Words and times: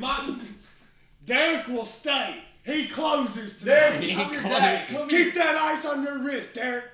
My, 0.00 0.36
Derek 1.26 1.66
will 1.68 1.86
stay. 1.86 2.38
He 2.64 2.86
closes 2.88 3.58
today. 3.58 3.90
Derek, 3.90 4.02
He 4.02 4.12
I'm 4.14 4.32
your 4.32 4.40
closes. 4.40 4.58
dad. 4.60 4.88
Come 4.88 5.08
here. 5.08 5.24
Keep 5.26 5.34
that 5.34 5.56
ice 5.56 5.84
on 5.84 6.02
your 6.02 6.18
wrist, 6.22 6.54
Derek. 6.54 6.84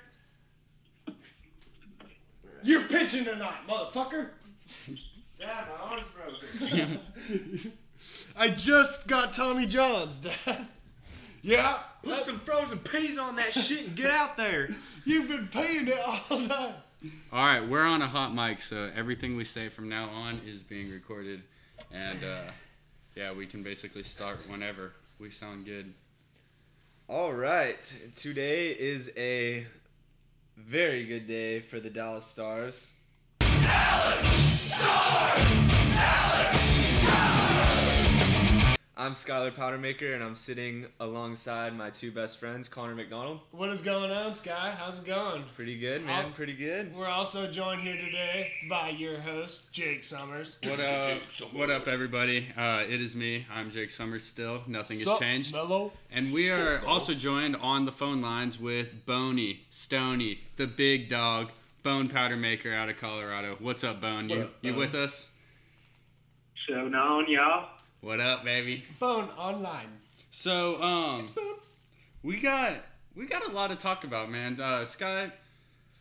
You're 2.63 2.85
pitching 2.85 3.25
tonight, 3.25 3.67
motherfucker. 3.69 4.31
Dad, 5.39 5.65
my 5.69 5.91
arm's 5.91 6.07
broken. 6.15 7.01
I 8.37 8.51
just 8.51 9.07
got 9.07 9.33
Tommy 9.33 9.67
John's, 9.67 10.19
Dad. 10.19 10.67
Yeah, 11.43 11.79
Put 12.03 12.23
some 12.23 12.39
frozen 12.39 12.79
peas 12.79 13.19
on 13.19 13.37
that 13.37 13.53
shit 13.55 13.87
and 13.87 13.97
get 13.97 14.11
out 14.11 14.37
there. 14.37 14.69
you've 15.07 15.29
been 15.29 15.49
paying 15.49 15.89
it 15.89 15.99
all 16.31 16.39
night. 16.39 16.75
All 17.33 17.45
right, 17.45 17.67
we're 17.67 17.85
on 17.85 18.03
a 18.03 18.07
hot 18.07 18.35
mic, 18.35 18.61
so 18.61 18.91
everything 18.95 19.37
we 19.37 19.45
say 19.45 19.71
from 19.71 19.89
now 19.89 20.09
on 20.11 20.41
is 20.47 20.63
being 20.63 20.91
recorded, 20.91 21.43
and 21.91 22.19
uh, 22.23 22.41
yeah, 23.15 23.33
we 23.33 23.47
can 23.47 23.63
basically 23.63 24.03
start 24.03 24.39
whenever 24.49 24.93
we 25.19 25.31
sound 25.31 25.65
good. 25.65 25.93
All 27.09 27.33
right, 27.33 27.81
today 28.15 28.71
is 28.71 29.11
a 29.17 29.67
very 30.57 31.05
good 31.05 31.27
day 31.27 31.61
for 31.61 31.81
the 31.81 31.91
Dallas 31.91 32.25
Stars. 32.25 32.93
I'm 38.97 39.13
Skylar 39.13 39.53
Powdermaker, 39.53 40.15
and 40.15 40.23
I'm 40.23 40.35
sitting 40.35 40.85
alongside 40.99 41.75
my 41.75 41.89
two 41.89 42.11
best 42.13 42.39
friends, 42.39 42.69
Connor 42.69 42.95
McDonald. 42.95 43.41
What 43.51 43.71
is 43.71 43.81
going 43.81 44.11
on, 44.11 44.35
Sky? 44.35 44.75
How's 44.77 44.99
it 44.99 45.07
going? 45.07 45.45
Pretty 45.57 45.79
good, 45.79 46.05
man. 46.05 46.27
Oh. 46.29 46.35
Pretty 46.35 46.53
good. 46.53 46.95
We're 46.95 47.07
also 47.09 47.51
joined 47.51 47.81
here 47.81 47.97
today 47.97 48.53
by 48.69 48.91
your 48.91 49.19
host, 49.21 49.73
Jake 49.73 50.05
Summers. 50.05 50.59
What 50.67 50.81
up? 50.81 51.19
What 51.55 51.71
up, 51.71 51.89
everybody? 51.89 52.49
Uh, 52.55 52.83
it 52.87 53.01
is 53.01 53.17
me. 53.17 53.47
I'm 53.51 53.71
Jake 53.71 53.91
Summers. 53.91 54.25
Still, 54.25 54.63
nothing 54.67 54.99
has 54.99 55.19
changed, 55.19 55.55
Mello? 55.55 55.93
and 56.13 56.31
we 56.31 56.51
are 56.51 56.85
also 56.85 57.15
joined 57.15 57.57
on 57.57 57.87
the 57.87 57.93
phone 57.93 58.21
lines 58.21 58.61
with 58.61 59.07
Boney 59.07 59.61
Stony, 59.71 60.41
the 60.57 60.67
big 60.67 61.09
dog, 61.09 61.53
Bone 61.83 62.09
Powder 62.09 62.37
Maker 62.37 62.75
out 62.75 62.91
of 62.91 62.99
Colorado. 62.99 63.57
What's 63.61 63.83
up, 63.83 64.03
Bone? 64.03 64.29
you 64.29 64.43
up, 64.43 64.51
you 64.61 64.73
Bone? 64.73 64.81
with 64.81 64.95
us? 64.95 65.29
So 66.69 66.87
now, 66.89 67.21
y'all. 67.21 67.69
What 68.01 68.21
up, 68.21 68.45
baby? 68.45 68.85
Phone 68.99 69.29
online. 69.31 69.89
So, 70.31 70.81
um, 70.83 71.27
we 72.23 72.39
got 72.41 72.75
we 73.15 73.27
got 73.27 73.47
a 73.47 73.53
lot 73.53 73.69
to 73.71 73.77
talk 73.77 74.05
about, 74.05 74.31
man. 74.31 74.59
Uh, 74.61 74.85
Sky, 74.85 75.31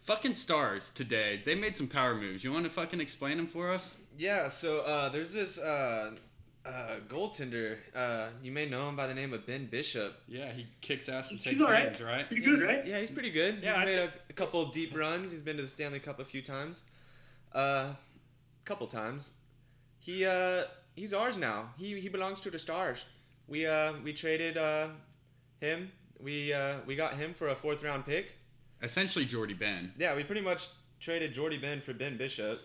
fucking 0.03 0.33
stars 0.33 0.91
today. 0.91 1.41
They 1.43 1.55
made 1.55 1.75
some 1.75 1.87
power 1.87 2.15
moves. 2.15 2.43
You 2.43 2.53
want 2.53 2.63
to 2.65 2.69
fucking 2.69 3.01
explain 3.01 3.37
them 3.37 3.47
for 3.47 3.71
us? 3.71 3.95
Yeah, 4.17 4.47
so 4.49 4.79
uh, 4.81 5.09
there's 5.09 5.33
this 5.33 5.57
uh, 5.57 6.11
uh, 6.65 6.95
goaltender. 7.07 7.77
Uh, 7.95 8.27
you 8.43 8.51
may 8.51 8.67
know 8.67 8.87
him 8.89 8.95
by 8.95 9.07
the 9.07 9.13
name 9.15 9.33
of 9.33 9.45
Ben 9.45 9.65
Bishop. 9.65 10.13
Yeah, 10.27 10.51
he 10.51 10.67
kicks 10.81 11.09
ass 11.09 11.31
and 11.31 11.39
He's 11.39 11.43
takes 11.51 11.61
alright. 11.61 11.87
names, 11.87 12.01
right? 12.01 12.27
Pretty 12.27 12.43
good, 12.43 12.61
right? 12.61 12.85
Yeah, 12.85 12.99
he's 12.99 13.11
pretty 13.11 13.31
good. 13.31 13.59
Yeah, 13.61 13.71
he's 13.71 13.77
I 13.79 13.85
made 13.85 13.99
a, 13.99 14.09
a 14.29 14.33
couple 14.33 14.65
deep 14.67 14.95
runs. 14.95 15.31
He's 15.31 15.41
been 15.41 15.57
to 15.57 15.63
the 15.63 15.69
Stanley 15.69 15.99
Cup 15.99 16.19
a 16.19 16.25
few 16.25 16.41
times. 16.41 16.83
Uh, 17.53 17.93
couple 18.65 18.87
times. 18.87 19.31
He 19.99 20.25
uh, 20.25 20.63
he's 20.99 21.13
ours 21.13 21.37
now. 21.37 21.69
He 21.77 21.99
he 21.99 22.09
belongs 22.09 22.41
to 22.41 22.49
the 22.51 22.59
Stars. 22.59 23.05
We 23.47 23.65
uh 23.65 23.93
we 24.03 24.11
traded 24.13 24.57
uh 24.57 24.87
him. 25.61 25.91
We 26.19 26.53
uh 26.53 26.75
we 26.85 26.95
got 26.95 27.13
him 27.21 27.33
for 27.33 27.47
a 27.49 27.55
fourth 27.55 27.83
round 27.83 28.05
pick. 28.05 28.25
Essentially, 28.81 29.25
Jordie 29.25 29.53
Benn. 29.65 29.93
Yeah, 29.97 30.15
we 30.15 30.23
pretty 30.23 30.41
much 30.41 30.67
traded 30.99 31.33
Jordie 31.33 31.57
Benn 31.57 31.81
for 31.81 31.93
Ben 31.93 32.17
Bishop. 32.17 32.61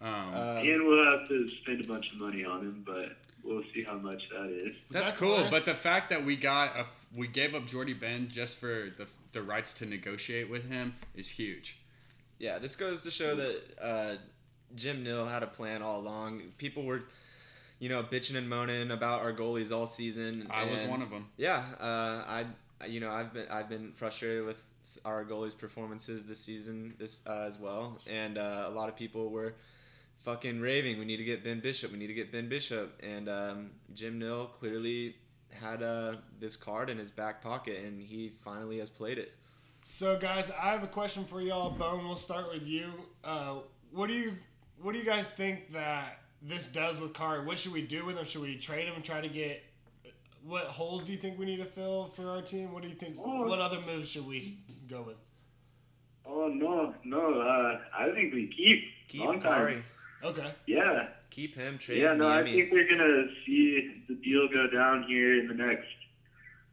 Um, 0.00 0.34
Uh, 0.34 0.60
and 0.70 0.86
we'll 0.86 1.04
have 1.12 1.28
to 1.28 1.48
spend 1.62 1.84
a 1.84 1.86
bunch 1.86 2.06
of 2.12 2.18
money 2.18 2.44
on 2.44 2.60
him, 2.60 2.82
but 2.84 3.16
we'll 3.44 3.62
see 3.72 3.84
how 3.84 3.94
much 4.08 4.22
that 4.30 4.50
is. 4.50 4.74
that's, 4.90 5.06
that's 5.06 5.18
cool, 5.18 5.38
nice. 5.38 5.50
but 5.50 5.64
the 5.64 5.74
fact 5.74 6.10
that 6.10 6.24
we 6.24 6.34
got 6.36 6.74
a 6.76 6.80
f- 6.80 7.06
we 7.14 7.28
gave 7.28 7.54
up 7.54 7.66
Jordie 7.66 7.94
Benn 7.94 8.28
just 8.28 8.56
for 8.56 8.74
the 8.98 9.06
the 9.32 9.42
rights 9.42 9.72
to 9.74 9.86
negotiate 9.86 10.48
with 10.50 10.64
him 10.68 10.94
is 11.14 11.28
huge. 11.28 11.78
Yeah, 12.38 12.58
this 12.58 12.74
goes 12.74 13.02
to 13.02 13.10
show 13.10 13.36
that 13.36 13.56
uh, 13.80 14.14
Jim 14.74 15.04
Nill 15.04 15.26
had 15.28 15.42
a 15.44 15.46
plan 15.46 15.80
all 15.82 16.00
along. 16.00 16.42
People 16.58 16.82
were, 16.84 17.02
you 17.82 17.88
know, 17.88 18.00
bitching 18.00 18.36
and 18.36 18.48
moaning 18.48 18.92
about 18.92 19.22
our 19.22 19.32
goalies 19.32 19.72
all 19.72 19.88
season. 19.88 20.46
I 20.50 20.66
was 20.66 20.84
one 20.84 21.02
of 21.02 21.10
them. 21.10 21.28
Yeah, 21.36 21.64
uh, 21.80 21.82
I, 22.28 22.46
you 22.86 23.00
know, 23.00 23.10
I've 23.10 23.34
been 23.34 23.48
I've 23.50 23.68
been 23.68 23.90
frustrated 23.90 24.46
with 24.46 24.62
our 25.04 25.24
goalies' 25.24 25.58
performances 25.58 26.24
this 26.24 26.38
season, 26.38 26.94
this 27.00 27.22
uh, 27.26 27.40
as 27.40 27.58
well, 27.58 27.98
and 28.08 28.38
uh, 28.38 28.66
a 28.68 28.70
lot 28.70 28.88
of 28.88 28.94
people 28.94 29.30
were 29.30 29.54
fucking 30.20 30.60
raving. 30.60 31.00
We 31.00 31.04
need 31.04 31.16
to 31.16 31.24
get 31.24 31.42
Ben 31.42 31.58
Bishop. 31.58 31.90
We 31.90 31.98
need 31.98 32.06
to 32.06 32.14
get 32.14 32.30
Ben 32.30 32.48
Bishop, 32.48 33.00
and 33.02 33.28
um, 33.28 33.70
Jim 33.94 34.16
Nill 34.16 34.46
clearly 34.46 35.16
had 35.50 35.82
uh, 35.82 36.14
this 36.38 36.54
card 36.54 36.88
in 36.88 36.98
his 36.98 37.10
back 37.10 37.42
pocket, 37.42 37.82
and 37.84 38.00
he 38.00 38.32
finally 38.44 38.78
has 38.78 38.90
played 38.90 39.18
it. 39.18 39.32
So, 39.84 40.16
guys, 40.16 40.52
I 40.52 40.70
have 40.70 40.84
a 40.84 40.86
question 40.86 41.24
for 41.24 41.40
y'all. 41.40 41.70
Bone, 41.70 42.04
we'll 42.04 42.14
start 42.14 42.46
with 42.54 42.64
you. 42.64 42.92
Uh, 43.24 43.56
what 43.90 44.06
do 44.06 44.14
you 44.14 44.36
What 44.80 44.92
do 44.92 45.00
you 45.00 45.04
guys 45.04 45.26
think 45.26 45.72
that 45.72 46.21
this 46.42 46.68
does 46.68 46.98
with 46.98 47.14
Kari? 47.14 47.44
What 47.44 47.58
should 47.58 47.72
we 47.72 47.82
do 47.82 48.04
with 48.04 48.16
him? 48.16 48.24
Should 48.24 48.42
we 48.42 48.56
trade 48.56 48.86
him 48.86 48.94
and 48.94 49.04
try 49.04 49.20
to 49.20 49.28
get? 49.28 49.62
What 50.44 50.64
holes 50.64 51.04
do 51.04 51.12
you 51.12 51.18
think 51.18 51.38
we 51.38 51.46
need 51.46 51.58
to 51.58 51.64
fill 51.64 52.06
for 52.16 52.28
our 52.28 52.42
team? 52.42 52.72
What 52.72 52.82
do 52.82 52.88
you 52.88 52.94
think? 52.94 53.16
Oh. 53.24 53.46
What 53.46 53.60
other 53.60 53.80
moves 53.80 54.08
should 54.08 54.26
we 54.26 54.58
go 54.88 55.02
with? 55.02 55.16
Oh 56.26 56.48
no, 56.48 56.94
no. 57.04 57.40
Uh, 57.40 57.78
I 57.96 58.10
think 58.12 58.34
we 58.34 58.46
keep. 58.48 58.84
Keep 59.08 59.24
Long 59.24 59.40
time. 59.40 59.84
Okay. 60.24 60.52
Yeah, 60.66 61.08
Keep 61.30 61.56
him. 61.56 61.78
Trade 61.78 62.02
yeah. 62.02 62.14
No, 62.14 62.28
I 62.28 62.42
think 62.42 62.70
we're 62.70 62.88
gonna 62.88 63.26
see 63.46 64.04
the 64.08 64.14
deal 64.14 64.48
go 64.48 64.68
down 64.68 65.04
here 65.08 65.40
in 65.40 65.48
the 65.48 65.54
next. 65.54 65.86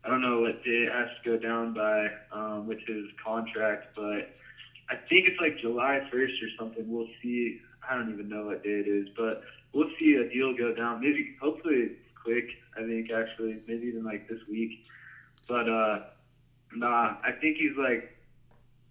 I 0.03 0.09
don't 0.09 0.22
know 0.22 0.41
what 0.41 0.63
day 0.63 0.88
it 0.88 0.91
has 0.91 1.07
to 1.24 1.30
go 1.31 1.38
down 1.38 1.74
by 1.74 2.07
um, 2.31 2.68
with 2.68 2.80
his 2.88 3.06
contract, 3.24 3.88
but 3.96 4.36
I 4.90 4.96
think 5.07 5.28
it's 5.28 5.40
like 5.41 5.59
July 5.59 6.00
1st 6.12 6.44
or 6.44 6.50
something. 6.57 6.86
We'll 6.88 7.07
see. 7.22 7.59
I 7.88 7.96
don't 7.96 8.12
even 8.12 8.30
know 8.30 8.46
what 8.46 8.63
day 8.63 8.81
it 8.86 8.88
is, 8.88 9.07
but 9.16 9.44
we'll 9.74 9.90
see 10.00 10.13
a 10.16 10.28
deal 10.30 10.56
go 10.57 10.74
down. 10.74 11.02
Maybe, 11.02 11.35
hopefully, 11.41 11.91
quick. 12.24 12.50
I 12.78 12.84
think 12.84 13.12
actually, 13.12 13.59
maybe 13.68 13.88
even 13.88 14.03
like 14.03 14.28
this 14.28 14.40
week. 14.50 14.85
But 15.47 15.68
uh, 15.69 16.00
nah, 16.75 17.16
I 17.24 17.31
think 17.40 17.57
he's 17.57 17.75
like. 17.78 18.16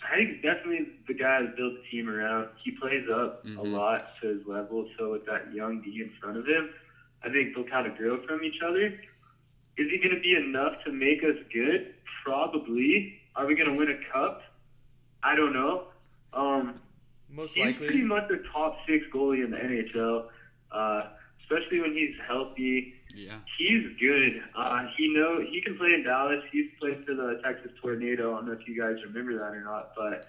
I 0.00 0.14
think 0.14 0.28
he's 0.34 0.42
definitely 0.42 0.86
the 1.08 1.14
guy 1.14 1.40
to 1.42 1.48
build 1.56 1.74
the 1.74 1.82
team 1.90 2.08
around. 2.08 2.50
He 2.62 2.70
plays 2.70 3.08
up 3.10 3.44
a 3.44 3.48
Mhm. 3.48 3.72
lot 3.72 4.00
to 4.20 4.28
his 4.28 4.46
level, 4.46 4.88
so 4.96 5.10
with 5.10 5.26
that 5.26 5.52
young 5.52 5.80
D 5.82 6.00
in 6.00 6.10
front 6.20 6.36
of 6.36 6.46
him, 6.46 6.70
I 7.24 7.30
think 7.30 7.52
they'll 7.52 7.64
kind 7.64 7.84
of 7.84 7.96
grow 7.96 8.22
from 8.24 8.44
each 8.44 8.62
other. 8.62 8.86
Is 9.76 9.90
he 9.90 9.98
going 9.98 10.14
to 10.14 10.20
be 10.20 10.36
enough 10.36 10.84
to 10.84 10.92
make 10.92 11.24
us 11.24 11.34
good? 11.52 11.94
Probably. 12.22 13.20
Are 13.34 13.44
we 13.46 13.56
going 13.56 13.70
to 13.70 13.74
win 13.76 13.88
a 13.88 13.98
cup? 14.12 14.42
I 15.24 15.34
don't 15.34 15.52
know. 15.52 15.88
Um, 16.32 16.80
Most 17.28 17.58
likely. 17.58 17.72
he's 17.72 17.90
pretty 17.90 18.04
much 18.04 18.30
a 18.30 18.38
top 18.52 18.78
six 18.86 19.04
goalie 19.12 19.42
in 19.44 19.50
the 19.50 19.56
NHL, 19.56 20.28
uh, 20.72 21.02
especially 21.42 21.80
when 21.80 21.92
he's 21.94 22.14
healthy. 22.26 22.94
Yeah. 23.14 23.38
He's 23.58 23.84
good. 24.00 24.42
Uh, 24.56 24.86
he 24.96 25.12
know 25.14 25.40
he 25.40 25.60
can 25.62 25.76
play 25.78 25.94
in 25.94 26.04
Dallas. 26.04 26.42
He's 26.52 26.66
played 26.78 27.04
for 27.04 27.14
the 27.14 27.40
Texas 27.42 27.72
Tornado. 27.82 28.32
I 28.32 28.36
don't 28.36 28.46
know 28.46 28.52
if 28.52 28.68
you 28.68 28.80
guys 28.80 28.96
remember 29.04 29.34
that 29.38 29.54
or 29.56 29.62
not, 29.64 29.92
but 29.96 30.26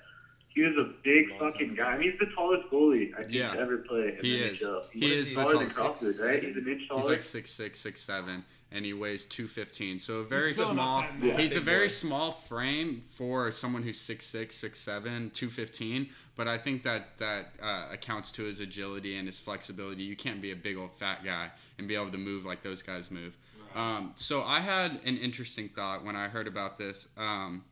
he 0.48 0.62
was 0.64 0.76
a 0.78 0.94
big 1.04 1.30
Long 1.30 1.52
fucking 1.52 1.76
guy. 1.76 1.84
I 1.92 1.98
mean, 1.98 2.12
he's 2.12 2.20
the 2.20 2.34
tallest 2.34 2.68
goalie 2.72 3.14
I 3.16 3.22
think 3.24 3.34
Yeah. 3.34 3.54
to 3.54 3.60
ever 3.60 3.78
play 3.80 4.16
in 4.18 4.26
He 4.26 4.38
the 4.40 4.44
is. 4.46 4.62
NHL. 4.64 4.84
He 4.92 5.00
He's 5.02 5.20
is 5.20 5.30
the 5.30 5.36
taller 5.36 5.58
than 5.58 5.70
tallest. 5.70 5.76
Crawford, 6.02 6.16
right? 6.26 6.44
He's 6.44 6.56
an 6.56 6.68
inch 6.68 6.88
taller. 6.88 7.02
He's 7.02 7.10
like 7.10 7.22
six 7.22 7.52
six, 7.52 7.80
six 7.80 8.02
seven, 8.02 8.44
and 8.72 8.84
he 8.84 8.94
weighs 8.94 9.26
two 9.26 9.48
fifteen. 9.48 10.00
So 10.00 10.20
a 10.20 10.24
very 10.24 10.54
filling 10.54 10.80
up 10.80 11.06
small. 11.20 11.38
He's 11.38 11.56
a 11.56 11.62
very 11.62 11.84
boy. 11.88 11.88
small 11.94 12.32
frame 12.32 13.02
for 13.12 13.52
someone 13.52 13.84
who's 13.84 14.00
six 14.00 14.26
six, 14.26 14.56
six 14.56 14.80
seven, 14.80 15.30
two 15.32 15.50
fifteen. 15.50 16.10
But 16.40 16.48
I 16.48 16.58
think 16.58 16.84
that 16.84 17.18
that 17.18 17.48
uh, 17.62 17.88
accounts 17.92 18.32
to 18.32 18.44
his 18.44 18.62
agility 18.62 19.18
and 19.18 19.28
his 19.28 19.42
flexibility. 19.42 20.04
You 20.04 20.16
can't 20.16 20.42
be 20.42 20.54
a 20.54 20.56
big 20.56 20.78
old 20.78 20.94
fat 20.98 21.22
guy 21.26 21.50
and 21.78 21.86
be 21.86 21.96
able 21.96 22.12
to 22.12 22.18
move 22.18 22.46
like 22.46 22.64
those 22.64 22.82
guys 22.82 23.12
move. 23.12 23.36
Um, 23.76 24.14
so 24.16 24.44
I 24.44 24.62
had 24.62 25.02
an 25.04 25.18
interesting 25.18 25.68
thought 25.68 26.06
when 26.06 26.16
I 26.16 26.30
heard 26.30 26.48
about 26.48 26.78
this. 26.78 27.10
Um, 27.18 27.66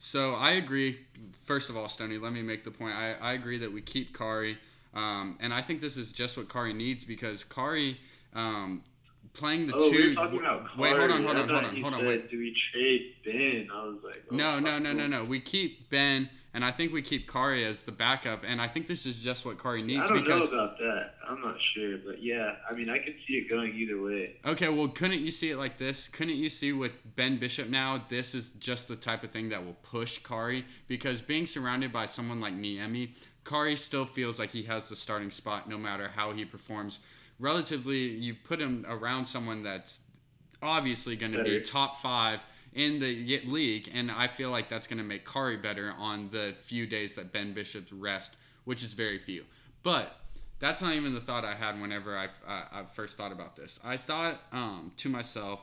so 0.00 0.34
I 0.34 0.54
agree. 0.54 0.98
First 1.46 1.70
of 1.70 1.76
all, 1.76 1.86
Stony, 1.86 2.18
let 2.18 2.32
me 2.32 2.42
make 2.42 2.64
the 2.64 2.72
point. 2.72 2.96
I, 2.96 3.12
I 3.12 3.34
agree 3.34 3.58
that 3.58 3.72
we 3.72 3.80
keep 3.80 4.18
Kari, 4.18 4.58
um, 4.92 5.38
and 5.38 5.54
I 5.54 5.62
think 5.62 5.80
this 5.80 5.96
is 5.96 6.10
just 6.10 6.36
what 6.36 6.48
Kari 6.48 6.72
needs 6.72 7.04
because 7.04 7.44
Kari 7.44 7.96
um, 8.34 8.82
playing 9.34 9.68
the 9.68 9.74
oh, 9.76 9.88
two. 9.88 10.16
we 10.32 10.38
about 10.38 10.76
wait, 10.76 10.96
hold 10.96 11.12
on, 11.12 11.22
hold 11.22 11.36
on, 11.36 11.48
hold 11.48 11.64
on, 11.64 11.80
hold 11.80 11.94
on. 11.94 12.00
said, 12.00 12.08
Wait. 12.08 12.30
Do 12.30 12.38
we 12.38 12.56
trade 12.72 13.14
Ben? 13.24 13.68
I 13.72 13.84
was 13.84 13.98
like, 14.02 14.24
oh, 14.32 14.34
No, 14.34 14.58
no, 14.58 14.80
no, 14.80 14.92
no, 14.92 15.06
no. 15.06 15.24
We 15.24 15.38
keep 15.38 15.88
Ben, 15.90 16.28
and 16.52 16.64
I 16.64 16.72
think 16.72 16.92
we 16.92 17.02
keep 17.02 17.30
Kari 17.30 17.64
as 17.64 17.82
the 17.82 17.92
backup, 17.92 18.42
and 18.46 18.60
I 18.60 18.68
think 18.68 18.86
this 18.86 19.06
is 19.06 19.16
just 19.22 19.46
what 19.46 19.58
Kari 19.58 19.82
needs. 19.82 20.10
I 20.10 20.14
don't 20.14 20.24
because. 20.24 20.50
know 20.50 20.58
about 20.58 20.78
that. 20.78 21.14
I'm 21.28 21.40
not 21.40 21.56
sure, 21.74 21.98
but 22.04 22.22
yeah, 22.22 22.56
I 22.68 22.74
mean, 22.74 22.90
I 22.90 22.98
could 22.98 23.14
see 23.26 23.34
it 23.34 23.48
going 23.48 23.74
either 23.74 24.02
way. 24.02 24.36
Okay, 24.44 24.68
well, 24.68 24.88
couldn't 24.88 25.20
you 25.20 25.30
see 25.30 25.50
it 25.50 25.56
like 25.56 25.78
this? 25.78 26.08
Couldn't 26.08 26.36
you 26.36 26.48
see 26.48 26.72
with 26.72 26.92
Ben 27.16 27.38
Bishop 27.38 27.68
now? 27.68 28.04
This 28.08 28.34
is 28.34 28.50
just 28.58 28.88
the 28.88 28.96
type 28.96 29.22
of 29.22 29.30
thing 29.30 29.48
that 29.50 29.64
will 29.64 29.76
push 29.82 30.18
Kari 30.18 30.64
because 30.88 31.20
being 31.20 31.46
surrounded 31.46 31.92
by 31.92 32.06
someone 32.06 32.40
like 32.40 32.54
Niemi, 32.54 33.10
Kari 33.44 33.76
still 33.76 34.06
feels 34.06 34.38
like 34.38 34.50
he 34.50 34.64
has 34.64 34.88
the 34.88 34.96
starting 34.96 35.30
spot 35.30 35.68
no 35.68 35.78
matter 35.78 36.08
how 36.08 36.32
he 36.32 36.44
performs 36.44 36.98
relatively 37.40 37.96
you 37.96 38.34
put 38.34 38.60
him 38.60 38.84
around 38.88 39.24
someone 39.24 39.62
that's 39.62 40.00
obviously 40.62 41.16
going 41.16 41.32
to 41.32 41.42
be 41.42 41.60
top 41.60 41.96
five 41.96 42.44
in 42.72 43.00
the 43.00 43.40
league, 43.46 43.90
and 43.92 44.10
I 44.10 44.28
feel 44.28 44.50
like 44.50 44.68
that's 44.68 44.86
going 44.86 44.98
to 44.98 45.04
make 45.04 45.30
Kari 45.30 45.56
better 45.56 45.92
on 45.98 46.30
the 46.30 46.54
few 46.62 46.86
days 46.86 47.14
that 47.16 47.32
Ben 47.32 47.52
Bishop's 47.52 47.92
rest, 47.92 48.36
which 48.64 48.82
is 48.82 48.92
very 48.92 49.18
few. 49.18 49.44
But 49.82 50.16
that's 50.60 50.80
not 50.82 50.94
even 50.94 51.14
the 51.14 51.20
thought 51.20 51.44
I 51.44 51.54
had 51.54 51.80
whenever 51.80 52.16
I, 52.16 52.28
I, 52.46 52.62
I 52.72 52.84
first 52.84 53.16
thought 53.16 53.32
about 53.32 53.56
this. 53.56 53.80
I 53.82 53.96
thought 53.96 54.40
um, 54.52 54.92
to 54.98 55.08
myself, 55.08 55.60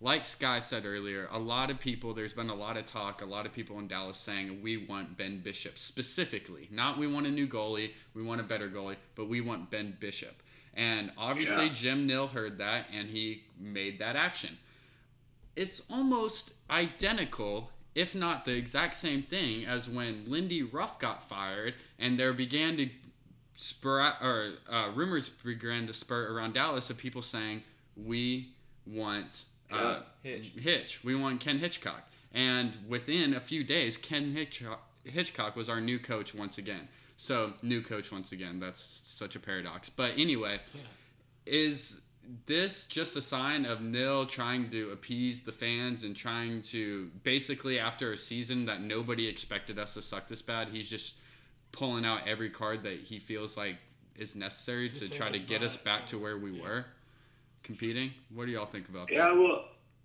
like 0.00 0.24
Sky 0.24 0.58
said 0.58 0.84
earlier, 0.84 1.28
a 1.30 1.38
lot 1.38 1.70
of 1.70 1.78
people, 1.78 2.14
there's 2.14 2.32
been 2.32 2.48
a 2.50 2.54
lot 2.54 2.76
of 2.76 2.86
talk, 2.86 3.22
a 3.22 3.24
lot 3.26 3.46
of 3.46 3.52
people 3.52 3.78
in 3.78 3.86
Dallas 3.86 4.16
saying 4.18 4.60
we 4.62 4.76
want 4.86 5.16
Ben 5.16 5.40
Bishop 5.40 5.78
specifically. 5.78 6.68
Not 6.72 6.98
we 6.98 7.06
want 7.06 7.26
a 7.26 7.30
new 7.30 7.46
goalie, 7.46 7.92
we 8.14 8.22
want 8.22 8.40
a 8.40 8.44
better 8.44 8.68
goalie, 8.68 8.96
but 9.14 9.28
we 9.28 9.40
want 9.40 9.70
Ben 9.70 9.96
Bishop. 10.00 10.42
And 10.74 11.12
obviously, 11.18 11.66
Yeah. 11.66 11.72
Jim 11.72 12.06
Nill 12.06 12.26
heard 12.28 12.58
that 12.58 12.86
and 12.92 13.10
he 13.10 13.44
made 13.60 13.98
that 14.00 14.16
action. 14.16 14.56
It's 15.56 15.82
almost 15.90 16.50
identical, 16.70 17.70
if 17.94 18.14
not 18.14 18.44
the 18.44 18.56
exact 18.56 18.96
same 18.96 19.22
thing, 19.22 19.66
as 19.66 19.88
when 19.88 20.24
Lindy 20.26 20.62
Ruff 20.62 20.98
got 20.98 21.28
fired 21.28 21.74
and 21.98 22.18
there 22.18 22.32
began 22.32 22.76
to 22.78 22.88
spur 23.56 24.00
or 24.00 24.52
uh, 24.70 24.90
rumors 24.94 25.28
began 25.28 25.86
to 25.86 25.92
spur 25.92 26.34
around 26.34 26.54
Dallas 26.54 26.90
of 26.90 26.96
people 26.96 27.22
saying 27.22 27.62
we 27.96 28.54
want 28.86 29.44
uh, 29.70 30.00
Hitch. 30.22 30.52
Hitch. 30.58 31.04
We 31.04 31.14
want 31.14 31.40
Ken 31.40 31.58
Hitchcock. 31.58 32.08
And 32.34 32.76
within 32.88 33.34
a 33.34 33.40
few 33.40 33.62
days, 33.64 33.96
Ken 33.96 34.32
Hitchcock, 34.32 34.80
Hitchcock 35.04 35.56
was 35.56 35.68
our 35.68 35.80
new 35.80 35.98
coach 35.98 36.34
once 36.34 36.58
again. 36.58 36.88
So 37.16 37.52
new 37.62 37.82
coach 37.82 38.10
once 38.10 38.32
again. 38.32 38.58
That's 38.58 38.82
such 38.82 39.36
a 39.36 39.40
paradox. 39.40 39.88
But 39.88 40.12
anyway, 40.16 40.60
is 41.46 42.00
this 42.46 42.86
just 42.86 43.16
a 43.16 43.22
sign 43.22 43.64
of 43.66 43.80
Nill 43.80 44.26
trying 44.26 44.70
to 44.70 44.90
appease 44.90 45.42
the 45.42 45.52
fans 45.52 46.04
and 46.04 46.14
trying 46.14 46.62
to 46.62 47.10
basically 47.24 47.78
after 47.78 48.12
a 48.12 48.16
season 48.16 48.64
that 48.66 48.80
nobody 48.80 49.26
expected 49.26 49.78
us 49.78 49.94
to 49.94 50.02
suck 50.02 50.28
this 50.28 50.42
bad, 50.42 50.68
he's 50.68 50.88
just 50.88 51.14
pulling 51.72 52.04
out 52.04 52.20
every 52.26 52.50
card 52.50 52.82
that 52.84 52.98
he 53.00 53.18
feels 53.18 53.56
like 53.56 53.76
is 54.16 54.36
necessary 54.36 54.88
To 54.88 55.00
to 55.00 55.10
try 55.10 55.30
to 55.30 55.38
get 55.38 55.62
us 55.62 55.76
back. 55.76 56.00
back 56.00 56.06
to 56.08 56.18
where 56.18 56.38
we 56.38 56.60
were 56.60 56.84
competing? 57.62 58.12
What 58.34 58.46
do 58.46 58.52
y'all 58.52 58.66
think 58.66 58.88
about 58.88 59.08
that? 59.08 59.14
Yeah, 59.14 59.32
well, 59.32 59.64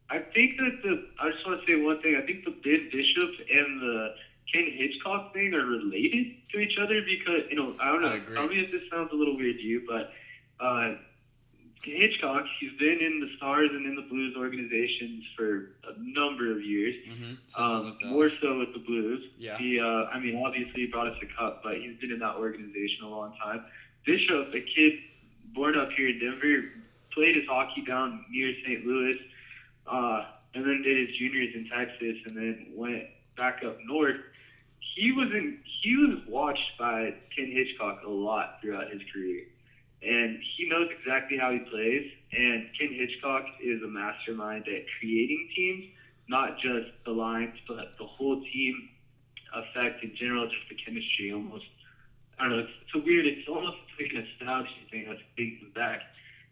I 0.10 0.20
think 0.20 0.58
that 0.58 0.80
the 0.84 1.08
I 1.20 1.30
just 1.32 1.46
want 1.46 1.60
to 1.62 1.68
say 1.68 1.76
one 1.82 2.02
thing. 2.02 2.16
I 2.22 2.26
think 2.26 2.46
the 2.46 2.52
Ben 2.52 2.90
Bishop 2.92 3.30
and 3.52 3.82
the 3.82 4.16
Ken 4.52 4.66
Hitchcock 4.74 5.34
thing 5.34 5.54
are 5.54 5.66
related 5.66 6.36
to 6.54 6.60
each 6.60 6.78
other 6.82 7.02
because 7.02 7.42
you 7.50 7.58
know 7.58 7.76
I 7.80 7.92
don't 7.92 8.02
know. 8.02 8.08
I 8.10 8.16
agree. 8.16 8.36
Tell 8.36 8.48
me 8.48 8.60
if 8.62 8.72
this 8.72 8.84
sounds 8.90 9.12
a 9.12 9.16
little 9.16 9.36
weird 9.36 9.58
to 9.58 9.62
you, 9.64 9.84
but 9.88 10.12
uh, 10.64 10.96
Hitchcock, 11.84 12.44
he's 12.60 12.78
been 12.80 13.00
in 13.00 13.20
the 13.20 13.30
Stars 13.38 13.70
and 13.72 13.86
in 13.86 13.96
the 13.96 14.02
Blues 14.10 14.36
organizations 14.38 15.24
for 15.36 15.72
a 15.88 15.94
number 15.98 16.52
of 16.52 16.62
years. 16.62 16.96
Mm-hmm. 17.08 17.64
Um, 17.64 17.98
more 18.06 18.30
so 18.42 18.60
with 18.60 18.74
the 18.74 18.84
Blues. 18.86 19.24
Yeah. 19.38 19.58
He, 19.58 19.80
uh, 19.80 20.10
I 20.12 20.20
mean, 20.20 20.42
obviously 20.46 20.82
he 20.82 20.88
brought 20.88 21.08
us 21.08 21.18
a 21.22 21.28
cup, 21.40 21.62
but 21.64 21.78
he's 21.78 21.98
been 22.00 22.12
in 22.12 22.20
that 22.20 22.36
organization 22.36 23.06
a 23.06 23.10
long 23.10 23.34
time. 23.42 23.64
Bishop, 24.06 24.54
a 24.54 24.62
kid 24.62 24.94
born 25.54 25.78
up 25.78 25.90
here 25.96 26.10
in 26.10 26.20
Denver, 26.20 26.70
played 27.14 27.36
his 27.36 27.46
hockey 27.50 27.84
down 27.86 28.26
near 28.30 28.54
St. 28.66 28.86
Louis, 28.86 29.18
uh, 29.88 30.26
and 30.54 30.66
then 30.66 30.82
did 30.84 31.08
his 31.08 31.18
juniors 31.18 31.54
in 31.56 31.70
Texas, 31.70 32.18
and 32.26 32.36
then 32.36 32.68
went 32.76 33.04
back 33.36 33.64
up 33.66 33.78
north. 33.86 34.18
He 34.96 35.12
was 35.12 35.30
in, 35.32 35.60
he 35.82 35.96
was 35.96 36.20
watched 36.28 36.78
by 36.80 37.14
Ken 37.36 37.52
Hitchcock 37.52 38.02
a 38.06 38.10
lot 38.10 38.60
throughout 38.62 38.92
his 38.92 39.02
career, 39.14 39.44
and 40.02 40.40
he 40.56 40.70
knows 40.70 40.90
exactly 41.00 41.38
how 41.38 41.52
he 41.52 41.60
plays. 41.60 42.12
And 42.32 42.70
Ken 42.78 42.94
Hitchcock 42.94 43.46
is 43.64 43.82
a 43.82 43.88
mastermind 43.88 44.68
at 44.68 44.84
creating 45.00 45.50
teams 45.56 45.86
not 46.28 46.60
just 46.60 46.92
the 47.06 47.12
lines, 47.12 47.56
but 47.68 47.96
the 47.98 48.06
whole 48.06 48.42
team 48.42 48.90
effect 49.56 50.04
in 50.04 50.16
general, 50.16 50.46
just 50.48 50.68
the 50.70 50.76
chemistry 50.76 51.32
almost. 51.34 51.66
I 52.40 52.44
don't 52.44 52.52
know, 52.52 52.60
it's, 52.60 52.72
it's 52.86 52.96
a 52.96 53.00
weird, 53.00 53.26
it's 53.26 53.48
almost 53.48 53.78
like 54.00 54.12
a 54.12 54.22
nostalgia 54.22 54.70
thing 54.92 55.06
that's 55.08 55.24
thinking 55.36 55.72
back, 55.74 56.02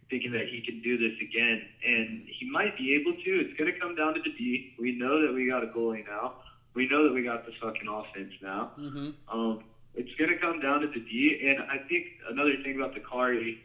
thinking 0.10 0.32
that 0.32 0.48
he 0.50 0.64
can 0.66 0.82
do 0.82 0.98
this 0.98 1.14
again. 1.22 1.62
And 1.86 2.26
he 2.26 2.50
might 2.50 2.78
be 2.78 2.96
able 2.96 3.14
to. 3.14 3.32
It's 3.46 3.58
going 3.60 3.72
to 3.72 3.80
come 3.80 3.96
down 3.96 4.16
to 4.16 4.22
the 4.24 4.32
D. 4.32 4.74
We 4.80 4.98
know 4.98 5.22
that 5.22 5.34
we 5.34 5.48
got 5.48 5.64
a 5.64 5.68
goalie 5.68 6.08
now. 6.08 6.42
We 6.74 6.88
know 6.90 7.04
that 7.08 7.14
we 7.14 7.24
got 7.24 7.46
the 7.46 7.52
fucking 7.62 7.88
offense 7.88 8.34
now. 8.42 8.72
Mm-hmm. 8.80 9.10
Um, 9.32 9.64
it's 9.96 10.14
going 10.16 10.30
to 10.30 10.38
come 10.38 10.60
down 10.60 10.82
to 10.82 10.88
the 10.88 11.00
D, 11.00 11.40
and 11.46 11.60
I 11.72 11.78
think 11.88 12.08
another 12.30 12.54
thing 12.64 12.76
about 12.76 12.94
the 12.94 13.00
Kari 13.02 13.60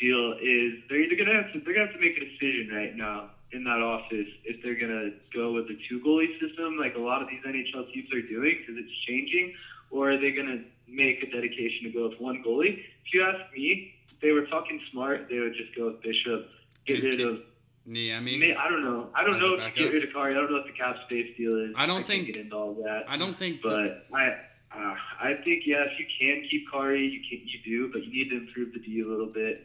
deal 0.00 0.32
is 0.40 0.82
they're 0.88 1.00
either 1.02 1.16
going 1.16 1.28
to 1.28 1.42
have 1.42 1.52
to 1.52 1.60
they're 1.60 1.74
going 1.74 1.86
to 1.86 1.92
have 1.92 1.94
to 1.94 2.00
make 2.00 2.16
a 2.16 2.24
decision 2.24 2.70
right 2.74 2.96
now 2.96 3.30
in 3.52 3.62
that 3.64 3.80
office 3.80 4.26
if 4.44 4.60
they're 4.62 4.74
going 4.74 4.90
to 4.90 5.12
go 5.36 5.52
with 5.52 5.68
the 5.68 5.78
two 5.88 6.00
goalie 6.00 6.32
system 6.40 6.76
like 6.76 6.94
a 6.96 6.98
lot 6.98 7.22
of 7.22 7.28
these 7.28 7.40
NHL 7.46 7.92
teams 7.92 8.10
are 8.12 8.22
doing 8.22 8.56
because 8.60 8.74
it's 8.82 8.92
changing, 9.06 9.54
or 9.90 10.12
are 10.12 10.18
they 10.18 10.32
going 10.32 10.48
to 10.48 10.64
make 10.90 11.22
a 11.22 11.30
dedication 11.30 11.84
to 11.84 11.90
go 11.90 12.08
with 12.08 12.18
one 12.20 12.42
goalie? 12.44 12.78
If 13.06 13.12
you 13.12 13.22
ask 13.22 13.38
me, 13.54 13.94
if 14.10 14.20
they 14.20 14.32
were 14.32 14.46
talking 14.46 14.80
smart, 14.90 15.28
they 15.30 15.38
would 15.38 15.54
just 15.54 15.74
go 15.76 15.86
with 15.86 16.02
Bishop, 16.02 16.48
get 16.86 17.02
rid 17.02 17.20
of. 17.20 17.40
Niemi. 17.86 18.38
May, 18.40 18.54
I 18.56 18.70
don't 18.70 18.82
know. 18.82 19.10
I 19.14 19.22
don't 19.24 19.38
know 19.38 19.54
if 19.60 19.76
you 19.76 19.84
get 19.84 19.92
rid 19.92 20.04
of 20.04 20.12
Kari. 20.14 20.32
I 20.32 20.38
don't 20.40 20.50
know 20.50 20.56
what 20.56 20.66
the 20.66 20.72
cap 20.72 20.96
space 21.04 21.36
deal 21.36 21.54
is. 21.68 21.74
I 21.76 21.84
don't 21.84 21.96
can't 21.98 22.06
think- 22.08 22.26
get 22.28 22.36
into 22.36 22.56
all 22.56 22.72
that. 22.82 23.04
I 23.06 23.18
don't 23.18 23.38
think. 23.38 23.60
the- 23.60 23.68
But 24.10 24.16
I, 24.16 24.36
uh, 24.76 24.94
I 25.20 25.34
think 25.44 25.64
yes, 25.66 25.88
you 25.98 26.06
can 26.18 26.48
keep 26.50 26.70
Kari. 26.70 27.04
You 27.04 27.20
can, 27.20 27.46
you 27.46 27.58
do, 27.64 27.92
but 27.92 28.04
you 28.04 28.12
need 28.12 28.30
to 28.30 28.36
improve 28.38 28.72
the 28.72 28.80
D 28.80 29.00
a 29.00 29.06
little 29.06 29.26
bit. 29.26 29.64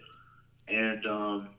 And 0.68 1.06
um, 1.08 1.50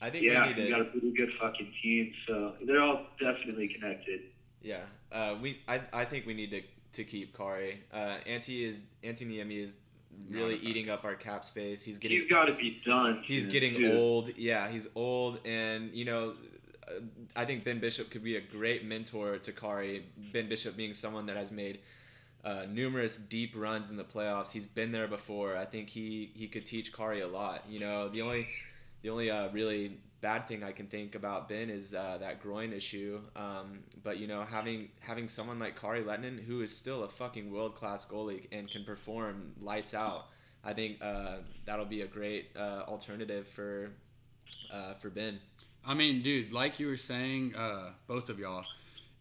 I 0.00 0.10
think 0.10 0.24
yeah, 0.24 0.42
we 0.42 0.48
need 0.48 0.58
you 0.58 0.64
to. 0.64 0.70
got 0.70 0.80
a 0.82 0.84
pretty 0.84 1.12
good 1.12 1.30
fucking 1.40 1.72
team, 1.82 2.12
so 2.26 2.54
they're 2.66 2.82
all 2.82 3.06
definitely 3.18 3.68
connected. 3.68 4.20
Yeah, 4.62 4.80
uh, 5.10 5.36
we. 5.40 5.60
I, 5.66 5.80
I 5.92 6.04
think 6.04 6.26
we 6.26 6.34
need 6.34 6.50
to, 6.50 6.62
to 6.92 7.04
keep 7.04 7.36
Kari. 7.36 7.80
Uh, 7.92 8.16
Antti 8.28 8.62
is 8.66 8.82
Antti 9.02 9.26
Niemi 9.26 9.62
is 9.62 9.76
really 10.30 10.56
eating 10.56 10.90
up 10.90 11.04
our 11.04 11.14
cap 11.14 11.44
space. 11.44 11.82
He's 11.82 11.98
getting 11.98 12.20
He's 12.20 12.30
got 12.30 12.46
to 12.46 12.54
be 12.54 12.80
done. 12.84 13.22
he's 13.24 13.46
getting 13.46 13.74
too. 13.76 13.92
old. 13.92 14.36
Yeah, 14.36 14.68
he's 14.68 14.88
old, 14.94 15.40
and 15.46 15.94
you 15.94 16.04
know, 16.04 16.34
uh, 16.86 17.00
I 17.34 17.46
think 17.46 17.64
Ben 17.64 17.80
Bishop 17.80 18.10
could 18.10 18.22
be 18.22 18.36
a 18.36 18.40
great 18.40 18.84
mentor 18.84 19.38
to 19.38 19.52
Kari. 19.52 20.04
Ben 20.32 20.48
Bishop 20.48 20.76
being 20.76 20.92
someone 20.92 21.24
that 21.26 21.36
has 21.36 21.50
made 21.50 21.78
uh, 22.46 22.64
numerous 22.70 23.16
deep 23.16 23.54
runs 23.56 23.90
in 23.90 23.96
the 23.96 24.04
playoffs. 24.04 24.52
He's 24.52 24.66
been 24.66 24.92
there 24.92 25.08
before. 25.08 25.56
I 25.56 25.64
think 25.64 25.88
he 25.88 26.30
he 26.34 26.46
could 26.46 26.64
teach 26.64 26.92
Kari 26.92 27.20
a 27.20 27.26
lot. 27.26 27.64
You 27.68 27.80
know, 27.80 28.08
the 28.08 28.22
only 28.22 28.46
the 29.02 29.10
only 29.10 29.30
uh, 29.30 29.48
really 29.50 29.98
bad 30.20 30.46
thing 30.46 30.62
I 30.62 30.70
can 30.70 30.86
think 30.86 31.16
about 31.16 31.48
Ben 31.48 31.68
is 31.68 31.92
uh, 31.92 32.18
that 32.20 32.40
groin 32.40 32.72
issue. 32.72 33.20
Um, 33.34 33.80
but 34.04 34.18
you 34.18 34.28
know, 34.28 34.44
having 34.44 34.88
having 35.00 35.28
someone 35.28 35.58
like 35.58 35.78
Kari 35.78 36.04
Lehtonen, 36.04 36.42
who 36.42 36.60
is 36.62 36.74
still 36.74 37.02
a 37.02 37.08
fucking 37.08 37.52
world 37.52 37.74
class 37.74 38.06
goalie 38.06 38.46
and 38.52 38.70
can 38.70 38.84
perform 38.84 39.52
lights 39.60 39.92
out, 39.92 40.26
I 40.62 40.72
think 40.72 40.98
uh, 41.02 41.38
that'll 41.66 41.84
be 41.84 42.02
a 42.02 42.06
great 42.06 42.50
uh, 42.56 42.84
alternative 42.86 43.48
for 43.48 43.90
uh, 44.72 44.94
for 44.94 45.10
Ben. 45.10 45.40
I 45.84 45.94
mean, 45.94 46.22
dude, 46.22 46.52
like 46.52 46.78
you 46.78 46.86
were 46.86 46.96
saying, 46.96 47.54
both 48.06 48.28
of 48.28 48.38
y'all, 48.38 48.64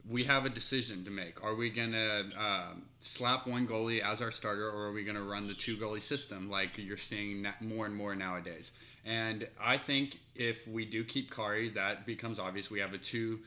we 0.09 0.23
have 0.25 0.45
a 0.45 0.49
decision 0.49 1.03
to 1.05 1.11
make. 1.11 1.43
Are 1.43 1.55
we 1.55 1.69
gonna 1.69 2.23
um, 2.37 2.83
slap 3.01 3.47
one 3.47 3.67
goalie 3.67 4.01
as 4.01 4.21
our 4.21 4.31
starter, 4.31 4.69
or 4.69 4.87
are 4.87 4.91
we 4.91 5.03
gonna 5.03 5.23
run 5.23 5.47
the 5.47 5.53
two 5.53 5.77
goalie 5.77 6.01
system 6.01 6.49
like 6.49 6.77
you're 6.77 6.97
seeing 6.97 7.45
more 7.61 7.85
and 7.85 7.95
more 7.95 8.15
nowadays? 8.15 8.71
And 9.03 9.47
I 9.59 9.77
think 9.77 10.19
if 10.35 10.67
we 10.67 10.85
do 10.85 11.03
keep 11.03 11.33
Kari, 11.33 11.69
that 11.69 12.05
becomes 12.05 12.39
obvious. 12.39 12.69
We 12.69 12.79
have 12.79 12.93
a 12.93 12.97
two 12.97 13.39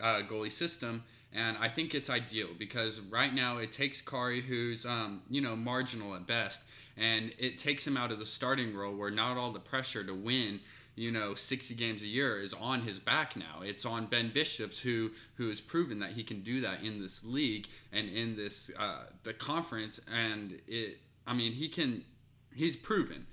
uh, 0.00 0.22
goalie 0.28 0.52
system, 0.52 1.04
and 1.34 1.56
I 1.58 1.68
think 1.68 1.94
it's 1.94 2.08
ideal 2.08 2.48
because 2.58 3.00
right 3.00 3.32
now 3.32 3.58
it 3.58 3.72
takes 3.72 4.00
Kari, 4.00 4.40
who's 4.40 4.86
um, 4.86 5.22
you 5.28 5.42
know 5.42 5.54
marginal 5.54 6.14
at 6.14 6.26
best, 6.26 6.62
and 6.96 7.32
it 7.38 7.58
takes 7.58 7.86
him 7.86 7.96
out 7.96 8.10
of 8.10 8.18
the 8.18 8.26
starting 8.26 8.74
role 8.74 8.96
where 8.96 9.10
not 9.10 9.36
all 9.36 9.52
the 9.52 9.60
pressure 9.60 10.02
to 10.04 10.14
win 10.14 10.60
you 10.96 11.12
know 11.12 11.34
60 11.34 11.74
games 11.74 12.02
a 12.02 12.06
year 12.06 12.40
is 12.40 12.54
on 12.54 12.80
his 12.80 12.98
back 12.98 13.36
now 13.36 13.60
it's 13.62 13.84
on 13.84 14.06
ben 14.06 14.30
bishops 14.32 14.80
who 14.80 15.10
who 15.34 15.48
has 15.48 15.60
proven 15.60 16.00
that 16.00 16.10
he 16.10 16.24
can 16.24 16.42
do 16.42 16.60
that 16.62 16.82
in 16.82 17.00
this 17.00 17.22
league 17.24 17.68
and 17.92 18.08
in 18.08 18.34
this 18.34 18.70
uh, 18.78 19.04
the 19.22 19.32
conference 19.32 20.00
and 20.12 20.58
it 20.66 20.98
i 21.26 21.34
mean 21.34 21.52
he 21.52 21.68
can 21.68 22.02
he's 22.54 22.74
proven 22.74 23.26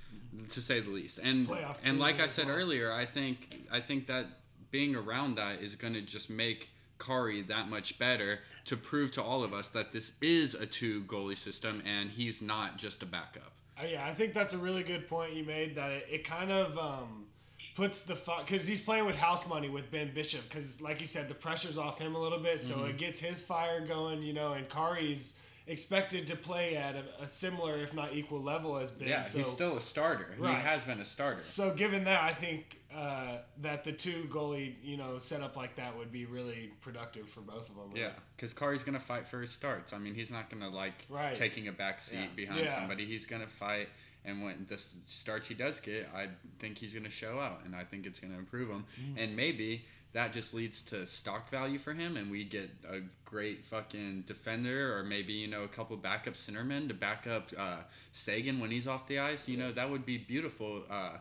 to 0.50 0.62
say 0.62 0.80
the 0.80 0.90
least 0.90 1.20
and 1.20 1.48
Playoff 1.48 1.78
and 1.84 2.00
like 2.00 2.20
i 2.20 2.28
said 2.28 2.48
well. 2.48 2.56
earlier 2.56 2.92
i 2.92 3.06
think 3.06 3.62
i 3.72 3.80
think 3.80 4.08
that 4.08 4.26
being 4.72 4.96
around 4.96 5.36
that 5.36 5.62
is 5.62 5.76
going 5.76 5.94
to 5.94 6.02
just 6.02 6.30
make 6.30 6.70
Kari 7.00 7.42
that 7.44 7.70
much 7.70 8.00
better 8.00 8.40
to 8.66 8.78
prove 8.78 9.12
to 9.12 9.24
all 9.24 9.44
of 9.44 9.54
us 9.54 9.70
that 9.70 9.92
this 9.92 10.14
is 10.22 10.56
a 10.56 10.66
two 10.66 11.04
goalie 11.04 11.38
system 11.38 11.82
and 11.86 12.10
he's 12.10 12.42
not 12.42 12.78
just 12.78 13.04
a 13.04 13.06
backup. 13.06 13.52
Uh, 13.80 13.86
yeah, 13.86 14.06
I 14.06 14.14
think 14.14 14.34
that's 14.34 14.54
a 14.54 14.58
really 14.58 14.84
good 14.84 15.08
point 15.08 15.34
you 15.34 15.44
made. 15.44 15.76
That 15.76 15.92
it, 15.92 16.08
it 16.10 16.24
kind 16.24 16.52
of 16.52 16.78
um, 16.78 17.26
puts 17.76 18.02
the 18.02 18.16
fuck 18.16 18.46
because 18.46 18.68
he's 18.68 18.80
playing 18.80 19.06
with 19.06 19.16
house 19.16 19.48
money 19.48 19.70
with 19.70 19.90
Ben 19.92 20.14
Bishop. 20.14 20.42
Because 20.48 20.82
like 20.82 21.02
you 21.02 21.08
said, 21.08 21.28
the 21.30 21.36
pressure's 21.36 21.78
off 21.78 22.00
him 22.00 22.16
a 22.16 22.20
little 22.20 22.40
bit, 22.40 22.62
so 22.62 22.76
Mm-hmm. 22.76 22.86
it 22.90 22.98
gets 22.98 23.20
his 23.20 23.42
fire 23.42 23.82
going. 23.82 24.22
You 24.22 24.34
know, 24.34 24.54
and 24.54 24.68
Kari's 24.70 25.36
expected 25.66 26.28
to 26.28 26.36
play 26.36 26.76
at 26.76 26.94
a, 26.96 27.24
a 27.24 27.28
similar, 27.28 27.78
if 27.78 27.94
not 27.94 28.14
equal 28.14 28.42
level 28.42 28.78
as 28.78 28.92
Ben. 28.92 29.08
Yeah, 29.08 29.22
so, 29.22 29.38
he's 29.38 29.48
still 29.48 29.78
a 29.78 29.82
starter. 29.82 30.28
Right. 30.38 30.56
He 30.58 30.62
has 30.62 30.84
been 30.84 31.00
a 31.00 31.06
starter. 31.06 31.40
so 31.42 31.74
given 31.74 32.04
that, 32.04 32.22
I 32.22 32.34
think 32.34 32.80
uh, 32.94 33.38
that 33.62 33.86
the 33.86 33.94
two 33.94 34.28
goalie, 34.30 34.76
you 34.84 34.98
know, 34.98 35.18
setup 35.20 35.56
like 35.56 35.76
that 35.78 35.98
would 35.98 36.12
be 36.12 36.26
really 36.26 36.70
productive 36.82 37.30
for 37.30 37.40
both 37.42 37.70
of 37.70 37.76
them. 37.78 37.92
Yeah, 37.96 38.10
because 38.36 38.54
Kari's 38.54 38.84
gonna 38.84 39.00
fight 39.00 39.26
for 39.28 39.40
his 39.42 39.52
starts. 39.52 39.94
I 39.94 39.98
mean, 40.00 40.14
he's 40.16 40.30
not 40.32 40.50
gonna 40.50 40.70
like 40.70 41.06
Right. 41.10 41.34
taking 41.34 41.70
a 41.70 41.72
back 41.72 42.02
seat 42.02 42.18
Yeah. 42.18 42.28
behind 42.36 42.60
Yeah. 42.66 42.76
somebody. 42.76 43.06
He's 43.06 43.26
gonna 43.26 43.48
fight, 43.48 43.88
and 44.26 44.44
when 44.44 44.66
the 44.70 44.82
starts 45.06 45.48
he 45.48 45.54
does 45.54 45.80
get, 45.80 46.10
I 46.16 46.28
think 46.60 46.78
he's 46.78 46.94
gonna 46.94 47.10
show 47.10 47.40
out, 47.40 47.62
and 47.66 47.76
I 47.76 47.84
think 47.84 48.06
it's 48.06 48.20
gonna 48.20 48.38
improve 48.38 48.70
him. 48.70 48.86
And 49.18 49.36
maybe 49.36 49.86
that 50.14 50.32
just 50.32 50.54
leads 50.54 50.82
to 50.84 51.06
stock 51.08 51.50
value 51.50 51.80
for 51.80 51.94
him, 51.94 52.18
and 52.18 52.32
we 52.32 52.44
get 52.44 52.70
a 52.88 53.00
great 53.26 53.66
fucking 53.66 54.24
defender, 54.28 54.98
or 54.98 55.04
maybe 55.04 55.34
you 55.34 55.48
know 55.48 55.64
a 55.64 55.68
couple 55.68 55.98
backup 55.98 56.36
centermen 56.36 56.88
to 56.88 56.94
back 56.94 57.28
up 57.28 57.50
uh, 57.58 57.78
Seguin 58.12 58.60
when 58.60 58.72
he's 58.72 58.88
off 58.88 59.08
the 59.08 59.20
ice. 59.20 59.48
You 59.48 59.58
know 59.58 59.72
that 59.72 59.90
would 59.90 60.06
be 60.06 60.18
beautiful. 60.18 60.84
Uh, 60.90 61.18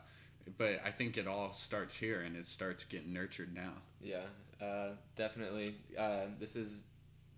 but 0.59 0.81
I 0.85 0.91
think 0.91 1.17
it 1.17 1.27
all 1.27 1.53
starts 1.53 1.97
here, 1.97 2.23
and 2.23 2.37
it 2.37 2.47
starts 2.49 2.85
getting 2.85 3.13
nurtured 3.13 3.55
now. 3.55 3.73
Yeah, 4.03 4.25
uh, 4.61 4.91
definitely. 5.17 5.77
Uh, 5.97 6.27
this 6.39 6.57
is, 6.57 6.85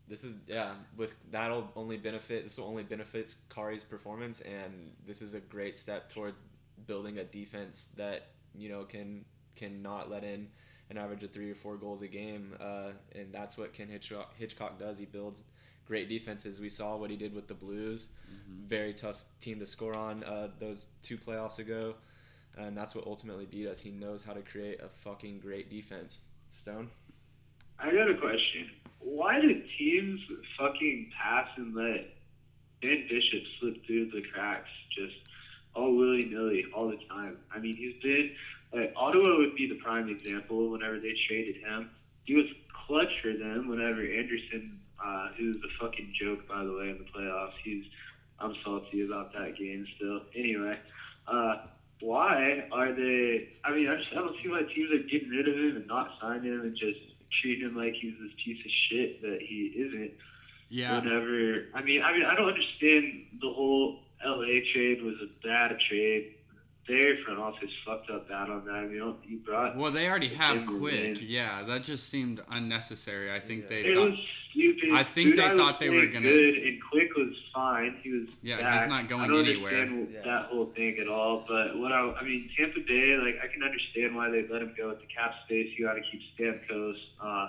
this 0.09 0.25
is 0.25 0.37
yeah. 0.47 0.73
With 0.97 1.15
that'll 1.31 1.71
only 1.77 1.97
benefit. 1.97 2.45
This 2.45 2.59
will 2.59 2.67
only 2.67 2.83
benefits 2.83 3.37
Kari's 3.49 3.85
performance, 3.85 4.41
and 4.43 4.93
this 5.07 5.23
is 5.23 5.35
a 5.35 5.41
great 5.41 5.77
step 5.77 6.11
towards 6.11 6.43
building 6.87 7.19
a 7.19 7.25
defense 7.25 7.89
that 7.97 8.29
you 8.55 8.69
know 8.69 8.85
can 8.85 9.25
can 9.57 9.83
not 9.83 10.11
let 10.11 10.25
in 10.25 10.49
an 10.91 10.99
average 10.99 11.23
of 11.23 11.31
three 11.31 11.51
or 11.51 11.55
four 11.55 11.77
goals 11.77 12.03
a 12.03 12.09
game. 12.09 12.55
Uh, 12.61 12.91
and 13.15 13.33
that's 13.33 13.57
what 13.57 13.73
Ken 13.73 13.89
Hitchcock, 13.89 14.35
Hitchcock 14.37 14.79
does. 14.79 14.99
He 14.99 15.07
builds 15.07 15.43
great 15.87 16.09
defenses. 16.09 16.61
We 16.61 16.69
saw 16.69 16.97
what 16.97 17.11
he 17.11 17.17
did 17.17 17.35
with 17.35 17.49
the 17.49 17.55
Blues. 17.55 18.09
Very 18.67 18.93
tough 18.93 19.25
team 19.41 19.59
to 19.61 19.67
score 19.67 19.97
on 19.97 20.25
uh, 20.25 20.49
those 20.59 20.89
two 21.03 21.17
playoffs 21.17 21.59
ago. 21.59 21.95
And 22.57 22.77
that's 22.77 22.95
what 22.95 23.07
ultimately 23.07 23.47
beat 23.47 23.67
us. 23.67 23.81
He 23.81 23.91
knows 23.91 24.23
how 24.23 24.33
to 24.33 24.43
create 24.43 24.81
a 24.81 24.89
fucking 24.89 25.41
great 25.41 25.71
defense. 25.71 26.21
Stone? 26.51 26.91
I 27.79 27.87
got 27.87 28.09
a 28.09 28.17
question. 28.17 28.71
Why 29.05 29.39
do 29.39 29.63
teams 29.79 30.21
fucking 30.59 31.11
pass 31.21 31.49
and 31.57 31.75
let 31.75 32.09
Ben 32.81 33.07
Bishop 33.09 33.43
slip 33.61 33.87
through 33.87 34.11
the 34.11 34.23
cracks 34.33 34.71
just 34.97 35.15
all 35.75 35.95
willy 35.95 36.25
nilly 36.25 36.65
all 36.75 36.89
the 36.89 36.99
time? 37.09 37.37
I 37.55 37.59
mean, 37.59 37.77
he's 37.77 38.03
been 38.03 38.31
like 38.73 38.95
Ottawa 38.97 39.37
would 39.37 39.55
be 39.55 39.69
the 39.69 39.77
prime 39.77 40.09
example. 40.09 40.71
Whenever 40.71 40.99
they 40.99 41.15
traded 41.29 41.57
him, 41.57 41.91
he 42.25 42.35
was 42.35 42.47
clutch 42.87 43.13
for 43.23 43.33
them. 43.33 43.69
Whenever 43.69 44.01
Anderson, 44.01 44.81
uh, 45.05 45.29
who's 45.37 45.57
a 45.57 45.85
fucking 45.85 46.13
joke 46.19 46.49
by 46.49 46.65
the 46.65 46.73
way 46.73 46.89
in 46.89 46.99
the 46.99 47.05
playoffs, 47.05 47.53
he's 47.63 47.85
I'm 48.41 48.55
salty 48.65 49.05
about 49.05 49.33
that 49.35 49.57
game 49.57 49.87
still. 49.97 50.23
Anyway, 50.35 50.79
uh, 51.29 51.57
why 52.01 52.67
are 52.73 52.93
they? 52.93 53.49
I 53.65 53.73
mean, 53.73 53.89
I, 53.89 53.97
just, 53.97 54.09
I 54.13 54.17
don't 54.17 54.37
see 54.43 54.49
why 54.49 54.63
teams 54.63 54.93
are 54.93 55.09
getting 55.09 55.29
rid 55.29 55.47
of 55.47 55.55
him 55.55 55.77
and 55.77 55.87
not 55.87 56.11
signing 56.21 56.53
him 56.53 56.63
and 56.63 56.77
just 56.77 56.99
treating 57.43 57.69
him 57.69 57.77
like 57.77 57.95
he's 57.95 58.15
this 58.21 58.33
piece 58.45 58.65
of 58.65 58.71
shit 58.91 59.23
that 59.23 59.39
he 59.41 59.73
isn't. 59.77 60.11
Yeah. 60.69 61.01
Whenever, 61.01 61.67
I 61.75 61.83
mean, 61.83 62.03
I 62.03 62.13
mean, 62.13 62.25
I 62.25 62.35
don't 62.35 62.49
understand 62.49 63.27
the 63.41 63.53
whole 63.53 64.01
LA 64.25 64.61
trade 64.73 65.03
was 65.03 65.15
a 65.23 65.47
bad 65.47 65.77
trade. 65.89 66.35
Their 66.89 67.17
front 67.25 67.39
office 67.41 67.71
fucked 67.87 68.11
up 68.11 68.29
bad 68.29 68.51
on 68.51 68.65
that. 68.67 68.73
I 68.75 68.83
mean, 68.83 68.97
you, 68.97 69.17
you 69.27 69.39
brought 69.39 69.77
Well, 69.77 69.91
they 69.91 70.09
already 70.09 70.29
have 70.29 70.67
Quick. 70.67 70.81
win. 70.81 71.19
Yeah, 71.21 71.63
that 71.63 71.83
just 71.83 72.09
seemed 72.11 72.43
unnecessary. 72.51 73.33
I 73.33 73.41
think 73.41 73.63
Yeah. 73.65 73.69
they 73.71 73.81
it 73.85 73.95
thought. 73.95 74.11
was 74.11 74.19
stupid. 74.55 74.91
I 74.93 75.03
think 75.03 75.37
they 75.37 75.43
Udai 75.43 75.57
thought 75.57 75.79
they 75.81 75.91
were 75.91 76.07
gonna- 76.07 76.21
good, 76.29 76.55
and 76.59 76.83
Quick 76.91 77.15
was 77.17 77.35
fine. 77.53 77.97
He 78.03 78.11
was 78.11 78.29
Yeah, 78.43 78.79
he's 78.79 78.89
not 78.89 79.09
going 79.09 79.23
I 79.23 79.27
don't 79.29 79.47
anywhere. 79.47 79.83
understand 79.83 80.09
Yeah. 80.15 80.23
that 80.23 80.47
whole 80.47 80.67
thing 80.77 80.99
at 80.99 81.09
all. 81.09 81.45
But 81.47 81.77
what 81.79 81.93
I, 81.93 82.01
I 82.13 82.23
mean, 82.25 82.49
Tampa 82.57 82.81
Bay, 82.81 83.17
like 83.17 83.39
I 83.43 83.49
can 83.49 83.63
understand 83.63 84.15
why 84.15 84.31
they 84.31 84.47
let 84.49 84.63
him 84.63 84.75
go 84.77 84.91
at 84.91 85.01
the 85.01 85.07
cap 85.07 85.35
space. 85.45 85.71
You 85.77 85.85
got 85.87 85.95
to 85.95 86.03
keep 86.03 86.23
Stamkos. 86.39 86.97
Uh, 87.21 87.49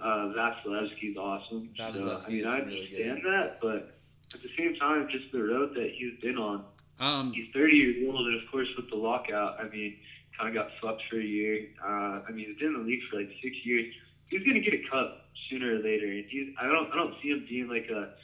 uh, 0.00 0.32
Vasilevskiy's 0.32 1.16
awesome. 1.16 1.68
so, 1.76 1.84
I 1.84 1.90
mean, 2.30 2.40
is 2.40 2.46
I 2.46 2.58
really 2.58 2.80
understand 2.80 3.22
that, 3.24 3.58
but 3.60 3.98
at 4.32 4.40
the 4.42 4.48
same 4.56 4.74
time, 4.76 5.08
just 5.10 5.30
the 5.32 5.42
road 5.42 5.74
that 5.74 5.90
he's 5.94 6.18
been 6.20 6.38
on. 6.38 6.64
Um, 7.00 7.32
He's 7.32 7.48
30 7.52 7.76
years 7.76 7.96
old, 8.08 8.26
and 8.26 8.40
of 8.42 8.48
course, 8.50 8.68
with 8.76 8.88
the 8.88 8.96
lockout, 8.96 9.58
I 9.60 9.68
mean, 9.68 9.96
kind 10.38 10.48
of 10.48 10.54
got 10.54 10.70
fucked 10.80 11.02
for 11.10 11.18
a 11.18 11.24
year. 11.24 11.66
Uh, 11.84 12.20
I 12.26 12.30
mean, 12.30 12.46
he's 12.46 12.56
been 12.58 12.68
in 12.68 12.72
the 12.74 12.78
league 12.86 13.02
for 13.10 13.16
like 13.18 13.30
six 13.42 13.56
years. 13.64 13.92
He's 14.32 14.42
gonna 14.46 14.60
get 14.60 14.72
a 14.72 14.82
cup 14.90 15.28
sooner 15.50 15.76
or 15.76 15.78
later, 15.78 16.06
and 16.06 16.24
he's. 16.28 16.54
I 16.58 16.66
don't. 16.66 16.90
I 16.90 16.96
don't 16.96 17.14
see 17.22 17.28
him 17.28 17.44
being 17.46 17.68
like 17.68 17.90
a 17.90 18.14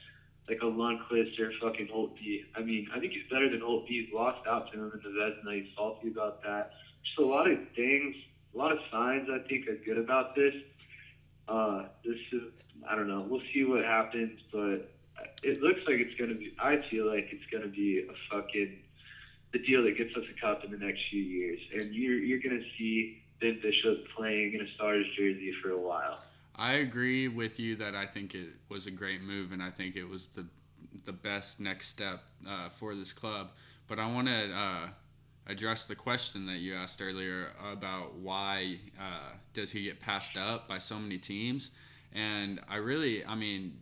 like 0.48 0.62
a 0.62 0.64
Lundqvist 0.64 1.38
or 1.38 1.52
fucking 1.60 1.88
Holtby. 1.88 2.46
I 2.56 2.62
mean, 2.62 2.88
I 2.94 2.98
think 2.98 3.12
he's 3.12 3.28
better 3.30 3.50
than 3.50 3.60
Holtby. 3.60 3.88
He's 3.88 4.12
lost 4.12 4.46
out 4.46 4.72
to 4.72 4.78
him 4.78 4.90
in 4.94 5.00
the 5.02 5.20
Vezina. 5.20 5.62
He's 5.62 5.68
salty 5.76 6.08
about 6.08 6.42
that. 6.44 6.70
Just 7.04 7.18
a 7.18 7.26
lot 7.26 7.50
of 7.50 7.58
things, 7.76 8.16
a 8.54 8.56
lot 8.56 8.72
of 8.72 8.78
signs 8.90 9.28
I 9.30 9.46
think 9.46 9.68
are 9.68 9.76
good 9.76 9.98
about 9.98 10.34
this. 10.34 10.54
Uh, 11.46 11.84
this 12.02 12.16
is. 12.32 12.42
I 12.88 12.96
don't 12.96 13.08
know. 13.08 13.26
We'll 13.28 13.42
see 13.52 13.64
what 13.64 13.84
happens, 13.84 14.40
but 14.50 14.90
it 15.42 15.60
looks 15.60 15.80
like 15.86 15.96
it's 15.96 16.18
gonna 16.18 16.34
be. 16.34 16.54
I 16.58 16.78
feel 16.90 17.06
like 17.06 17.28
it's 17.32 17.46
gonna 17.52 17.68
be 17.68 18.08
a 18.08 18.34
fucking 18.34 18.78
the 19.52 19.58
deal 19.58 19.82
that 19.82 19.96
gets 19.98 20.14
us 20.16 20.24
a 20.24 20.40
cup 20.40 20.64
in 20.64 20.70
the 20.70 20.78
next 20.78 21.00
few 21.10 21.22
years, 21.22 21.60
and 21.74 21.94
you're 21.94 22.18
you're 22.18 22.40
gonna 22.40 22.64
see 22.78 23.22
Ben 23.40 23.58
Bishop 23.62 24.06
playing 24.16 24.54
in 24.54 24.60
a 24.62 24.70
Stars 24.74 25.06
jersey 25.16 25.52
for 25.62 25.70
a 25.70 25.78
while. 25.78 26.20
I 26.56 26.74
agree 26.74 27.28
with 27.28 27.60
you 27.60 27.76
that 27.76 27.94
I 27.94 28.04
think 28.04 28.34
it 28.34 28.48
was 28.68 28.86
a 28.86 28.90
great 28.90 29.22
move, 29.22 29.52
and 29.52 29.62
I 29.62 29.70
think 29.70 29.96
it 29.96 30.08
was 30.08 30.26
the 30.26 30.46
the 31.04 31.12
best 31.12 31.60
next 31.60 31.88
step 31.88 32.22
uh, 32.48 32.68
for 32.68 32.94
this 32.94 33.12
club. 33.12 33.50
But 33.86 33.98
I 33.98 34.12
want 34.12 34.28
to 34.28 34.52
uh, 34.52 34.88
address 35.46 35.86
the 35.86 35.94
question 35.94 36.46
that 36.46 36.58
you 36.58 36.74
asked 36.74 37.00
earlier 37.00 37.52
about 37.72 38.14
why 38.14 38.78
uh, 39.00 39.32
does 39.54 39.70
he 39.70 39.84
get 39.84 40.00
passed 40.00 40.36
up 40.36 40.68
by 40.68 40.78
so 40.78 40.98
many 40.98 41.18
teams? 41.18 41.70
And 42.12 42.60
I 42.68 42.76
really, 42.76 43.24
I 43.24 43.34
mean, 43.34 43.78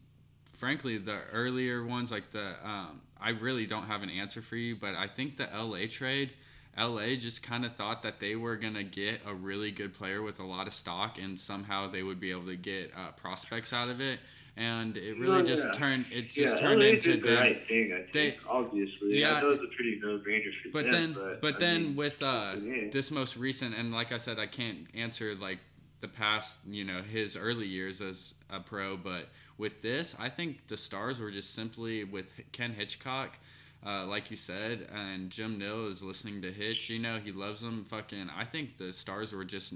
frankly, 0.53 0.99
the 0.99 1.21
earlier 1.33 1.85
ones 1.85 2.11
like 2.11 2.31
the, 2.31 2.55
um, 2.65 3.01
I 3.21 3.31
really 3.31 3.67
don't 3.67 3.87
have 3.87 4.03
an 4.03 4.11
answer 4.11 4.43
for 4.43 4.57
you. 4.57 4.77
But 4.77 4.95
I 4.95 5.07
think 5.09 5.37
the 5.37 5.49
LA 5.53 5.87
trade. 5.91 6.31
LA 6.79 7.17
just 7.17 7.43
kind 7.43 7.65
of 7.65 7.75
thought 7.77 8.03
that 8.03 8.21
they 8.21 8.37
were 8.37 8.57
going 8.57 8.75
to 8.75 8.85
get 8.85 9.21
a 9.27 9.35
really 9.35 9.71
good 9.71 9.95
player 9.95 10.23
with 10.23 10.41
a 10.41 10.45
lot 10.45 10.67
of 10.67 10.75
stock 10.75 11.19
and 11.19 11.39
somehow 11.39 11.89
they 11.91 12.03
would 12.03 12.21
be 12.21 12.31
able 12.31 12.47
to 12.47 12.57
get 12.57 12.93
uh, 12.97 13.11
prospects 13.13 13.73
out 13.73 13.89
of 13.89 14.01
it. 14.01 14.19
And 14.59 14.97
it 14.97 15.19
really 15.19 15.43
Oh, 15.43 15.45
just 15.45 15.65
yeah. 15.65 15.73
turned 15.73 16.07
it 16.11 16.31
just 16.31 16.55
yeah, 16.55 16.61
turned 16.61 16.81
LA 16.81 16.87
into 16.87 17.17
the 17.21 17.27
them. 17.29 17.39
right 17.39 17.69
thing. 17.69 17.93
I 17.93 17.97
think 18.11 18.13
they- 18.13 18.37
obviously, 18.49 19.21
Yeah, 19.21 19.41
it 19.41 19.45
was 19.45 19.59
a 19.59 19.75
pretty 19.75 19.99
no-brainer 20.03 20.51
for 20.63 20.69
But 20.73 20.85
them. 20.85 20.93
then, 20.93 21.13
but, 21.15 21.41
but 21.43 21.59
then 21.61 21.83
mean, 21.89 21.97
with 21.97 22.23
uh, 22.23 22.55
this 22.91 23.11
most 23.11 23.37
recent, 23.37 23.75
and 23.75 23.93
like 23.93 24.13
I 24.13 24.17
said, 24.19 24.39
I 24.39 24.47
can't 24.47 24.87
answer 24.95 25.35
like 25.35 25.59
the 26.01 26.09
past, 26.09 26.59
you 26.67 26.85
know, 26.85 27.03
his 27.03 27.37
early 27.37 27.67
years 27.67 28.01
as 28.01 28.35
a 28.51 28.61
pro, 28.61 28.97
but 28.97 29.29
with 29.59 29.81
this, 29.83 30.15
I 30.19 30.29
think 30.31 30.67
the 30.69 30.77
stars 30.77 31.21
were 31.21 31.31
just 31.31 31.55
simply 31.55 32.05
with 32.05 32.33
Ken 32.53 32.73
Hitchcock. 32.73 33.39
Uh, 33.87 34.05
like 34.07 34.31
you 34.33 34.37
said, 34.37 34.89
and 34.93 35.31
Jim 35.31 35.59
Nill 35.59 35.87
is 35.87 36.03
listening 36.03 36.43
to 36.43 36.51
Hitch. 36.53 36.91
You 36.91 36.99
know, 36.99 37.19
he 37.23 37.31
loves 37.31 37.61
them. 37.61 37.85
Fucking, 37.85 38.29
I 38.37 38.45
think 38.45 38.77
the 38.77 38.93
stars 38.93 39.33
were 39.33 39.45
just 39.45 39.75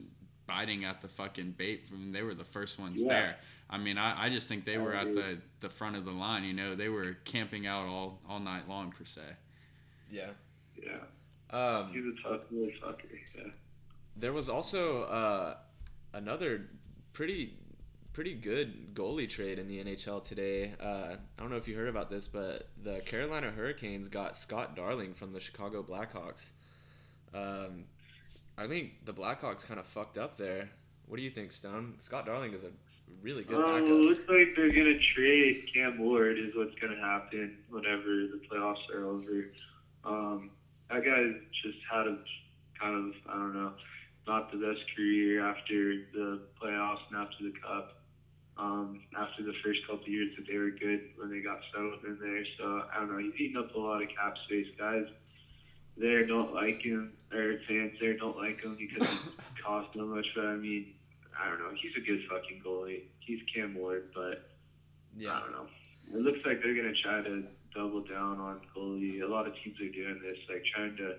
biting 0.49 0.85
at 0.85 1.01
the 1.01 1.07
fucking 1.07 1.53
bait 1.53 1.87
from 1.89 2.11
they 2.11 2.23
were 2.23 2.35
the 2.35 2.43
first 2.45 2.81
ones 2.81 3.01
Yeah. 3.03 3.09
there. 3.09 3.37
I 3.69 3.79
mean, 3.79 3.99
I, 3.99 4.25
I 4.25 4.29
just 4.29 4.49
think 4.49 4.65
they 4.65 4.75
I 4.75 4.79
were 4.79 4.95
at 4.95 5.15
the, 5.15 5.39
the 5.61 5.69
front 5.71 5.95
of 5.95 6.05
the 6.05 6.11
line. 6.11 6.43
You 6.43 6.55
know, 6.55 6.75
they 6.75 6.89
were 6.89 7.19
camping 7.25 7.69
out 7.69 7.87
all 7.87 8.19
all 8.29 8.41
night 8.41 8.69
long 8.69 8.91
per 8.91 9.05
se. 9.05 9.23
Yeah. 10.11 10.31
yeah, 10.77 11.57
Um, 11.57 11.93
he's 11.93 12.03
a 12.05 12.21
tough 12.29 12.41
little 12.51 12.69
fucker. 12.83 13.05
Yeah. 13.37 13.45
there 14.17 14.33
was 14.33 14.49
also 14.49 15.05
uh, 15.05 15.55
another 16.15 16.67
pretty 17.13 17.55
pretty 18.21 18.35
good 18.35 18.95
goalie 18.95 19.27
trade 19.27 19.59
in 19.59 19.67
the 19.67 19.83
NHL 19.83 20.23
today. 20.23 20.75
Uh, 20.79 21.15
I 21.15 21.41
don't 21.41 21.49
know 21.49 21.57
if 21.57 21.67
you 21.67 21.75
heard 21.75 21.89
about 21.89 22.11
this, 22.11 22.27
but 22.27 22.69
the 22.85 23.01
Carolina 23.07 23.51
Hurricanes 23.51 24.09
got 24.11 24.37
Scott 24.37 24.77
Darling 24.77 25.15
from 25.15 25.33
the 25.33 25.41
Chicago 25.41 25.83
Blackhawks. 25.83 26.51
Um, 27.33 27.85
I 28.59 28.67
think 28.67 29.07
the 29.07 29.15
Blackhawks 29.15 29.67
kind 29.67 29.81
of 29.81 29.87
fucked 29.87 30.19
up 30.19 30.37
there. 30.37 30.69
What 31.07 31.17
do 31.17 31.23
you 31.23 31.31
think, 31.31 31.51
Stone? 31.51 31.95
Scott 31.97 32.27
Darling 32.27 32.53
is 32.53 32.63
a 32.63 32.69
really 33.23 33.43
good 33.43 33.57
Um, 33.57 33.81
backup. 33.87 34.05
looks 34.05 34.29
like 34.29 34.55
they're 34.55 34.69
gonna 34.69 34.99
trade 35.15 35.67
Cam 35.73 35.97
Ward 35.97 36.39
is 36.39 36.55
what's 36.55 36.75
gonna 36.79 37.01
happen 37.01 37.57
whenever 37.71 38.05
the 38.05 38.43
playoffs 38.53 38.87
are 38.95 39.07
over. 39.07 39.47
Um, 40.05 40.51
that 40.91 41.03
guy 41.07 41.41
just 41.65 41.79
had 41.91 42.07
a 42.07 42.19
kind 42.79 42.97
of 43.15 43.15
I 43.31 43.33
don't 43.39 43.55
know, 43.55 43.73
not 44.27 44.53
the 44.53 44.59
best 44.59 44.85
career 44.95 45.43
after 45.43 45.95
the 46.13 46.43
playoffs 46.63 47.01
and 47.11 47.17
after 47.17 47.45
the 47.45 47.53
cup. 47.67 47.97
Um, 48.59 49.01
after 49.17 49.43
the 49.43 49.55
first 49.65 49.81
couple 49.87 50.03
of 50.03 50.09
years 50.09 50.37
that 50.37 50.47
they 50.47 50.59
were 50.59 50.71
good 50.71 51.01
when 51.17 51.31
they 51.31 51.41
got 51.41 51.61
settled 51.73 52.05
in 52.05 52.19
there, 52.21 52.45
so 52.59 52.85
I 52.95 53.01
don't 53.01 53.13
know. 53.13 53.19
He's 53.19 53.33
eating 53.41 53.57
up 53.57 53.75
a 53.75 53.79
lot 53.79 54.03
of 54.03 54.09
cap 54.09 54.37
space, 54.45 54.67
guys. 54.79 55.07
There 55.97 56.27
don't 56.27 56.53
like 56.53 56.83
him, 56.83 57.13
or 57.33 57.57
fans 57.67 57.93
there 58.01 58.17
don't 58.17 58.37
like 58.37 58.61
him 58.61 58.77
because 58.79 59.09
he 59.09 59.19
costs 59.65 59.93
so 59.97 60.05
much. 60.05 60.27
But 60.35 60.45
I 60.47 60.57
mean, 60.57 60.93
I 61.41 61.49
don't 61.49 61.59
know. 61.59 61.73
He's 61.81 61.93
a 61.97 62.07
good 62.07 62.21
fucking 62.29 62.63
goalie. 62.65 63.03
He's 63.21 63.41
Cam 63.55 63.75
Ward, 63.75 64.11
but 64.15 64.51
yeah. 65.17 65.33
I 65.33 65.41
don't 65.41 65.53
know. 65.53 65.67
it 66.15 66.21
looks 66.21 66.41
like 66.45 66.63
they're 66.63 66.75
gonna 66.75 66.95
try 67.03 67.23
to 67.23 67.45
double 67.75 68.03
down 68.03 68.41
on 68.41 68.61
goalie. 68.77 69.23
A 69.23 69.27
lot 69.27 69.47
of 69.47 69.55
teams 69.63 69.81
are 69.81 69.89
doing 69.89 70.21
this, 70.23 70.39
like 70.49 70.65
trying 70.75 70.97
to 70.99 71.15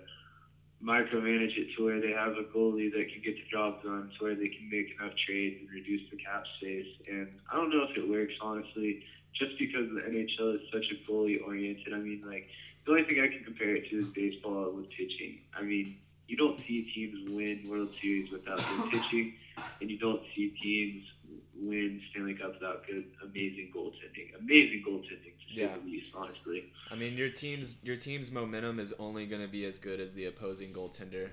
micromanage 0.84 1.56
it 1.56 1.68
to 1.76 1.84
where 1.84 2.00
they 2.00 2.10
have 2.10 2.32
a 2.32 2.44
goalie 2.54 2.90
that 2.90 3.06
can 3.12 3.22
get 3.24 3.36
the 3.36 3.46
job 3.50 3.82
done, 3.82 4.10
to 4.18 4.24
where 4.24 4.34
they 4.34 4.48
can 4.48 4.68
make 4.70 4.94
enough 4.98 5.14
trades 5.26 5.56
and 5.60 5.70
reduce 5.70 6.02
the 6.10 6.16
cap 6.16 6.44
space. 6.58 6.86
And 7.08 7.28
I 7.50 7.56
don't 7.56 7.70
know 7.70 7.86
if 7.88 7.96
it 7.96 8.08
works 8.08 8.34
honestly, 8.40 9.04
just 9.34 9.58
because 9.58 9.88
the 9.94 10.00
NHL 10.00 10.56
is 10.56 10.60
such 10.72 10.84
a 10.90 11.10
goalie 11.10 11.38
oriented. 11.46 11.94
I 11.94 11.98
mean, 11.98 12.22
like 12.26 12.48
the 12.84 12.92
only 12.92 13.04
thing 13.04 13.20
I 13.22 13.28
can 13.28 13.44
compare 13.44 13.76
it 13.76 13.88
to 13.90 13.98
is 13.98 14.08
baseball 14.08 14.72
with 14.74 14.90
pitching. 14.90 15.40
I 15.56 15.62
mean, 15.62 15.98
you 16.26 16.36
don't 16.36 16.58
see 16.66 16.90
teams 16.94 17.30
win 17.30 17.68
World 17.68 17.90
Series 18.00 18.30
without 18.30 18.58
good 18.58 18.90
pitching, 18.90 19.34
and 19.80 19.90
you 19.90 19.98
don't 19.98 20.22
see 20.34 20.48
teams 20.62 21.04
win 21.68 22.00
Stanley 22.10 22.34
Cup 22.34 22.54
without 22.54 22.86
good, 22.86 23.04
amazing 23.22 23.70
goaltending. 23.74 24.38
Amazing 24.38 24.84
goaltending, 24.86 25.22
to 25.24 25.54
say 25.54 25.60
Yeah. 25.62 25.76
the 25.76 25.84
least, 25.90 26.10
honestly. 26.14 26.64
I 26.90 26.94
mean, 26.96 27.16
your 27.16 27.30
team's 27.30 27.78
your 27.82 27.96
team's 27.96 28.30
momentum 28.30 28.80
is 28.80 28.92
only 28.98 29.26
going 29.26 29.42
to 29.42 29.48
be 29.48 29.64
as 29.64 29.78
good 29.78 30.00
as 30.00 30.12
the 30.12 30.26
opposing 30.26 30.72
goaltender. 30.72 31.30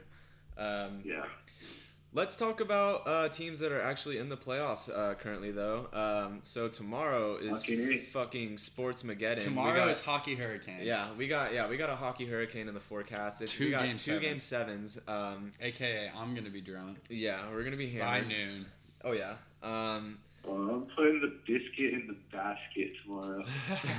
Um, 0.57 1.01
Yeah. 1.05 1.25
Let's 2.12 2.36
talk 2.36 2.59
about 2.59 3.07
uh, 3.07 3.29
teams 3.29 3.59
that 3.59 3.71
are 3.71 3.81
actually 3.83 4.17
in 4.17 4.29
the 4.29 4.36
playoffs 4.36 4.89
uh, 4.89 5.13
currently, 5.13 5.51
though. 5.51 5.88
Um, 5.93 6.39
so 6.41 6.67
tomorrow 6.67 7.38
is 7.38 7.59
Fucking 7.63 8.00
fucking 8.12 8.57
sports 8.57 9.03
mageddon. 9.03 9.43
Tomorrow 9.43 9.74
we 9.74 9.79
got, 9.79 9.89
is 9.89 10.00
Hockey 10.01 10.33
Hurricane. 10.33 10.79
yeah, 10.81 11.13
we 11.13 11.27
got 11.27 11.53
yeah 11.53 11.69
we 11.69 11.77
got 11.77 11.91
a 11.91 11.95
hockey 11.95 12.25
hurricane 12.25 12.67
in 12.67 12.74
the 12.74 12.79
forecast. 12.79 13.43
It's, 13.43 13.53
Two 13.53 13.65
we 13.65 13.69
got 13.71 13.83
game 13.83 13.95
two 13.95 14.19
game 14.19 14.39
sevens. 14.39 15.00
Um, 15.07 15.51
AKA, 15.62 16.09
I'm 16.17 16.33
gonna 16.33 16.50
be 16.50 16.62
drunk 16.62 16.98
yeah, 17.09 17.48
we're 17.51 17.63
gonna 17.63 17.77
be 17.77 17.86
here 17.88 18.01
by 18.01 18.21
noon. 18.21 18.65
Oh 19.03 19.12
yeah. 19.12 19.36
Um, 19.63 20.19
Well, 20.45 20.57
I'm 20.57 20.87
putting 20.95 21.19
the 21.21 21.33
biscuit 21.45 21.93
in 21.93 22.07
the 22.07 22.15
basket 22.35 22.91
tomorrow. 23.03 23.43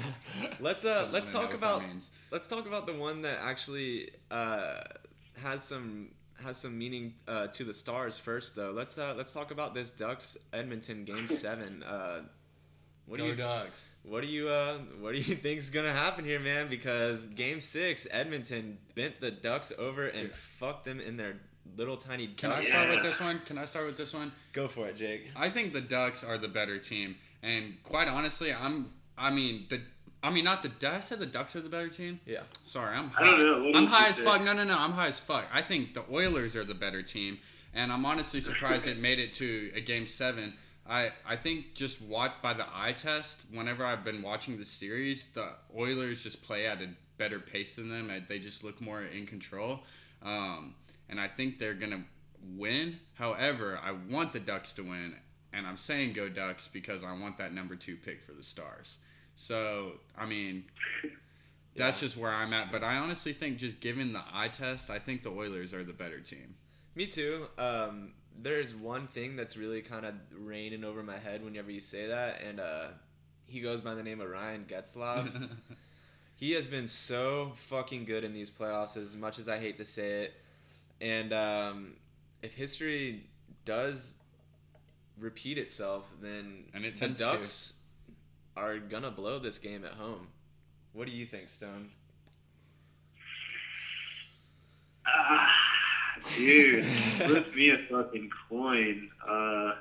let's 0.61 0.85
uh 0.85 1.09
let's 1.13 1.29
talk 1.29 1.55
about 1.55 1.83
let's 2.31 2.49
talk 2.49 2.67
about 2.67 2.87
the 2.87 2.95
one 2.95 3.23
that 3.23 3.39
actually 3.43 4.11
uh, 4.31 4.81
has 5.43 5.63
some 5.63 6.09
has 6.43 6.57
some 6.57 6.79
meaning 6.79 7.15
uh, 7.29 7.47
to 7.49 7.65
the 7.65 7.75
stars 7.75 8.17
first 8.19 8.57
though. 8.57 8.73
Let's 8.73 8.97
uh, 8.99 9.15
let's 9.17 9.33
talk 9.33 9.51
about 9.51 9.75
this 9.75 9.91
Ducks 9.91 10.37
Edmonton 10.53 11.05
game 11.05 11.27
seven. 11.45 11.83
Uh, 11.83 12.23
what 13.07 13.19
Go 13.19 13.25
do 13.25 13.31
you 13.31 13.37
Ducks. 13.37 13.87
what 14.05 14.23
do 14.23 14.29
you 14.29 14.49
uh, 14.49 14.79
what 15.01 15.13
do 15.13 15.19
you 15.19 15.35
think's 15.45 15.69
gonna 15.69 15.93
happen 15.93 16.25
here, 16.25 16.41
man? 16.41 16.69
Because 16.69 17.27
game 17.27 17.61
six, 17.61 18.07
Edmonton 18.11 18.79
bent 18.95 19.21
the 19.21 19.31
Ducks 19.31 19.73
over 19.79 20.07
and 20.07 20.29
Dude. 20.29 20.35
fucked 20.35 20.85
them 20.85 21.01
in 21.01 21.17
their 21.17 21.37
little 21.77 21.97
tiny. 21.97 22.29
Can 22.29 22.51
I 22.51 22.63
start 22.63 22.89
Yeah. 22.89 22.95
with 22.95 23.05
this 23.05 23.21
one? 23.21 23.41
Can 23.47 23.59
I 23.59 23.65
start 23.65 23.87
with 23.87 23.97
this 23.97 24.13
one? 24.13 24.33
Go 24.53 24.69
for 24.69 24.89
it, 24.89 24.97
Jake. 24.97 25.29
I 25.37 25.51
think 25.51 25.73
the 25.73 25.81
Ducks 25.81 26.23
are 26.25 26.39
the 26.39 26.49
better 26.49 26.79
team, 26.79 27.17
and 27.43 27.83
quite 27.83 28.09
honestly, 28.09 28.53
I'm. 28.53 28.91
I 29.19 29.31
mean 29.31 29.67
the. 29.69 29.81
I 30.23 30.31
mean, 30.31 30.45
not 30.45 30.63
the. 30.63 30.69
Did 30.69 30.91
I 30.91 31.01
say 31.01 31.17
the 31.17 31.27
Ducks 31.27 31.57
are 31.57 31.61
the 31.61 31.69
better 31.69 31.89
team? 31.89 32.21
Yeah. 32.27 32.43
Sorry, 32.65 32.95
I'm. 32.97 33.07
I 33.07 33.09
High. 33.09 33.25
don't 33.25 33.39
know. 33.47 33.65
What 33.65 33.77
I'm 33.77 33.87
high 33.87 34.09
as 34.09 34.17
say? 34.17 34.25
fuck. 34.25 34.43
No, 34.43 34.53
no, 34.53 34.65
no. 34.65 34.77
I'm 34.79 34.93
high 34.93 35.09
as 35.09 35.19
fuck. 35.21 35.47
I 35.53 35.63
think 35.63 35.95
the 35.95 36.05
Oilers 36.13 36.57
are 36.57 36.65
the 36.65 36.75
better 36.75 37.03
team, 37.03 37.39
and 37.75 37.93
I'm 37.93 38.05
honestly 38.05 38.41
surprised 38.51 38.87
it 38.87 38.99
made 38.99 39.19
it 39.19 39.33
to 39.35 39.71
a 39.75 39.81
game 39.81 40.07
seven. 40.07 40.55
I 40.89 41.13
I 41.27 41.37
think 41.37 41.75
just 41.75 42.01
watch 42.03 42.33
by 42.43 42.53
the 42.53 42.67
eye 42.73 42.93
test. 42.93 43.39
Whenever 43.53 43.85
I've 43.85 44.05
been 44.05 44.23
watching 44.23 44.59
the 44.59 44.67
series, 44.67 45.27
the 45.35 45.53
Oilers 45.77 46.23
just 46.23 46.43
play 46.43 46.67
at 46.67 46.83
a 46.83 46.89
better 47.17 47.39
pace 47.39 47.77
than 47.77 47.89
them. 47.91 48.11
They 48.29 48.39
just 48.39 48.65
look 48.65 48.81
more 48.81 49.03
in 49.03 49.27
control, 49.27 49.85
um, 50.23 50.75
and 51.11 51.21
I 51.21 51.29
think 51.29 51.59
they're 51.59 51.75
gonna 51.75 52.05
win. 52.57 52.99
However, 53.15 53.79
I 53.83 53.93
want 53.93 54.33
the 54.33 54.41
Ducks 54.41 54.73
to 54.75 54.83
win, 54.83 55.15
and 55.53 55.67
I'm 55.67 55.77
saying 55.77 56.15
go 56.15 56.29
Ducks 56.29 56.69
because 56.73 57.05
I 57.05 57.13
want 57.13 57.37
that 57.39 57.53
number 57.53 57.77
two 57.77 57.97
pick 57.97 58.23
for 58.23 58.33
the 58.33 58.43
Stars. 58.43 58.97
So 59.37 59.95
I 60.17 60.25
mean, 60.25 60.65
that's 61.77 62.01
just 62.01 62.17
where 62.17 62.31
I'm 62.31 62.53
at. 62.53 62.73
But 62.73 62.83
I 62.83 62.97
honestly 62.97 63.33
think, 63.33 63.59
just 63.59 63.81
given 63.81 64.13
the 64.13 64.23
eye 64.33 64.49
test, 64.49 64.89
I 64.91 64.99
think 64.99 65.23
the 65.23 65.31
Oilers 65.31 65.75
are 65.75 65.85
the 65.85 65.93
better 65.93 66.21
team. 66.21 66.55
Me 66.95 67.07
too. 67.07 67.47
Um, 67.59 68.13
there's 68.43 68.75
one 68.75 69.07
thing 69.07 69.37
that's 69.37 69.57
really 69.57 69.83
kind 69.83 70.05
of 70.07 70.15
raining 70.37 70.85
over 70.85 71.03
my 71.03 71.19
head 71.19 71.45
whenever 71.45 71.71
you 71.71 71.81
say 71.81 72.07
that, 72.07 72.43
and 72.43 72.61
uh, 72.61 72.89
he 73.47 73.61
goes 73.61 73.81
by 73.81 73.95
the 73.95 74.03
name 74.03 74.21
of 74.21 74.31
Ryan 74.31 74.65
Getzlaf. 74.67 75.51
he 76.37 76.53
has 76.53 76.67
been 76.67 76.87
so 76.87 77.53
fucking 77.55 78.05
good 78.05 78.25
in 78.25 78.33
these 78.33 78.51
playoffs, 78.51 78.97
as 78.97 79.15
much 79.15 79.39
as 79.39 79.49
I 79.49 79.59
hate 79.59 79.77
to 79.79 79.85
say 79.85 80.23
it. 80.25 80.35
And 81.01 81.33
um, 81.33 81.93
if 82.43 82.55
history 82.55 83.25
does 83.65 84.17
repeat 85.19 85.59
itself, 85.59 86.11
then 86.21 86.65
And 86.75 86.85
it 86.85 86.95
the 86.95 87.01
tends 87.01 87.19
to. 87.21 87.25
Ducks 87.25 87.75
are 88.57 88.79
gonna 88.79 89.11
blow 89.11 89.39
this 89.39 89.59
game 89.59 89.85
at 89.85 89.93
home. 89.93 90.29
What 90.93 91.07
do 91.07 91.13
you 91.13 91.25
think, 91.25 91.49
Stone? 91.49 91.91
Ah, 95.07 95.49
dude, 96.37 96.85
flip 96.85 97.55
me 97.55 97.71
a 97.71 97.79
fucking 97.91 98.29
coin. 98.49 99.09
Uh, 99.27 99.73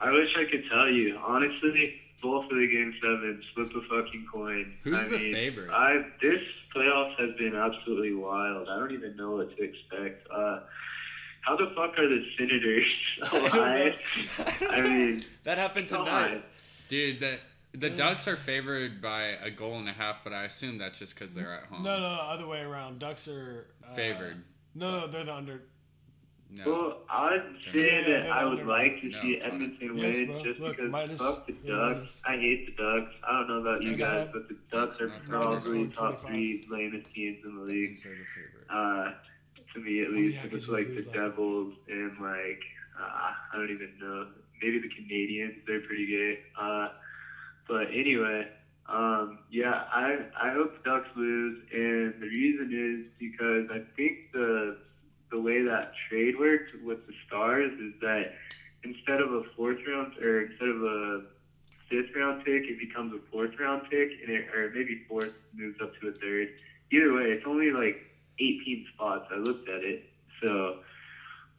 I 0.00 0.10
wish 0.10 0.28
I 0.36 0.50
could 0.50 0.64
tell 0.68 0.88
you. 0.88 1.18
Honestly, 1.24 2.01
both 2.22 2.44
of 2.44 2.50
the 2.50 2.66
game 2.68 2.94
sevens, 3.02 3.44
flip 3.54 3.70
a 3.70 3.80
fucking 3.88 4.26
coin. 4.32 4.72
Who's 4.84 5.00
I 5.00 5.04
the 5.08 5.18
mean, 5.18 5.32
favorite? 5.34 5.70
I 5.70 6.02
this 6.22 6.40
playoffs 6.74 7.18
has 7.18 7.36
been 7.36 7.54
absolutely 7.54 8.14
wild. 8.14 8.68
I 8.68 8.78
don't 8.78 8.92
even 8.92 9.16
know 9.16 9.32
what 9.32 9.54
to 9.56 9.62
expect. 9.62 10.26
Uh, 10.30 10.60
how 11.42 11.56
the 11.56 11.66
fuck 11.74 11.98
are 11.98 12.08
the 12.08 12.24
Senators 12.38 12.86
alive? 13.32 13.94
I 14.70 14.80
mean, 14.80 15.24
that 15.44 15.58
happened 15.58 15.88
come 15.88 16.04
tonight. 16.04 16.34
on. 16.34 16.42
Dude, 16.88 17.20
the 17.20 17.38
the 17.74 17.90
Ducks 17.90 18.28
are 18.28 18.36
favored 18.36 19.00
by 19.02 19.22
a 19.42 19.50
goal 19.50 19.78
and 19.78 19.88
a 19.88 19.92
half, 19.92 20.22
but 20.22 20.32
I 20.32 20.44
assume 20.44 20.78
that's 20.78 20.98
just 20.98 21.14
because 21.14 21.34
they're 21.34 21.52
at 21.52 21.64
home. 21.64 21.82
no, 21.82 21.98
no, 21.98 22.14
no, 22.16 22.20
other 22.22 22.46
way 22.46 22.60
around. 22.60 22.98
Ducks 22.98 23.26
are 23.28 23.66
uh, 23.88 23.94
Favored. 23.94 24.42
No, 24.74 25.00
no, 25.00 25.06
they're 25.06 25.24
the 25.24 25.34
under. 25.34 25.62
No. 26.54 26.70
Well, 26.70 26.98
I'd 27.08 27.42
say 27.72 27.86
Yeah, 27.86 28.00
that 28.00 28.24
they're 28.24 28.32
I 28.32 28.44
would 28.44 28.60
under- 28.60 28.64
like 28.70 29.00
to 29.00 29.08
No, 29.08 29.22
see 29.22 29.36
Connor. 29.40 29.54
Edmonton 29.54 29.96
Yes, 29.96 30.16
win 30.18 30.26
bro. 30.26 30.44
just 30.44 30.60
Look, 30.60 30.76
because 30.76 30.90
minus- 30.90 31.18
fuck 31.18 31.46
the 31.46 31.52
Ducks. 31.52 31.66
minus. 31.66 32.22
I 32.26 32.36
hate 32.36 32.66
the 32.66 32.82
Ducks. 32.82 33.14
I 33.26 33.32
don't 33.32 33.48
know 33.48 33.60
about 33.60 33.82
you 33.82 33.96
guys, 33.96 34.28
but 34.32 34.48
the 34.48 34.56
Ducks 34.70 35.00
are 35.00 35.08
probably 35.28 35.86
125. 35.86 35.94
top 35.94 36.20
three 36.26 36.66
lamest 36.70 37.06
teams 37.14 37.42
in 37.44 37.56
the 37.56 37.62
league. 37.62 37.90
means 37.90 38.02
they're 38.02 38.12
the 38.12 38.24
favorite. 38.36 38.66
Uh, 38.68 39.14
to 39.72 39.80
me, 39.80 40.00
at 40.02 40.08
Oh, 40.08 40.10
least, 40.10 40.38
yeah, 40.44 40.50
it's 40.56 40.68
like 40.68 40.88
the 40.88 40.94
last 40.96 41.04
time. 41.06 41.30
Devils 41.30 41.74
and 41.88 42.18
like 42.20 42.62
uh, 43.00 43.02
I 43.02 43.34
don't 43.54 43.70
even 43.70 43.90
know. 43.98 44.28
Maybe 44.62 44.78
the 44.80 44.88
Canadiens. 44.90 45.64
They're 45.66 45.80
pretty 45.80 46.06
good. 46.06 46.38
Uh, 46.60 46.88
but 47.66 47.86
anyway, 47.90 48.46
um, 48.86 49.38
yeah, 49.50 49.84
I 49.90 50.18
I 50.38 50.50
hope 50.52 50.76
the 50.84 50.90
Ducks 50.90 51.08
lose, 51.16 51.62
and 51.72 52.14
the 52.20 52.26
reason 52.26 52.68
is 52.70 53.10
because 53.18 53.70
I 53.70 53.80
think 53.96 54.32
the 54.34 54.76
the 55.32 55.40
way 55.40 55.62
that 55.62 55.92
trade 56.08 56.38
works 56.38 56.70
with 56.84 57.06
the 57.06 57.14
Stars 57.26 57.72
is 57.80 57.94
that 58.00 58.34
instead 58.84 59.20
of 59.20 59.32
a 59.32 59.42
fourth 59.56 59.78
round 59.88 60.16
or 60.18 60.42
instead 60.42 60.68
of 60.68 60.82
a 60.82 61.22
fifth 61.88 62.14
round 62.14 62.44
pick, 62.44 62.64
it 62.64 62.78
becomes 62.78 63.12
a 63.14 63.30
fourth 63.30 63.58
round 63.58 63.82
pick, 63.90 64.10
and 64.22 64.30
it, 64.30 64.48
or 64.54 64.70
maybe 64.74 65.02
fourth 65.08 65.32
moves 65.54 65.80
up 65.80 65.92
to 66.00 66.08
a 66.08 66.12
third. 66.12 66.48
Either 66.92 67.14
way, 67.14 67.24
it's 67.32 67.46
only 67.46 67.70
like 67.70 67.96
18 68.38 68.86
spots. 68.94 69.26
I 69.32 69.36
looked 69.38 69.68
at 69.68 69.82
it, 69.82 70.04
so 70.42 70.78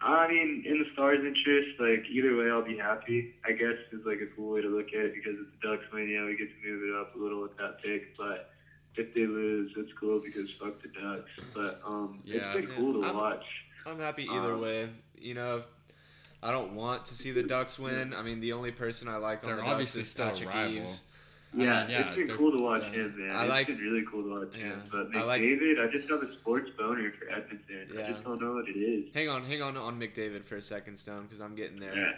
I 0.01 0.27
mean, 0.27 0.63
in 0.67 0.79
the 0.79 0.86
Stars' 0.93 1.19
interest, 1.25 1.79
like 1.79 2.05
either 2.12 2.36
way, 2.36 2.51
I'll 2.51 2.62
be 2.62 2.77
happy. 2.77 3.36
I 3.45 3.53
guess 3.53 3.77
is 3.91 4.05
like 4.05 4.19
a 4.21 4.27
cool 4.36 4.51
way 4.53 4.62
to 4.62 4.67
look 4.69 4.89
at 4.89 4.99
it 5.05 5.13
because 5.15 5.39
it's 5.39 5.49
the 5.62 5.67
Ducks 5.69 5.86
win, 5.91 6.09
yeah, 6.09 6.25
we 6.25 6.36
get 6.38 6.49
to 6.49 6.69
move 6.69 6.83
it 6.89 6.95
up 6.95 7.15
a 7.15 7.17
little 7.17 7.41
with 7.41 7.57
that 7.57 7.81
pick. 7.81 8.15
But 8.17 8.49
if 8.95 9.13
they 9.15 9.25
lose, 9.25 9.71
it's 9.77 9.91
cool 9.99 10.19
because 10.19 10.49
fuck 10.59 10.81
the 10.81 10.89
Ducks. 10.89 11.31
But 11.53 11.81
um, 11.86 12.19
Yeah, 12.25 12.53
it's 12.53 12.65
been 12.67 12.75
cool 12.75 13.01
to 13.01 13.07
I'm- 13.07 13.15
watch. 13.15 13.45
I'm 13.85 13.99
happy 13.99 14.27
either 14.29 14.53
Um, 14.53 14.61
way. 14.61 14.89
You 15.17 15.33
know, 15.33 15.57
if, 15.57 15.65
I 16.41 16.51
don't 16.51 16.75
want 16.75 17.05
to 17.05 17.15
see 17.15 17.31
the 17.31 17.43
Ducks 17.43 17.79
win. 17.79 18.13
I 18.13 18.21
mean, 18.21 18.39
the 18.39 18.53
only 18.53 18.71
person 18.71 19.07
I 19.07 19.17
like 19.17 19.43
on 19.43 19.51
the 19.51 19.55
Ducks 19.57 19.67
obviously 19.69 20.01
is 20.01 20.11
still 20.11 20.29
Patrick 20.29 20.49
rival. 20.49 20.73
Eaves. 20.73 21.03
Yeah, 21.55 21.81
mean, 21.83 21.91
yeah, 21.91 22.07
it's 22.07 22.15
been 22.15 22.35
cool 22.35 22.51
to 22.51 22.57
watch 22.63 22.81
yeah. 22.83 22.89
him, 22.93 23.15
man. 23.15 23.35
I 23.35 23.43
It's 23.43 23.49
like- 23.49 23.67
been 23.67 23.77
really 23.77 24.03
cool 24.09 24.23
to 24.23 24.39
watch 24.39 24.55
Yeah, 24.57 24.63
him. 24.63 24.83
But 24.91 25.15
I 25.15 25.23
like- 25.23 25.41
McDavid, 25.41 25.87
I 25.87 25.91
just 25.91 26.09
have 26.09 26.23
a 26.23 26.33
sports 26.39 26.69
boner 26.77 27.11
for 27.11 27.29
Edmonton. 27.29 27.95
I 27.97 28.11
just 28.11 28.23
don't 28.23 28.41
know 28.41 28.53
what 28.53 28.67
it 28.67 28.71
is. 28.75 29.13
Hang 29.13 29.29
on, 29.29 29.45
hang 29.45 29.61
on 29.61 29.77
on 29.77 29.99
McDavid 29.99 30.45
for 30.45 30.55
a 30.55 30.61
second, 30.63 30.97
Stone, 30.97 31.23
because 31.23 31.41
I'm 31.41 31.53
getting 31.55 31.79
there. 31.79 31.95
Yeah, 31.95 32.11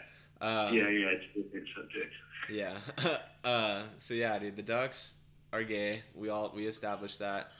Um, 0.67 0.73
yeah, 0.73 0.88
yeah. 0.88 1.08
It's 1.08 1.25
a 1.36 1.41
different 1.41 1.67
subject. 1.75 2.13
Yeah. 2.49 2.78
uh, 3.43 3.84
so 3.97 4.13
yeah, 4.13 4.39
dude, 4.39 4.56
the 4.56 4.62
Ducks 4.63 5.15
are 5.51 5.63
gay. 5.63 6.01
We 6.15 6.30
all 6.30 6.54
we 6.56 6.65
established 6.67 7.19
that, 7.19 7.51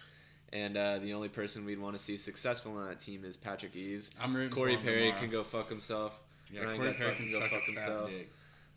and 0.54 0.78
uh, 0.78 1.00
the 1.00 1.14
only 1.14 1.30
person 1.30 1.66
we'd 1.66 1.80
want 1.80 1.98
to 1.98 2.04
see 2.04 2.18
successful 2.18 2.76
on 2.78 2.88
that 2.88 3.00
team 3.00 3.24
is 3.26 3.36
Patrick 3.38 3.76
Eaves. 3.76 4.12
I'm 4.22 4.36
rooting 4.36 4.52
Corey 4.54 4.76
for 4.76 4.80
him 4.82 4.86
Perry 4.86 5.00
tomorrow. 5.04 5.20
can 5.22 5.30
go 5.32 5.44
fuck 5.44 5.70
himself. 5.70 6.20
Yeah, 6.52 6.62
Ryan 6.62 6.78
Corey 6.78 6.94
Perry 6.94 7.16
can 7.16 7.28
can 7.28 7.40
go 7.40 7.48
fuck 7.48 7.64
himself. 7.64 8.12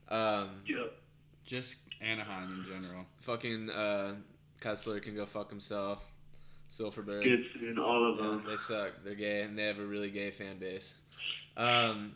Um, 0.08 0.48
Yep. 0.66 0.92
Just 1.44 1.76
Anaheim 2.00 2.50
in 2.52 2.64
general. 2.64 3.04
fucking 3.22 3.70
uh, 3.70 4.14
Kesler 4.60 5.02
can 5.02 5.14
go 5.16 5.26
fuck 5.26 5.50
himself. 5.50 6.02
Silfverberg. 6.70 7.24
Goodson, 7.24 7.78
all 7.78 8.12
of 8.12 8.16
Yeah, 8.18 8.26
them. 8.26 8.44
they 8.46 8.56
suck. 8.56 8.92
They're 9.04 9.14
gay, 9.14 9.42
and 9.42 9.58
they 9.58 9.64
have 9.64 9.78
a 9.78 9.84
really 9.86 10.10
gay 10.10 10.30
fan 10.30 10.58
base. 10.58 10.94
Um, 11.56 12.14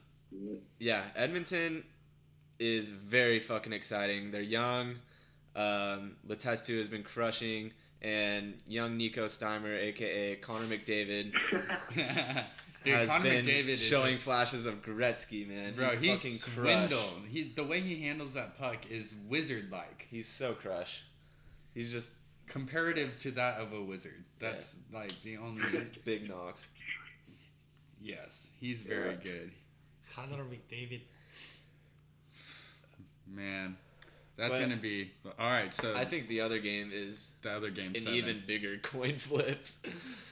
yeah, 0.79 1.03
Edmonton 1.17 1.85
is 2.59 2.88
very 2.91 3.41
fucking 3.41 3.73
exciting. 3.73 4.31
They're 4.31 4.43
young. 4.43 4.97
Um, 5.57 6.17
Letestu 6.29 6.79
has 6.79 6.88
been 6.88 7.03
crushing, 7.03 7.73
and 8.03 8.55
young 8.67 8.97
Nico 8.97 9.27
Steimer, 9.27 9.77
aka 9.81 10.37
Connor 10.37 10.67
McDavid, 10.67 11.33
Dude, 12.85 12.95
has 12.95 13.09
Connor 13.09 13.23
been 13.23 13.45
McDavid 13.47 13.69
is 13.69 13.81
showing 13.83 14.12
just- 14.12 14.25
flashes 14.25 14.67
of 14.67 14.83
Gretzky, 14.83 15.49
man. 15.49 15.75
Bro, 15.75 15.91
he's, 15.91 16.01
he's, 16.01 16.17
fucking 16.45 16.55
swindled. 16.55 16.91
crush. 16.91 17.31
He 17.31 17.53
the 17.55 17.65
way 17.65 17.81
he 17.81 18.03
handles 18.03 18.35
that 18.35 18.59
puck 18.59 18.79
is 18.91 19.15
wizard 19.29 19.71
like. 19.71 20.07
He's 20.11 20.29
so 20.29 20.53
crush. 20.55 21.03
He's 21.75 21.91
just 21.93 22.11
Comparative 22.49 23.17
to 23.21 23.31
that 23.31 23.59
of 23.61 23.73
a 23.73 23.81
wizard. 23.83 24.25
That's 24.38 24.77
like 24.93 25.11
the 25.23 25.38
only 25.38 25.62
just 25.71 26.05
big 26.05 26.29
knocks. 26.29 26.67
Yes, 28.03 28.49
he's 28.61 28.83
very 28.83 29.11
Yeah. 29.12 29.17
good. 29.23 29.53
Connor 30.15 30.45
McDavid. 30.45 31.01
Man. 33.27 33.77
That's 34.37 34.51
But- 34.55 34.61
gonna 34.61 34.77
be 34.77 35.11
all 35.38 35.51
right. 35.51 35.73
So 35.73 35.95
I 35.95 36.05
think 36.05 36.29
the 36.29 36.40
other 36.40 36.59
game 36.59 36.90
is 36.92 37.33
the 37.42 37.53
other 37.53 37.71
game, 37.71 37.88
an 37.95 38.01
seven. 38.03 38.14
even 38.14 38.42
bigger 38.47 38.77
coin 38.83 39.18
flip. 39.18 39.62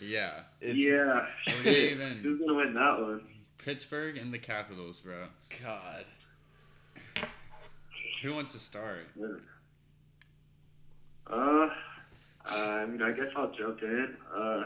yeah, 0.00 0.40
It's, 0.60 0.78
yeah. 0.78 1.26
Even- 1.66 2.18
Who's 2.22 2.40
gonna 2.40 2.54
win 2.54 2.74
that 2.74 2.98
one? 3.00 3.20
Pittsburgh 3.58 4.16
and 4.16 4.32
the 4.32 4.38
Capitals, 4.38 5.00
bro. 5.00 5.26
God. 5.62 6.04
Who 8.22 8.34
wants 8.34 8.52
to 8.52 8.58
start? 8.58 9.06
Uh, 11.26 11.68
I 12.46 12.86
mean, 12.86 13.02
I 13.02 13.12
guess 13.12 13.28
I'll 13.36 13.52
jump 13.52 13.82
in. 13.82 14.16
Uh, 14.34 14.64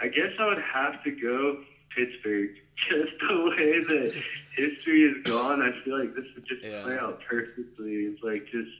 I 0.00 0.08
guess 0.08 0.32
I 0.38 0.46
would 0.46 0.62
have 0.62 1.02
to 1.04 1.10
go 1.10 1.62
Pittsburgh. 1.94 2.50
Just 2.88 3.12
the 3.20 3.34
way 3.44 3.82
that 3.82 4.14
history 4.56 5.02
is 5.02 5.22
gone, 5.24 5.60
I 5.62 5.72
feel 5.84 5.98
like 5.98 6.14
this 6.14 6.24
would 6.34 6.46
just 6.46 6.62
Yeah. 6.62 6.82
play 6.84 6.96
out 6.96 7.20
perfectly. 7.28 8.06
It's 8.06 8.22
like 8.22 8.46
just 8.52 8.70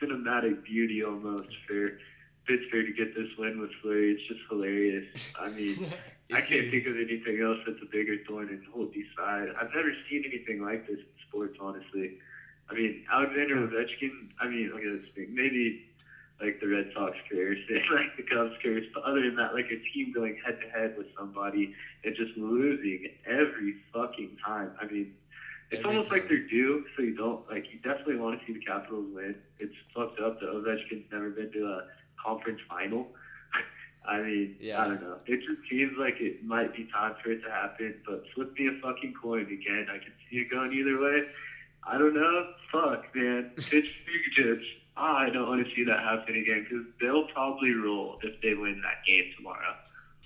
cinematic 0.00 0.62
beauty 0.64 1.02
almost 1.02 1.48
for 1.66 1.98
Pittsburgh 2.46 2.86
to 2.86 2.92
get 2.92 3.14
this 3.16 3.28
win 3.38 3.58
with 3.60 3.70
Fleury. 3.80 4.12
It's 4.12 4.28
just 4.28 4.40
hilarious. 4.50 5.32
I 5.40 5.48
mean, 5.48 5.90
I 6.34 6.42
can't 6.42 6.70
think 6.70 6.86
of 6.86 6.96
anything 6.96 7.40
else 7.42 7.58
that's 7.66 7.80
a 7.82 7.86
bigger 7.90 8.16
thorn 8.28 8.48
in 8.50 8.60
Holtby's 8.70 9.08
side. 9.16 9.48
I've 9.60 9.72
never 9.74 9.92
seen 10.10 10.24
anything 10.26 10.62
like 10.62 10.86
this 10.86 10.98
in 10.98 11.06
sports, 11.28 11.56
honestly. 11.58 12.18
I 12.68 12.74
mean, 12.74 13.04
Alexander 13.10 13.56
Ovechkin. 13.56 14.28
I 14.38 14.48
mean, 14.48 14.70
okay, 14.74 14.84
let's 15.00 15.08
think. 15.14 15.30
Maybe 15.30 15.86
like 16.40 16.60
the 16.60 16.68
Red 16.68 16.90
Sox 16.94 17.16
curse 17.30 17.58
and 17.68 17.80
like 17.94 18.16
the 18.16 18.22
Cubs 18.22 18.54
curse, 18.62 18.84
but 18.94 19.02
other 19.04 19.22
than 19.22 19.36
that, 19.36 19.54
like 19.54 19.66
a 19.66 19.80
team 19.92 20.12
going 20.14 20.36
head 20.44 20.58
to 20.60 20.68
head 20.68 20.94
with 20.96 21.06
somebody 21.18 21.74
and 22.04 22.14
just 22.16 22.36
losing 22.36 23.08
every 23.26 23.76
fucking 23.92 24.36
time. 24.44 24.72
I 24.80 24.86
mean, 24.86 25.14
it's 25.70 25.80
Every 25.80 25.90
almost 25.90 26.10
like 26.10 26.28
they're 26.28 26.46
due, 26.46 26.84
so 26.96 27.02
you 27.02 27.16
don't 27.16 27.48
like. 27.50 27.64
You 27.72 27.78
definitely 27.80 28.16
want 28.16 28.38
to 28.38 28.46
see 28.46 28.52
the 28.52 28.64
Capitals 28.64 29.06
win. 29.12 29.34
It's 29.58 29.74
fucked 29.94 30.20
up 30.20 30.38
that 30.40 30.48
Ovechkin's 30.48 31.10
never 31.10 31.30
been 31.30 31.50
to 31.52 31.64
a 31.66 31.80
conference 32.22 32.60
final. 32.68 33.08
I 34.08 34.20
mean, 34.20 34.56
Yeah. 34.60 34.82
I 34.82 34.84
don't 34.86 35.00
know. 35.02 35.16
It 35.26 35.38
just 35.38 35.68
seems 35.68 35.92
like 35.98 36.20
it 36.20 36.44
might 36.44 36.76
be 36.76 36.86
time 36.94 37.14
for 37.22 37.32
it 37.32 37.42
to 37.42 37.50
happen, 37.50 37.96
but 38.06 38.22
flip 38.34 38.52
me 38.56 38.68
a 38.68 38.80
fucking 38.80 39.14
coin 39.20 39.42
again. 39.46 39.86
I 39.90 39.98
can 39.98 40.12
see 40.30 40.36
it 40.38 40.50
going 40.50 40.72
either 40.72 41.00
way. 41.00 41.22
I 41.82 41.98
don't 41.98 42.14
know. 42.14 42.52
Fuck, 42.70 43.06
man. 43.16 43.50
Pittsburgh 43.56 43.90
just. 44.36 44.66
I 44.96 45.28
don't 45.30 45.48
want 45.48 45.66
to 45.66 45.74
see 45.74 45.84
that 45.84 45.98
happen 46.00 46.36
again 46.36 46.66
because 46.68 46.86
they'll 47.00 47.26
probably 47.28 47.72
roll 47.72 48.18
if 48.22 48.40
they 48.40 48.54
win 48.54 48.80
that 48.82 49.04
game 49.06 49.24
tomorrow. 49.36 49.74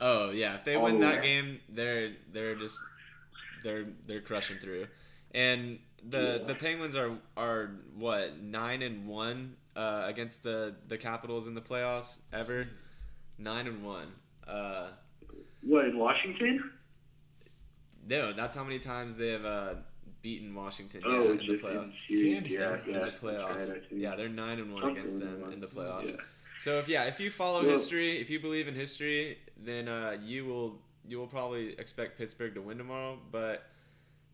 Oh 0.00 0.30
yeah, 0.30 0.54
if 0.56 0.64
they 0.64 0.76
All 0.76 0.84
win 0.84 1.00
that 1.00 1.16
way. 1.20 1.22
game, 1.22 1.60
they're 1.68 2.12
they're 2.32 2.54
just 2.54 2.78
they're 3.64 3.86
they're 4.06 4.20
crushing 4.20 4.58
through. 4.58 4.86
And 5.34 5.78
the 6.08 6.38
Yeah. 6.40 6.46
the 6.46 6.54
Penguins 6.54 6.96
are 6.96 7.12
are 7.36 7.70
what 7.96 8.40
nine 8.40 8.82
and 8.82 9.06
one 9.06 9.56
uh, 9.76 10.04
against 10.06 10.42
the 10.42 10.76
the 10.88 10.96
Capitals 10.98 11.46
in 11.46 11.54
the 11.54 11.60
playoffs 11.60 12.18
ever. 12.32 12.68
Nine 13.38 13.66
and 13.66 13.84
one. 13.84 14.12
Uh, 14.46 14.88
What 15.62 15.86
in 15.86 15.98
Washington? 15.98 16.70
no, 18.06 18.32
that's 18.32 18.56
how 18.56 18.64
many 18.64 18.78
times 18.78 19.16
they 19.16 19.28
have 19.32 19.44
uh, 19.44 19.74
beaten 20.22 20.54
Washington. 20.54 21.02
Oh, 21.04 21.24
yeah, 21.24 21.30
in 21.30 21.36
the 21.38 21.58
playoffs. 21.58 21.92
series. 22.08 22.48
Yeah, 22.50 22.76
in 22.86 22.94
yeah. 22.94 23.04
the 23.06 23.10
playoffs. 23.12 23.70
right, 23.72 23.82
yeah, 23.90 24.14
they're 24.16 24.28
nine 24.28 24.58
and 24.58 24.72
one 24.72 24.82
Something 24.82 24.98
against 24.98 25.20
them 25.20 25.42
like 25.42 25.52
in 25.52 25.60
the 25.60 25.66
playoffs. 25.66 26.06
Yeah. 26.10 26.16
So 26.58 26.78
if 26.78 26.88
yeah, 26.88 27.04
if 27.04 27.18
you 27.20 27.30
follow 27.30 27.62
Well- 27.62 27.70
history, 27.70 28.20
if 28.20 28.28
you 28.30 28.38
believe 28.40 28.68
in 28.68 28.74
history, 28.74 29.38
then 29.56 29.88
uh, 29.88 30.16
you 30.22 30.44
will 30.46 30.78
you 31.08 31.18
will 31.18 31.26
probably 31.26 31.72
expect 31.78 32.18
Pittsburgh 32.18 32.54
to 32.54 32.60
win 32.60 32.78
tomorrow. 32.78 33.18
But 33.32 33.64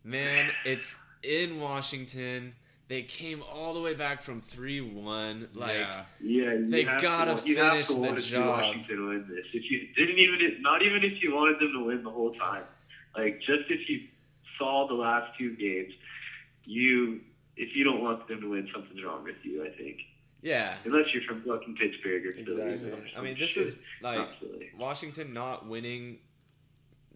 man, 0.03 0.51
it's 0.65 0.97
in 1.23 1.59
Washington. 1.59 2.53
They 2.89 3.01
came 3.01 3.43
all 3.53 3.73
the 3.73 3.81
way 3.81 3.93
back 3.93 4.21
from 4.21 4.41
three 4.41 4.79
one. 4.81 5.49
Like 5.53 5.77
yeah, 5.77 6.03
Yeah, 6.21 6.55
They 6.59 6.83
gotta 6.85 7.35
to, 7.41 7.47
you 7.47 7.57
have 7.57 7.71
finish 7.73 7.87
to 7.87 7.93
the 7.95 7.99
want 7.99 8.17
to 8.19 8.23
job. 8.23 8.47
Washington 8.61 9.07
win 9.09 9.25
this. 9.27 9.45
If 9.53 9.69
you 9.69 9.87
didn't 9.95 10.19
even, 10.19 10.61
not 10.61 10.81
even 10.83 11.03
if 11.03 11.21
you 11.21 11.33
wanted 11.35 11.59
them 11.59 11.73
to 11.73 11.85
win 11.85 12.03
the 12.03 12.09
whole 12.09 12.33
time, 12.35 12.63
like 13.15 13.39
just 13.39 13.69
if 13.69 13.89
you 13.89 14.07
saw 14.57 14.87
the 14.87 14.93
last 14.93 15.37
two 15.37 15.55
games, 15.55 15.93
you, 16.65 17.21
if 17.55 17.75
you 17.75 17.83
don't 17.83 18.01
want 18.01 18.27
them 18.27 18.41
to 18.41 18.49
win, 18.49 18.67
something's 18.73 19.03
wrong 19.03 19.23
with 19.23 19.35
you. 19.43 19.63
I 19.65 19.69
think, 19.77 19.97
yeah, 20.41 20.75
unless 20.85 21.05
you're 21.13 21.23
from 21.23 21.41
fucking 21.43 21.75
Pittsburgh 21.75 22.25
or 22.27 22.33
Philly. 22.33 22.73
exactly. 22.73 23.13
I 23.17 23.21
mean, 23.21 23.37
this 23.39 23.51
shit. 23.51 23.67
is 23.67 23.75
like 24.01 24.17
Not 24.19 24.29
Washington 24.77 25.33
not 25.33 25.67
winning 25.67 26.19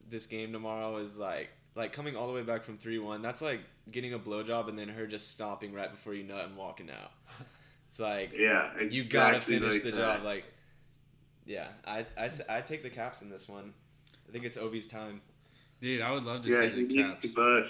this 0.10 0.26
game 0.26 0.52
tomorrow 0.52 0.98
is 0.98 1.18
like 1.18 1.50
like 1.76 1.94
coming 1.94 2.16
all 2.18 2.28
the 2.28 2.34
way 2.34 2.42
back 2.44 2.64
from 2.64 2.78
three 2.78 3.00
one. 3.00 3.22
That's 3.22 3.42
like 3.42 3.62
getting 3.92 4.14
a 4.14 4.20
blowjob 4.20 4.68
and 4.70 4.78
then 4.78 4.90
her 4.90 5.06
just 5.08 5.32
stopping 5.32 5.74
right 5.74 5.90
before 5.92 6.14
you 6.14 6.24
nut 6.24 6.46
and 6.46 6.58
walking 6.58 6.90
out. 6.90 7.12
It's 7.88 8.00
like 8.00 8.32
Yeah, 8.38 8.72
you 8.90 9.04
gotta 9.04 9.40
finish 9.42 9.74
like 9.74 9.84
the 9.84 9.92
that. 9.92 9.98
job. 9.98 10.24
Like, 10.24 10.46
yeah, 11.46 11.68
I, 11.86 12.06
I, 12.18 12.30
I 12.50 12.62
take 12.62 12.84
the 12.84 12.90
Caps 12.90 13.22
in 13.22 13.30
this 13.30 13.48
one. 13.50 13.74
I 14.28 14.32
think 14.32 14.46
it's 14.46 14.58
Ovi's 14.58 14.88
time. 14.88 15.22
Dude, 15.82 16.02
I 16.02 16.12
would 16.12 16.24
love 16.24 16.44
to 16.44 16.50
Yeah, 16.50 16.74
see 16.74 16.86
the 16.86 17.04
Caps. 17.04 17.28
But... 17.36 17.64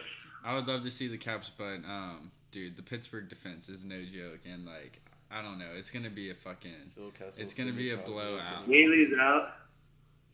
I 0.43 0.53
would 0.53 0.67
love 0.67 0.83
to 0.83 0.91
see 0.91 1.07
the 1.07 1.17
Caps, 1.17 1.51
but 1.57 1.85
um, 1.87 2.31
dude, 2.51 2.75
the 2.75 2.83
Pittsburgh 2.83 3.29
defense 3.29 3.69
is 3.69 3.85
no 3.85 4.01
joke, 4.03 4.39
and 4.51 4.65
like, 4.65 4.99
I 5.31 5.41
don't 5.41 5.59
know, 5.59 5.69
it's 5.75 5.89
gonna 5.89 6.09
be 6.09 6.29
a 6.29 6.35
fucking 6.35 6.91
Phil 6.95 7.11
Kessel. 7.11 7.43
It's 7.43 7.53
gonna 7.53 7.71
be 7.71 7.91
a 7.91 7.97
blowout. 7.97 8.65
Haley's 8.67 9.13
out. 9.19 9.53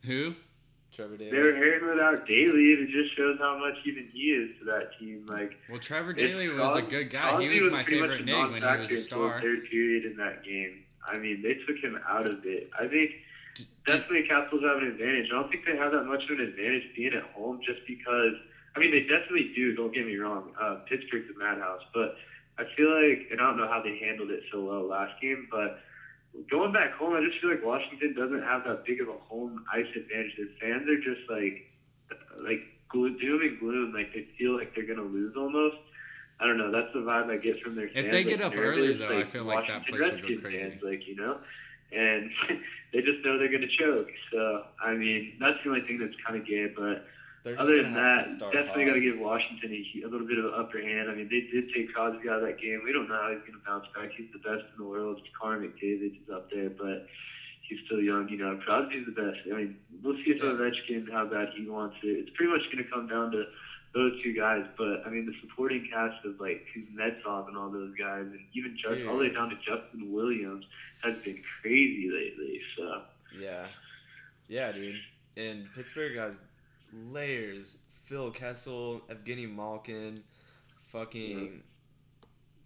who? 0.04 0.34
Trevor 0.90 1.18
Daley. 1.18 1.30
They 1.30 1.38
were 1.38 1.52
Davis. 1.52 1.64
hearing 1.64 1.88
without 1.90 2.26
Daley. 2.26 2.72
and 2.72 2.88
It 2.88 2.90
just 2.90 3.14
shows 3.14 3.36
how 3.38 3.58
much 3.58 3.74
even 3.84 4.08
he 4.12 4.30
is 4.30 4.58
to 4.58 4.64
that 4.64 4.98
team. 4.98 5.26
Like. 5.28 5.52
Well, 5.68 5.78
Trevor 5.78 6.14
Daley 6.14 6.48
was 6.48 6.76
a 6.76 6.82
good 6.82 7.10
guy. 7.10 7.28
Crosby 7.28 7.48
He 7.48 7.60
was 7.62 7.70
my 7.70 7.82
pretty 7.82 8.00
much 8.00 8.10
favorite 8.10 8.22
a 8.22 8.24
Nig 8.24 8.50
when 8.52 8.62
he 8.62 8.80
was 8.80 8.90
a 8.90 9.02
star. 9.02 9.40
Third 9.40 9.68
period 9.70 10.06
in 10.06 10.16
that 10.16 10.44
game. 10.44 10.84
I 11.06 11.18
mean, 11.18 11.42
they 11.42 11.54
took 11.66 11.76
him 11.82 11.98
out 12.08 12.26
of 12.26 12.44
it. 12.44 12.70
I 12.78 12.88
think 12.88 12.90
D- 12.90 13.16
d- 13.16 13.20
definitely 13.88 14.28
Capitals 14.28 14.62
have 14.62 14.78
an 14.78 14.88
advantage. 14.92 15.26
I 15.32 15.40
don't 15.40 15.50
think 15.50 15.64
they 15.64 15.76
have 15.76 15.92
that 15.92 16.04
much 16.04 16.22
of 16.28 16.38
an 16.38 16.44
advantage 16.44 16.84
being 16.94 17.12
at 17.16 17.24
home, 17.34 17.60
just 17.64 17.80
because. 17.86 18.36
I 18.76 18.80
mean, 18.80 18.92
they 18.92 19.08
definitely 19.08 19.50
do. 19.56 19.74
Don't 19.74 19.92
get 19.92 20.06
me 20.06 20.14
wrong. 20.16 20.52
Uh, 20.60 20.84
Pittsburgh's 20.86 21.26
a 21.34 21.38
madhouse, 21.38 21.82
but 21.92 22.14
I 22.58 22.64
feel 22.76 22.90
like, 22.90 23.26
and 23.32 23.40
I 23.40 23.50
don't 23.50 23.56
know 23.56 23.66
how 23.66 23.82
they 23.82 23.98
handled 23.98 24.30
it 24.30 24.42
so 24.52 24.60
well 24.60 24.86
last 24.86 25.20
game, 25.20 25.48
but 25.50 25.80
going 26.50 26.72
back 26.72 26.92
home, 26.94 27.14
I 27.14 27.24
just 27.24 27.40
feel 27.40 27.50
like 27.50 27.64
Washington 27.64 28.14
doesn't 28.14 28.42
have 28.42 28.64
that 28.64 28.84
big 28.84 29.00
of 29.00 29.08
a 29.08 29.18
home 29.26 29.64
ice 29.72 29.86
advantage. 29.96 30.36
Their 30.36 30.52
fans 30.60 30.88
are 30.88 31.00
just 31.00 31.28
like, 31.30 31.70
like 32.42 32.66
doom 32.92 33.40
and 33.42 33.58
gloom. 33.58 33.92
Like 33.92 34.12
they 34.12 34.26
feel 34.38 34.56
like 34.56 34.74
they're 34.74 34.86
gonna 34.86 35.08
lose 35.08 35.34
almost. 35.36 35.76
I 36.40 36.46
don't 36.46 36.58
know. 36.58 36.70
That's 36.70 36.92
the 36.94 37.00
vibe 37.00 37.30
I 37.30 37.36
get 37.38 37.60
from 37.62 37.74
their 37.74 37.88
fans. 37.88 38.06
If 38.06 38.12
they 38.12 38.24
get 38.24 38.40
like, 38.40 38.52
up 38.52 38.58
early, 38.58 38.94
though, 38.94 39.18
I 39.18 39.24
feel 39.24 39.44
like 39.44 39.66
that 39.66 39.82
Washington 39.90 39.98
place 39.98 40.12
would 40.12 40.36
go 40.36 40.48
crazy. 40.48 40.58
Fans, 40.58 40.82
like 40.82 41.08
you 41.08 41.16
know, 41.16 41.38
and 41.92 42.30
they 42.92 43.00
just 43.00 43.24
know 43.24 43.38
they're 43.38 43.52
gonna 43.52 43.68
choke. 43.78 44.08
So 44.32 44.64
I 44.84 44.94
mean, 44.94 45.34
that's 45.40 45.58
the 45.64 45.70
only 45.70 45.82
thing 45.82 45.98
that's 45.98 46.14
kind 46.26 46.40
of 46.40 46.46
gay. 46.46 46.66
But 46.74 47.04
other 47.56 47.82
than 47.82 47.94
that, 47.94 48.26
definitely 48.52 48.84
got 48.84 48.94
to 48.94 49.00
give 49.00 49.18
Washington 49.18 49.72
a, 49.72 50.06
a 50.06 50.08
little 50.08 50.26
bit 50.26 50.38
of 50.38 50.46
an 50.46 50.54
upper 50.58 50.82
hand. 50.82 51.08
I 51.08 51.14
mean, 51.14 51.28
they 51.30 51.48
did 51.48 51.72
take 51.72 51.94
Crosby 51.94 52.28
out 52.28 52.42
of 52.42 52.46
that 52.46 52.60
game. 52.60 52.82
We 52.84 52.92
don't 52.92 53.08
know 53.08 53.16
how 53.16 53.30
he's 53.30 53.40
going 53.40 53.56
to 53.56 53.64
bounce 53.64 53.86
back. 53.94 54.10
He's 54.16 54.28
the 54.32 54.42
best 54.42 54.68
in 54.68 54.84
the 54.84 54.88
world. 54.88 55.20
Connor 55.40 55.64
McDavid 55.64 56.12
is 56.18 56.28
up 56.34 56.50
there, 56.50 56.68
but 56.68 57.06
he's 57.68 57.78
still 57.86 58.02
young. 58.02 58.28
You 58.28 58.36
know, 58.36 58.60
Crosby's 58.64 59.06
the 59.06 59.16
best. 59.16 59.38
I 59.48 59.56
mean, 59.56 59.76
we'll 60.02 60.16
see 60.24 60.34
if 60.34 60.42
Yeah. 60.42 60.50
Ovechkin 60.50 61.10
how 61.12 61.24
bad 61.24 61.48
he 61.56 61.64
wants 61.68 61.96
it. 62.02 62.26
It's 62.26 62.30
pretty 62.36 62.52
much 62.52 62.60
going 62.72 62.84
to 62.84 62.90
come 62.90 63.06
down 63.08 63.30
to 63.32 63.44
those 63.94 64.22
two 64.22 64.34
guys. 64.34 64.64
But 64.76 65.02
I 65.06 65.10
mean, 65.10 65.26
the 65.26 65.34
supporting 65.40 65.88
cast 65.92 66.24
of 66.24 66.38
like 66.40 66.66
Kuznetsov 66.74 67.48
and 67.48 67.56
all 67.56 67.70
those 67.70 67.94
guys, 67.98 68.22
and 68.22 68.40
even 68.54 68.76
just 68.76 69.06
all 69.06 69.14
the 69.18 69.24
way 69.28 69.32
down 69.32 69.50
to 69.50 69.56
Justin 69.56 70.12
Williams 70.12 70.64
has 71.02 71.16
been 71.18 71.40
crazy 71.62 72.10
lately. 72.12 72.60
So. 72.76 73.02
Yeah, 73.38 73.66
yeah, 74.48 74.72
dude. 74.72 74.96
And 75.36 75.66
Pittsburgh 75.74 76.16
has 76.16 76.40
layers. 76.92 77.78
Phil 78.06 78.30
Kessel, 78.30 79.02
Evgeny 79.10 79.54
Malkin, 79.54 80.22
fucking. 80.86 81.62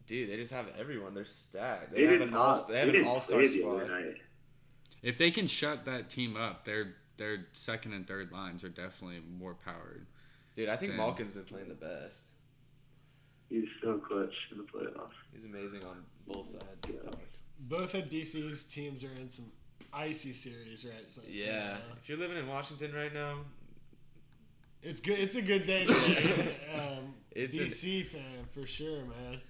Dude, 0.07 0.31
they 0.31 0.37
just 0.37 0.53
have 0.53 0.67
everyone. 0.79 1.15
They're 1.15 1.25
stacked. 1.25 1.93
They, 1.93 2.03
have 2.03 2.11
did 2.21 2.23
an 2.29 2.35
all. 2.35 2.49
not- 2.53 2.69
They 2.69 2.79
have 2.79 2.87
they 2.87 2.91
an 2.91 2.95
didn't 2.97 3.09
all-star 3.09 3.39
play 3.39 3.49
the 3.49 3.69
other 3.69 3.87
squad. 3.87 4.15
If 5.03 5.19
they 5.19 5.31
can 5.33 5.49
shut 5.49 5.85
that 5.87 6.11
team 6.11 6.37
up, 6.37 6.65
their 6.65 6.95
their 7.17 7.47
second 7.53 7.93
and 7.93 8.07
third 8.07 8.31
lines 8.33 8.63
are 8.65 8.69
definitely 8.69 9.21
more 9.39 9.55
powered. 9.55 10.07
Dude, 10.55 10.69
I 10.69 10.77
think 10.77 10.93
Damn. 10.93 10.99
Malkin's 10.99 11.33
been 11.33 11.45
playing 11.45 11.69
the 11.69 11.75
best. 11.75 12.27
He's 13.49 13.65
so 13.83 13.99
clutch 13.99 14.35
in 14.51 14.59
the 14.59 14.65
playoffs. 14.65 15.11
He's 15.33 15.45
amazing 15.45 15.85
on 15.85 16.03
both 16.27 16.47
sides. 16.47 16.65
of 16.85 16.93
the 16.93 16.93
puck. 17.11 17.21
both 17.61 17.95
of 17.95 18.05
DC's 18.05 18.65
teams 18.65 19.05
are 19.05 19.13
in 19.21 19.29
some 19.29 19.47
icy 19.93 20.33
series, 20.33 20.85
right? 20.85 21.11
So, 21.11 21.23
Yeah. 21.29 21.77
uh, 21.91 21.95
If 22.01 22.09
you're 22.09 22.19
living 22.19 22.39
in 22.39 22.47
Washington 22.49 22.93
right 22.95 23.13
now, 23.13 23.41
it's 24.83 25.01
good. 25.01 25.19
It's 25.19 25.37
a 25.37 25.43
good 25.43 25.67
day 25.67 25.85
today. 25.87 26.57
um, 26.75 27.15
It's 27.31 27.57
an- 27.57 27.65
DC 27.67 28.07
fan 28.07 28.45
for 28.53 28.67
sure, 28.67 29.05
man. 29.05 29.41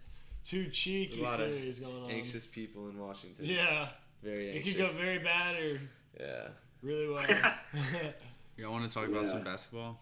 Two 0.45 0.69
cheeky 0.69 1.21
A 1.21 1.25
lot 1.25 1.41
of 1.41 1.47
series 1.49 1.79
going 1.79 2.03
on. 2.05 2.11
anxious 2.11 2.47
people 2.47 2.89
in 2.89 2.99
Washington. 2.99 3.45
Yeah, 3.45 3.89
Very 4.23 4.51
it 4.51 4.65
could 4.65 4.77
go 4.77 4.89
very 4.89 5.19
bad 5.19 5.55
or 5.63 5.81
yeah. 6.19 6.49
really 6.83 7.09
well. 7.09 7.25
Y'all 8.57 8.73
want 8.73 8.85
to 8.85 8.91
talk 8.93 9.09
about 9.09 9.27
some 9.29 9.45
basketball? 9.45 10.01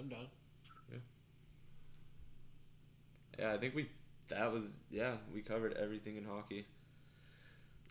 I'm 0.00 0.08
done. 0.08 0.26
Yeah, 0.90 0.98
Yeah, 3.38 3.52
I 3.52 3.58
think 3.58 3.74
we 3.74 3.88
that 4.28 4.50
was 4.52 4.76
yeah, 4.90 5.14
we 5.34 5.40
covered 5.42 5.74
everything 5.74 6.16
in 6.16 6.24
hockey. 6.24 6.66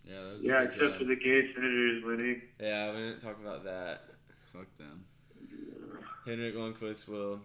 Yeah, 0.05 0.21
that 0.23 0.31
was 0.33 0.41
Yeah, 0.41 0.55
a 0.61 0.65
good 0.65 0.73
except 0.73 0.91
job. 0.91 0.97
for 0.99 1.03
the 1.05 1.15
gay 1.15 1.41
senators 1.53 2.03
winning. 2.03 2.41
Yeah, 2.59 2.91
we 2.91 2.97
didn't 2.97 3.19
talk 3.19 3.37
about 3.41 3.63
that. 3.65 4.01
Fuck 4.53 4.67
them. 4.77 5.05
Henrik 6.25 6.55
Lundqvist 6.55 7.07
will 7.07 7.39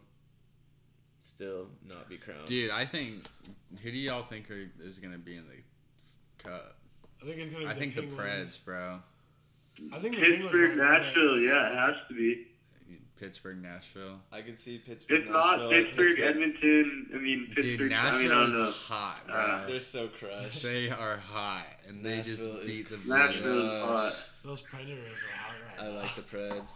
still 1.19 1.69
not 1.87 2.09
be 2.09 2.17
crowned. 2.17 2.47
Dude, 2.47 2.71
I 2.71 2.85
think 2.87 3.27
who 3.83 3.91
do 3.91 3.97
y'all 3.99 4.25
think 4.25 4.51
are, 4.51 4.71
is 4.81 4.99
gonna 4.99 5.19
be 5.19 5.37
in 5.37 5.45
the 5.47 6.43
cup? 6.43 6.77
I 7.23 7.27
think 7.27 7.39
it's 7.39 7.51
gonna. 7.51 7.65
Be 7.67 7.71
I 7.71 7.75
think 7.75 7.95
the 7.95 8.03
Penguins. 8.03 8.59
Preds, 8.61 8.65
bro. 8.65 8.99
I 9.93 9.99
think 9.99 10.15
the 10.17 10.21
Pittsburgh, 10.23 10.77
might 10.77 10.85
win 10.87 10.95
it. 10.97 11.05
Nashville, 11.05 11.41
yeah, 11.41 11.73
it 11.73 11.77
has 11.77 11.97
to 12.09 12.15
be. 12.15 12.47
Pittsburgh, 13.21 13.63
Nashville. 13.63 14.21
I 14.33 14.41
could 14.43 14.59
see 14.59 14.79
Pittsburgh. 14.79 15.23
If 15.23 15.31
not 15.31 15.59
Nashville, 15.61 15.73
or 15.73 15.83
Pittsburgh, 15.85 16.21
Edmonton. 16.21 17.07
I 17.15 17.19
mean, 17.19 17.47
Dude, 17.55 17.65
Pittsburgh. 17.65 17.93
I 17.93 18.11
Nashville 18.11 18.33
I 18.33 18.35
don't 18.35 18.53
is 18.53 18.59
know. 18.59 18.71
hot, 18.73 19.27
bro. 19.27 19.35
Uh, 19.37 19.67
They're 19.67 19.81
so 19.81 20.09
crushed. 20.09 20.63
they 20.63 20.91
are 20.91 21.17
hot, 21.19 21.67
and 21.89 22.05
they 22.05 22.23
just 22.23 22.43
beat 22.67 22.89
the 22.91 22.99
Nashville 23.07 23.43
Blues. 23.43 23.81
hot. 23.83 24.17
Those 24.45 24.61
Predators 24.63 25.21
are 25.23 25.37
hot 25.37 25.55
right 25.79 25.87
I 25.87 25.91
now. 25.93 26.01
like 26.01 26.15
the 26.17 26.23
Preds. 26.23 26.73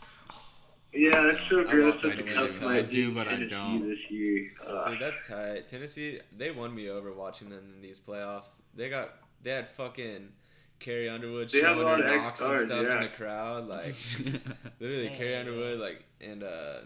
Yeah, 0.94 1.11
it's 1.29 1.40
so 1.51 1.61
I 1.61 1.64
gross 1.70 1.92
want 1.94 2.03
that 2.03 2.09
them 2.09 2.16
the 2.16 2.22
to 2.33 2.35
Cubs 2.35 2.61
win. 2.61 2.70
I 2.70 2.81
do, 2.83 3.07
beat 3.09 3.14
but 3.14 3.27
I 3.29 3.31
Tennessee 3.33 3.51
don't. 3.55 3.88
this 3.90 3.98
year. 4.11 4.51
Uh, 4.66 4.88
Dude, 4.90 5.01
that's 5.01 5.29
tight. 5.29 5.68
Tennessee, 5.68 6.20
they 6.35 6.51
won 6.51 6.74
me 6.74 6.88
over 6.88 7.12
watching 7.12 7.51
them 7.51 7.74
in 7.77 7.83
these 7.83 8.01
playoffs. 8.01 8.62
They 8.74 8.88
got 8.88 9.11
they 9.42 9.51
had 9.51 9.68
fucking 9.68 10.31
Carrie 10.80 11.08
Underwood 11.08 11.50
They 11.50 11.60
have 11.60 11.76
showing 11.76 11.80
a 11.80 11.82
lot 11.82 12.00
her 12.00 12.06
of 12.06 12.22
knocks 12.22 12.40
and 12.40 12.52
ex-stars, 12.52 12.66
stuff 12.66 12.96
in 12.96 13.02
the 13.02 13.08
crowd. 13.08 13.68
Like 13.68 13.94
literally 14.80 15.10
Carrie 15.16 15.36
Underwood, 15.36 15.78
like 15.78 16.04
and 16.20 16.42
uh 16.42 16.78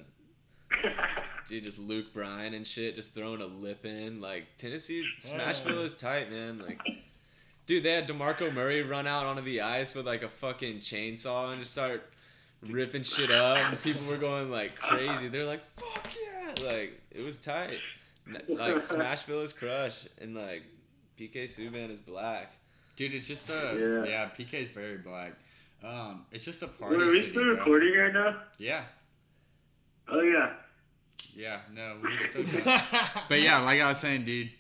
dude, 1.49 1.67
just 1.67 1.79
Luke 1.79 2.13
Bryan 2.13 2.55
and 2.55 2.67
shit, 2.67 2.97
just 2.97 3.15
throwing 3.15 3.41
a 3.41 3.47
lip 3.47 3.85
in. 3.85 4.21
Like 4.21 4.47
Tennessee, 4.59 5.07
Smashville 5.21 5.85
is 5.85 5.97
tight, 5.97 6.31
man. 6.31 6.59
Like. 6.59 6.81
Dude, 7.65 7.85
they 7.85 7.93
had 7.93 8.09
DeMarco 8.09 8.53
Murray 8.53 8.83
run 8.83 9.07
out 9.07 9.25
onto 9.25 9.43
the 9.43 9.61
ice 9.61 9.95
with 9.95 10.05
like 10.05 10.25
a 10.25 10.29
fucking 10.29 10.79
chainsaw 10.79 11.53
and 11.53 11.61
just 11.61 11.73
start 11.73 12.03
ripping 12.69 13.05
shit 13.05 13.31
up. 13.31 13.57
And 13.57 13.81
people 13.81 14.05
were 14.07 14.17
going 14.17 14.51
like 14.51 14.75
crazy. 14.77 15.29
They're 15.29 15.47
like, 15.47 15.65
"Fuck 15.77 16.09
yeah!" 16.13 16.55
Like 16.67 17.01
it 17.11 17.25
was 17.25 17.39
tight. 17.39 17.79
Like 18.27 18.47
Smashville 18.77 19.45
is 19.45 19.53
crushed, 19.53 20.09
and 20.21 20.35
like 20.35 20.65
PK 21.19 21.45
Subban 21.45 21.91
is 21.91 22.01
black. 22.01 22.53
Dude, 22.97 23.15
it's 23.15 23.27
just 23.29 23.49
a 23.51 24.03
Yeah. 24.07 24.11
yeah. 24.11 24.29
PK 24.37 24.55
is 24.55 24.71
very 24.71 24.99
black. 24.99 25.33
Um, 25.83 26.27
it's 26.31 26.45
just 26.45 26.63
a 26.63 26.69
party 26.69 26.97
Wait, 26.97 27.03
are 27.03 27.07
we 27.11 27.19
city, 27.21 27.31
still 27.33 27.43
bro. 27.45 27.55
recording 27.55 27.97
right 27.99 28.13
now? 28.13 28.37
Yeah, 28.59 28.85
Oh 30.09 30.21
yeah. 30.21 30.53
yeah. 31.35 31.61
No, 31.73 31.97
we're 32.03 32.19
still. 32.29 32.45
but 33.29 33.41
yeah, 33.41 33.59
like 33.63 33.81
I 33.81 33.89
was 33.89 33.99
saying, 33.99 34.25
dude. 34.25 34.51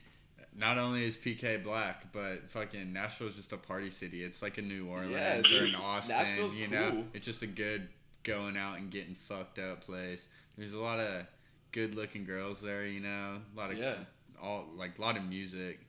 Not 0.54 0.76
only 0.76 1.04
is 1.06 1.16
PK 1.16 1.64
black, 1.64 2.12
but 2.12 2.50
fucking 2.50 2.92
Nashville's 2.92 3.36
just 3.36 3.54
a 3.54 3.56
party 3.56 3.88
city. 3.90 4.22
It's 4.22 4.42
like 4.42 4.58
a 4.58 4.62
New 4.62 4.86
Orleans 4.86 5.12
Yeah, 5.50 5.58
or 5.58 5.64
an 5.64 5.74
Austin. 5.76 6.14
Nashville's 6.14 6.54
you 6.54 6.68
know, 6.68 6.90
cool. 6.90 7.04
it's 7.14 7.24
just 7.24 7.40
a 7.40 7.46
good 7.46 7.88
going 8.22 8.58
out 8.58 8.76
and 8.76 8.90
getting 8.90 9.14
fucked 9.28 9.58
up 9.58 9.80
place. 9.80 10.26
There's 10.58 10.74
a 10.74 10.78
lot 10.80 11.00
of 11.00 11.24
good 11.72 11.94
looking 11.94 12.26
girls 12.26 12.60
there. 12.60 12.84
You 12.84 13.00
know, 13.00 13.38
a 13.54 13.58
lot 13.58 13.70
of 13.70 13.78
Yeah. 13.78 13.94
all 14.42 14.66
like 14.76 14.98
a 14.98 15.00
lot 15.00 15.16
of 15.16 15.24
music, 15.24 15.80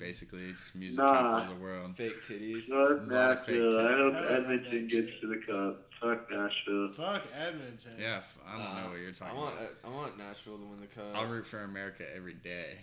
basically 0.00 0.50
just 0.52 0.74
music 0.74 0.98
Nah. 0.98 1.38
capital 1.40 1.54
the 1.54 1.62
world. 1.62 1.96
Fake 1.96 2.22
titties. 2.24 2.64
Fuck 2.66 3.08
lot 3.10 3.46
fake 3.46 3.60
Nashville. 3.60 3.78
I 3.80 3.92
hope. 3.92 4.14
Edmonton 4.30 4.88
gets 4.88 5.20
to 5.20 5.26
the 5.28 5.36
cup. 5.46 5.92
Fuck 6.00 6.30
Nashville. 6.30 6.90
Fuck 6.92 7.22
Edmonton. 7.38 7.92
Yeah, 8.00 8.16
f- 8.16 8.38
I 8.46 8.56
don't 8.56 8.66
Uh, 8.66 8.80
know 8.82 8.90
what 8.90 8.98
you're 9.00 9.12
talking 9.12 9.36
I 9.36 9.40
want 9.40 9.54
about. 9.56 9.70
I 9.84 9.88
want 9.90 10.18
Nashville 10.18 10.58
to 10.58 10.64
win 10.64 10.80
the 10.80 10.86
cup. 10.88 11.14
I'll 11.14 11.26
root 11.26 11.46
for 11.46 11.62
America 11.62 12.04
every 12.16 12.34
day. 12.34 12.78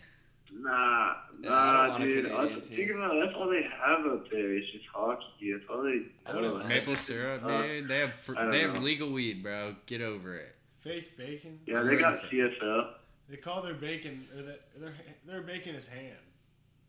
Nah, 0.49 0.69
Yeah, 0.69 0.73
I 0.73 1.11
don't 1.33 1.43
nah, 1.43 1.89
want 1.89 2.03
dude. 2.03 2.25
Canadian 2.25 2.35
I 2.39 2.55
was 2.55 2.67
team. 2.67 2.77
thinking 2.77 2.95
about 2.95 3.13
that's 3.21 3.35
all 3.35 3.49
they 3.49 3.63
have 3.63 4.05
up 4.05 4.29
there. 4.31 4.53
It's 4.53 4.71
just 4.71 4.85
hockey. 4.93 5.51
That's 5.51 5.65
all 5.69 5.83
they. 5.83 6.03
I 6.25 6.35
wouldn't 6.35 6.59
know. 6.59 6.67
Maple 6.67 6.95
syrup, 6.95 7.43
Uh, 7.43 7.63
dude. 7.63 7.87
They 7.89 7.99
have 7.99 8.13
fr- 8.13 8.37
I 8.37 8.43
don't 8.43 8.51
they 8.51 8.59
have 8.61 8.75
know. 8.75 8.79
legal 8.79 9.11
weed, 9.11 9.43
bro. 9.43 9.75
Get 9.87 9.99
over 10.01 10.35
it. 10.37 10.55
Fake 10.77 11.17
bacon. 11.17 11.59
Yeah, 11.65 11.81
they 11.83 11.97
got 11.97 12.23
Rooting 12.23 12.39
CFL. 12.61 12.93
They 13.27 13.35
call 13.35 13.61
their 13.61 13.73
bacon 13.73 14.25
or 14.37 14.43
their 14.43 14.55
their, 14.77 14.93
their 15.25 15.41
bacon 15.41 15.75
is 15.75 15.87
ham. 15.89 16.15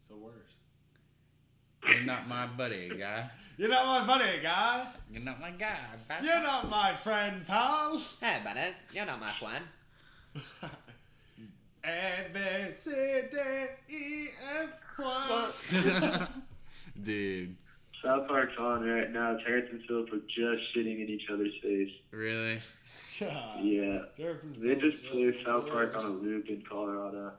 It's 0.08 0.16
the 0.18 0.24
worst. 0.24 0.56
You're 1.86 2.04
not 2.06 2.28
my 2.28 2.46
buddy, 2.46 2.90
guy. 2.98 3.30
You're 3.58 3.68
not 3.68 3.86
my 3.86 4.06
buddy, 4.06 4.40
guy. 4.42 4.86
You're 5.12 5.22
not 5.22 5.40
my 5.40 5.50
guy. 5.50 5.76
pal. 6.08 6.24
You're 6.24 6.42
not 6.42 6.70
my 6.70 6.96
friend, 6.96 7.44
pal. 7.46 8.00
Hey, 8.20 8.40
buddy, 8.42 8.60
you're 8.92 9.04
not 9.04 9.20
my 9.20 9.32
friend. 9.32 9.64
A 11.84 12.26
B 12.32 12.40
C 12.74 12.90
D 13.30 13.94
E 13.94 14.28
F 14.60 14.70
Y. 14.98 16.26
dude, 17.02 17.56
South 18.02 18.28
Park's 18.28 18.54
on 18.58 18.84
right 18.84 19.10
now. 19.10 19.36
Terrance 19.44 19.68
and 19.70 19.82
Phillip 19.86 20.12
are 20.12 20.18
just 20.18 20.74
shitting 20.74 21.02
in 21.02 21.08
each 21.08 21.28
other's 21.32 21.54
face. 21.62 21.90
really? 22.10 22.60
God. 23.20 23.64
Yeah. 23.64 23.98
They're 24.16 24.36
from 24.36 24.54
They 24.66 24.74
just 24.76 25.04
play 25.06 25.34
South 25.44 25.68
Park 25.68 25.96
on 25.96 26.04
a 26.04 26.08
loop 26.08 26.48
in 26.48 26.62
Colorado. 26.68 27.32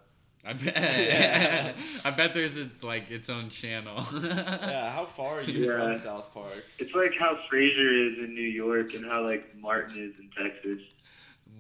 I 0.46 0.54
bet. 0.54 0.76
Yeah. 0.76 1.74
I 2.06 2.12
bet 2.12 2.34
there's 2.34 2.58
a, 2.58 2.70
like 2.82 3.12
its 3.12 3.30
own 3.30 3.50
channel. 3.50 4.06
Yeah, 4.14 4.92
how 4.92 5.06
far 5.06 5.40
are 5.40 5.42
you 5.42 5.66
Yeah. 5.66 5.78
from 5.92 5.94
South 5.96 6.34
Park? 6.34 6.64
It's 6.80 6.96
like 6.96 7.14
how 7.20 7.38
Frasier 7.52 8.12
is 8.12 8.18
in 8.20 8.34
New 8.34 8.42
York 8.42 8.94
and 8.94 9.06
how 9.06 9.24
like 9.24 9.46
Martin 9.60 9.98
is 9.98 10.14
in 10.20 10.30
Texas. 10.42 10.80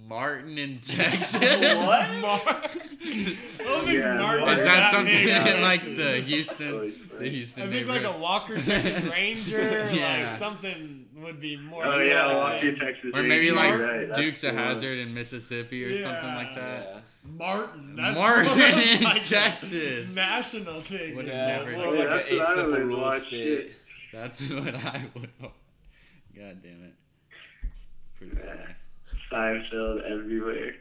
Martin 0.10 0.58
in 0.58 0.80
Texas. 0.86 1.34
What? 1.40 2.10
Mark? 2.22 2.46
I 2.48 3.64
don't 3.64 3.86
think 3.86 4.00
Yeah, 4.00 4.18
Mark 4.18 4.40
Mark. 4.42 4.52
Is 4.54 4.58
is 4.58 4.64
that 4.66 4.92
something 4.92 5.14
big 5.14 5.48
in 5.48 5.62
like 5.62 5.82
the 5.82 6.14
Houston, 6.22 6.94
the. 7.20 7.30
Houston 7.30 7.64
I 7.64 7.72
think 7.72 7.88
like 7.88 8.04
a? 8.04 8.18
Walker 8.18 8.60
Texas 8.60 9.08
Ranger, 9.10 9.90
Yeah. 9.94 10.24
like 10.24 10.32
something 10.32 11.06
would 11.18 11.40
be 11.40 11.58
more. 11.58 11.86
Oh 11.86 12.00
yeah, 12.00 12.28
that. 12.28 12.36
Walker, 12.36 12.76
Texas. 12.76 13.12
Or 13.14 13.22
maybe 13.24 13.52
like 13.52 13.80
right, 13.80 14.08
that's 14.08 14.18
Dukes 14.20 14.44
of 14.44 14.56
the 14.56 14.58
one. 14.62 14.68
Hazard 14.68 14.98
in 14.98 15.14
Mississippi 15.14 15.84
or 15.86 15.94
something 16.02 16.34
like 16.36 16.56
that. 16.56 16.84
Yeah. 16.86 17.00
Martin. 17.24 17.96
That's 17.96 18.16
Martin 18.18 18.60
in 18.60 19.04
like 19.04 19.24
Texas. 19.26 20.12
National 20.12 20.82
thing. 20.82 21.16
Would 21.16 21.28
have 21.28 21.34
Yeah, 21.36 21.58
never 21.58 21.72
more 21.78 21.96
like 21.96 22.10
an 22.10 22.22
eight 22.30 22.42
I 22.42 22.56
simple 22.56 22.72
would 22.72 22.88
rules 22.88 23.28
state. 23.28 23.72
That's 24.12 24.42
what 24.50 24.74
I 24.76 25.06
would. 25.14 25.30
God 25.40 25.54
damn 26.64 26.84
it. 26.84 26.94
Pretty 28.18 28.36
funny. 28.36 28.62
Seinfeld 29.32 30.02
everywhere. 30.12 30.74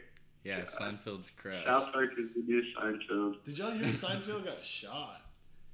Yeah, 0.43 0.61
Seinfeld's 0.61 1.31
crush. 1.31 1.65
South 1.65 1.91
Park 1.93 2.11
is 2.17 2.29
the 2.35 2.41
new 2.41 2.63
Seinfeld. 2.77 3.35
Did 3.45 3.57
y'all 3.57 3.71
hear 3.71 3.87
Seinfeld 3.87 4.45
got 4.45 4.63
shot? 4.63 5.21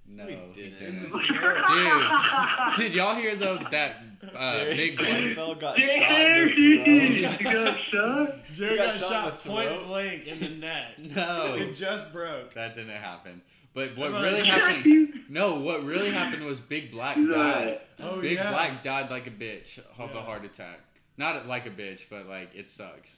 No, 0.07 0.25
We 0.25 0.35
didn't. 0.53 0.79
didn't. 0.79 1.11
Dude. 1.11 1.11
Did 2.77 2.93
y'all 2.93 3.15
hear 3.15 3.35
though 3.35 3.57
that 3.71 3.95
uh, 4.35 4.53
Jerry 4.59 4.75
big 4.75 4.91
Seinfeld 4.91 5.59
got 5.59 5.79
shot 5.79 5.89
in 5.89 5.99
Jerry, 5.99 6.77
the 6.77 6.91
you 7.21 7.43
got 7.43 7.79
shot? 7.79 8.35
Jerry 8.53 8.77
got 8.77 8.89
got, 8.89 8.99
shot 8.99 9.09
shot 9.09 9.43
point 9.43 9.69
throat? 9.69 9.87
blank 9.87 10.27
in 10.27 10.39
the 10.39 10.49
neck. 10.49 10.85
No, 11.15 11.55
It 11.55 11.73
just 11.73 12.11
broke. 12.13 12.53
that 12.53 12.75
didn't 12.75 12.89
happen. 12.95 13.41
But 13.73 13.97
what 13.97 14.11
really 14.11 14.45
happened? 14.45 15.13
No, 15.27 15.55
what 15.59 15.83
really 15.83 16.11
happened 16.11 16.43
was 16.45 16.61
Big 16.61 16.91
Black 16.91 17.15
died. 17.15 17.31
alright. 17.31 17.81
Oh 17.99 18.21
Big 18.21 18.33
yeah. 18.37 18.51
Black 18.51 18.83
died 18.83 19.09
like 19.09 19.25
a 19.27 19.31
bitch 19.31 19.79
of 19.97 20.13
a 20.15 20.21
heart 20.21 20.45
attack. 20.45 20.81
Not 21.17 21.47
like 21.47 21.65
a 21.65 21.69
bitch, 21.71 22.03
but 22.09 22.27
like 22.27 22.51
it 22.55 22.69
sucks. 22.69 23.15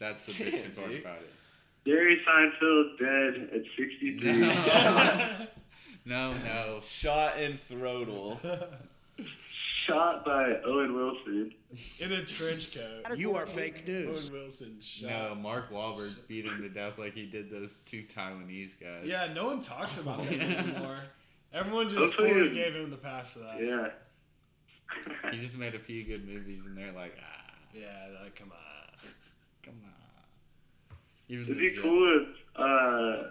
That's 0.00 0.26
the 0.26 0.32
bitchy 0.32 0.62
Damn, 0.62 0.72
part 0.72 0.88
dude. 0.90 1.00
about 1.00 1.16
it. 1.18 1.30
Jerry 1.86 2.20
Seinfeld 2.26 2.98
dead 2.98 3.50
at 3.54 3.62
63. 3.76 4.38
No. 4.40 5.46
No, 6.04 6.32
no. 6.32 6.80
Shot 6.82 7.38
in 7.40 7.56
throttle. 7.56 8.40
Shot 9.86 10.24
by 10.24 10.54
Owen 10.64 10.94
Wilson. 10.94 11.52
in 12.00 12.12
a 12.12 12.24
trench 12.24 12.74
coat. 12.74 13.16
You 13.16 13.34
are 13.36 13.46
fake 13.46 13.86
news. 13.86 14.24
Owen 14.30 14.32
Wilson 14.42 14.76
shot. 14.80 15.10
No, 15.10 15.34
Mark 15.36 15.70
Wahlberg 15.72 16.12
beat 16.28 16.44
him 16.44 16.60
to 16.62 16.68
death 16.68 16.98
like 16.98 17.14
he 17.14 17.26
did 17.26 17.50
those 17.50 17.76
two 17.86 18.02
Taiwanese 18.04 18.80
guys. 18.80 19.04
Yeah, 19.04 19.32
no 19.34 19.46
one 19.46 19.62
talks 19.62 19.98
about 19.98 20.22
that 20.28 20.40
anymore. 20.40 20.98
Everyone 21.52 21.88
just 21.88 21.98
Hopefully- 22.14 22.30
fully 22.30 22.50
gave 22.54 22.74
him 22.74 22.90
the 22.90 22.96
pass 22.96 23.30
for 23.32 23.40
that. 23.40 23.62
Yeah. 23.62 23.88
He 25.30 25.38
just 25.38 25.58
made 25.58 25.74
a 25.74 25.78
few 25.78 26.04
good 26.04 26.26
movies, 26.26 26.66
and 26.66 26.76
they're 26.76 26.92
like, 26.92 27.16
ah, 27.20 27.52
Yeah, 27.74 27.86
like 28.22 28.36
come 28.36 28.52
on. 28.52 29.08
come 29.64 29.74
on. 29.84 30.96
Even 31.28 31.44
It'd 31.44 31.56
the 31.56 31.60
be 31.60 31.68
Jets. 31.70 31.80
cool 31.82 32.20
if 32.22 32.28
uh, 32.56 33.28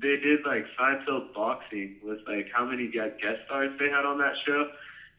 they 0.00 0.16
did 0.16 0.40
like 0.44 0.66
Seinfeld 0.78 1.32
boxing 1.34 1.96
with 2.02 2.18
like 2.26 2.48
how 2.52 2.64
many 2.64 2.88
gu- 2.88 3.12
guest 3.20 3.40
stars 3.46 3.70
they 3.78 3.88
had 3.88 4.04
on 4.04 4.18
that 4.18 4.34
show. 4.46 4.68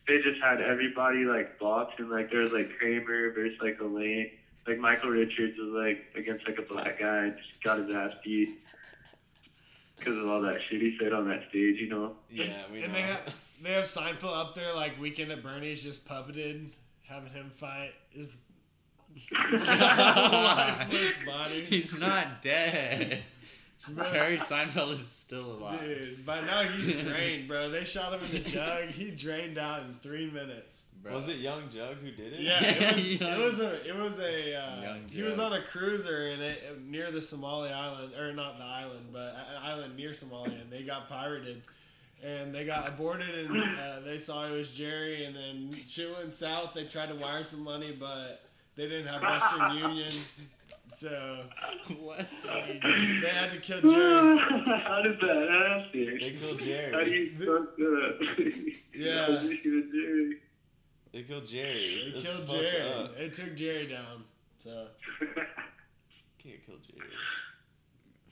They 0.07 0.17
just 0.17 0.41
had 0.41 0.61
everybody 0.61 1.25
like 1.25 1.57
box 1.59 1.93
and 1.97 2.09
like 2.09 2.29
there 2.31 2.41
was 2.41 2.51
like 2.53 2.77
Kramer 2.77 3.31
versus 3.31 3.57
like 3.61 3.79
Elaine. 3.79 4.31
Like 4.67 4.79
Michael 4.79 5.09
Richards 5.11 5.57
was 5.57 5.69
like 5.69 6.03
against 6.15 6.47
like 6.47 6.57
a 6.57 6.61
black 6.63 6.99
guy 6.99 7.25
and 7.25 7.35
just 7.37 7.63
got 7.63 7.77
his 7.79 7.95
ass 7.95 8.11
beat 8.23 8.59
because 9.97 10.17
of 10.17 10.27
all 10.27 10.41
that 10.41 10.57
shit 10.69 10.81
he 10.81 10.97
said 11.01 11.13
on 11.13 11.27
that 11.29 11.43
stage, 11.49 11.77
you 11.79 11.89
know. 11.89 12.13
Yeah, 12.29 12.63
we 12.71 12.83
and 12.83 12.93
know. 12.93 12.99
they 12.99 13.05
have 13.05 13.35
they 13.63 13.71
have 13.73 13.85
Seinfeld 13.85 14.35
up 14.35 14.55
there 14.55 14.73
like 14.73 14.99
Weekend 14.99 15.31
at 15.31 15.41
Bernie's 15.43 15.81
just 15.83 16.07
puppeted, 16.07 16.69
having 17.07 17.31
him 17.31 17.49
fight 17.49 17.93
his 18.09 18.37
body. 21.25 21.65
He's 21.69 21.97
not 21.97 22.41
dead. 22.41 23.23
Jerry 24.11 24.37
Seinfeld 24.37 24.93
is 24.93 25.07
still 25.07 25.51
alive. 25.53 25.79
Dude, 25.79 26.25
by 26.25 26.41
now 26.41 26.63
he's 26.63 27.03
drained, 27.03 27.47
bro. 27.47 27.69
They 27.69 27.85
shot 27.85 28.13
him 28.13 28.21
in 28.21 28.31
the 28.43 28.49
jug. 28.49 28.85
He 28.89 29.11
drained 29.11 29.59
out 29.59 29.81
in 29.81 29.95
three 30.01 30.29
minutes. 30.29 30.85
Bro. 31.05 31.13
Was 31.13 31.27
it 31.27 31.35
Young 31.37 31.69
Jug 31.69 31.97
who 31.97 32.09
did 32.09 32.33
it? 32.33 32.39
Yeah, 32.39 32.63
it 32.63 32.95
was. 32.95 33.21
It 33.21 33.37
was 33.37 33.59
a. 33.59 33.87
It 33.87 33.95
was 33.95 34.19
a. 34.19 34.55
Uh, 34.57 34.81
Young 34.81 35.07
he 35.07 35.21
was 35.21 35.37
on 35.37 35.53
a 35.53 35.61
cruiser 35.61 36.27
in 36.29 36.41
it 36.41 36.81
near 36.83 37.11
the 37.11 37.21
Somali 37.21 37.69
island, 37.69 38.13
or 38.15 38.33
not 38.33 38.57
the 38.57 38.63
island, 38.63 39.05
but 39.13 39.35
an 39.35 39.61
island 39.61 39.95
near 39.95 40.09
Somalia, 40.11 40.59
and 40.61 40.71
they 40.71 40.81
got 40.81 41.07
pirated, 41.07 41.61
and 42.23 42.55
they 42.55 42.65
got 42.65 42.87
aborted, 42.89 43.29
and 43.35 43.79
uh, 43.79 43.99
they 44.03 44.17
saw 44.17 44.45
it 44.47 44.51
was 44.51 44.71
Jerry, 44.71 45.25
and 45.25 45.35
then 45.35 45.77
shit 45.85 46.11
went 46.17 46.33
south. 46.33 46.73
They 46.73 46.85
tried 46.85 47.09
to 47.09 47.15
wire 47.15 47.43
some 47.43 47.63
money, 47.63 47.95
but 47.99 48.41
they 48.75 48.87
didn't 48.89 49.05
have 49.05 49.21
Western 49.21 49.77
Union, 49.77 50.11
so 50.91 51.43
Western 52.01 52.57
Union. 52.81 53.21
they 53.21 53.29
had 53.29 53.51
to 53.51 53.59
kill 53.59 53.81
Jerry. 53.81 54.37
How 54.39 55.01
did 55.03 55.19
that 55.19 55.49
happen? 55.51 56.17
They 56.19 56.29
happen? 56.33 56.39
killed 56.39 56.59
How 56.59 56.65
do 56.65 56.65
Jerry. 56.65 57.35
you 57.37 57.45
fuck 57.45 57.75
that? 57.77 58.73
Yeah. 58.95 60.39
They 61.15 61.23
killed 61.23 61.45
Jerry. 61.47 62.11
They 62.13 62.19
That's 62.19 62.29
killed 62.29 62.49
Jerry. 62.49 62.91
up. 62.91 63.17
They 63.17 63.29
took 63.29 63.55
Jerry 63.55 63.87
down. 63.87 64.25
So 64.61 64.87
Can't 66.43 66.65
kill 66.65 66.75
Jerry. 66.85 67.09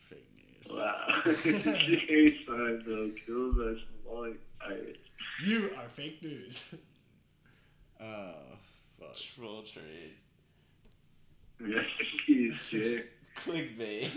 Fake 0.10 0.28
news. 0.36 0.76
wow. 0.78 1.22
Jerry 1.26 2.40
Seinfeld 2.46 3.14
killed 3.26 3.56
by 3.58 3.74
Somali 4.06 4.34
pirates. 4.60 4.98
you 5.46 5.72
are 5.78 5.88
fake 5.96 6.22
news. 6.22 6.64
Oh, 8.02 8.34
fuck. 9.00 9.16
Troll 9.16 9.64
trade. 9.64 10.12
Yes, 11.66 11.86
he's 12.28 12.54
Jerry. 12.70 13.04
Clickbait. 13.38 14.10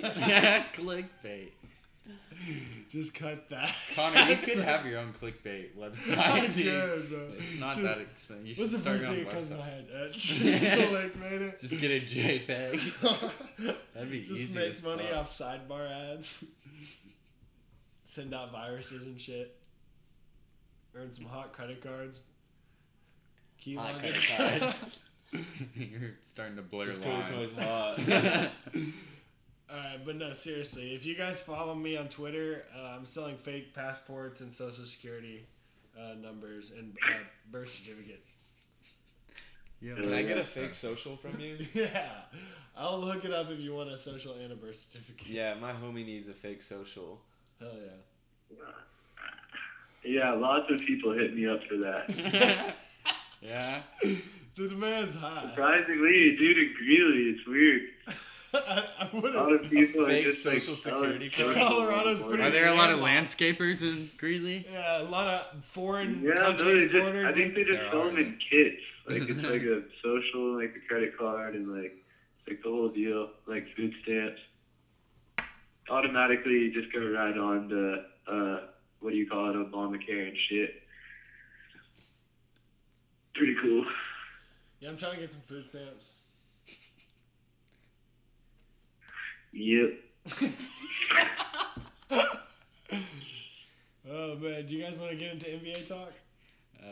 Clickbait. 2.09 2.89
Just 2.91 3.15
cut 3.15 3.49
that. 3.51 3.75
Connor, 3.95 4.31
you 4.31 4.37
could 4.37 4.59
have 4.65 4.87
your 4.87 4.99
own 5.01 5.13
clickbait 5.13 5.75
website. 5.79 6.55
dude. 6.55 6.65
could, 6.67 7.09
bro. 7.11 7.29
It's 7.39 7.59
not 7.59 7.77
Just- 7.77 7.87
that 7.87 8.01
expensive. 8.01 8.47
You 8.47 8.55
should 8.55 8.61
What's 8.63 8.73
the 8.75 8.79
start 8.81 9.01
first 9.01 9.05
your 9.07 9.15
thing 9.15 9.21
own 9.21 9.25
that 9.27 9.35
comes 9.35 9.49
to 9.49 9.57
my 9.57 9.63
website. 9.65 10.59
head? 10.61 10.89
Uh, 10.89 10.93
like 10.93 11.17
made 11.17 11.43
it. 11.43 11.61
Just 11.61 11.81
get 11.81 11.91
a 11.91 12.01
JPEG. 12.05 13.75
That'd 13.95 14.11
be 14.11 14.23
Just 14.25 14.41
easy 14.41 14.59
make 14.59 14.69
as 14.71 14.83
money 14.83 15.07
fuck. 15.09 15.17
off 15.17 15.31
sidebar 15.39 15.91
ads. 16.15 16.45
Send 18.05 18.35
out 18.35 18.53
viruses 18.53 19.07
and 19.07 19.21
shit. 19.21 19.57
Earn 20.95 21.13
some 21.13 21.27
hot 21.27 21.53
credit 21.53 21.83
cards. 21.83 22.21
Key 23.59 23.75
Hot 23.75 23.99
credit 23.99 24.25
cards. 24.37 24.99
You're 25.75 26.13
starting 26.23 26.57
to 26.57 26.63
blur 26.63 26.87
This 26.87 26.99
credit 26.99 27.57
lines. 27.57 27.97
card's 27.97 28.49
hot. 29.69 29.77
Alright, 29.77 30.05
but 30.05 30.17
no, 30.17 30.33
seriously, 30.33 30.95
if 30.95 31.05
you 31.05 31.15
guys 31.15 31.43
follow 31.43 31.75
me 31.75 31.97
on 31.97 32.09
Twitter, 32.09 32.65
uh, 32.77 32.95
I'm 32.97 33.05
selling 33.05 33.37
fake 33.37 33.75
passports 33.75 34.41
and 34.41 34.53
social 34.53 34.85
security 34.85 35.45
uh, 35.99 36.15
numbers 36.21 36.73
and 36.77 36.97
uh, 37.09 37.15
birth 37.51 37.71
certificates. 37.71 38.33
Yeah, 39.81 39.95
Can 39.95 40.13
I 40.13 40.23
get 40.23 40.39
a 40.39 40.45
fake 40.45 40.75
social 40.87 41.17
from 41.17 41.39
you? 41.41 41.59
yeah, 41.75 42.09
I'll 42.77 42.99
look 42.99 43.25
it 43.25 43.33
up 43.33 43.51
if 43.51 43.61
you 43.61 43.75
want 43.75 43.91
a 43.91 43.99
social 43.99 44.35
and 44.35 44.53
a 44.53 44.57
birth 44.57 44.77
certificate. 44.77 45.27
Yeah, 45.27 45.55
my 45.55 45.73
homie 45.73 46.05
needs 46.07 46.29
a 46.29 46.33
fake 46.33 46.63
social. 46.63 47.21
Hell 47.61 47.71
yeah. 47.75 48.67
Yeah, 50.05 50.33
lots 50.35 50.71
of 50.71 50.79
people 50.81 51.13
hit 51.13 51.35
me 51.35 51.49
up 51.49 51.61
for 51.65 51.77
that. 51.79 52.75
yeah. 53.43 53.81
The 54.57 54.69
demand's 54.69 55.15
high. 55.15 55.51
Surprisingly, 55.51 56.35
dude 56.39 56.57
in 56.57 56.73
Greeley, 56.79 57.25
it's 57.37 57.47
weird. 57.47 57.83
I, 58.55 58.85
I 59.01 59.09
would 59.13 59.35
A 59.35 59.41
lot 59.41 59.53
have. 59.53 59.65
of 59.65 59.71
people 59.71 60.05
are 60.05 60.09
fake 60.09 60.25
just 60.25 60.45
like 60.47 60.61
social 60.61 60.77
selling 60.77 61.13
security 61.21 61.31
social? 61.31 61.55
Colorado's 61.69 62.23
pretty- 62.23 62.43
Are 62.43 62.51
there 62.51 62.69
a 62.69 62.75
lot 62.75 62.91
of 62.91 63.01
landscapers 63.01 63.83
in 63.83 64.09
Greeley? 64.19 64.67
Yeah, 64.71 65.03
a 65.03 65.05
lot 65.05 65.27
of 65.27 65.65
foreign 65.65 66.23
Yeah, 66.23 66.35
no, 66.35 66.43
countries 66.43 66.91
they 66.93 66.99
just, 67.01 67.07
I 67.27 67.33
think 67.33 67.55
they 67.55 67.65
just 67.65 67.81
There 67.81 67.91
sell 67.91 68.05
them 68.07 68.17
in 68.19 68.39
kits. 68.51 68.83
Like 69.09 69.23
it's 69.29 69.43
like 69.43 69.63
a 69.77 69.83
social, 70.03 70.57
like 70.57 70.75
a 70.77 70.89
credit 70.89 71.17
card, 71.19 71.55
and 71.55 71.69
like 71.73 71.93
it's 72.39 72.49
like 72.49 72.63
the 72.63 72.69
whole 72.71 72.89
deal, 72.89 73.31
like 73.47 73.67
food 73.77 73.93
stamps. 74.03 74.41
Automatically, 75.89 76.53
you 76.53 76.73
just 76.75 76.93
go 76.93 77.01
right 77.01 77.37
on 77.39 77.69
to 77.69 78.03
uh, 78.33 78.61
what 79.01 79.11
do 79.11 79.17
you 79.17 79.29
call 79.29 79.51
it, 79.51 79.55
Obamacare 79.55 80.29
and 80.29 80.37
shit. 80.49 80.83
Pretty 83.35 83.55
cool. 83.63 83.85
Yeah, 84.81 84.89
I'm 84.91 84.97
trying 84.97 85.15
to 85.15 85.21
get 85.21 85.31
some 85.33 85.43
food 85.43 85.65
stamps. 85.65 86.17
Yep. 89.53 89.93
Oh 94.09 94.37
man, 94.37 94.67
do 94.67 94.75
you 94.75 94.85
guys 94.85 94.99
want 95.01 95.11
to 95.11 95.17
get 95.17 95.33
into 95.33 95.47
NBA 95.47 95.87
talk? 95.87 96.13
Uh, 96.81 96.87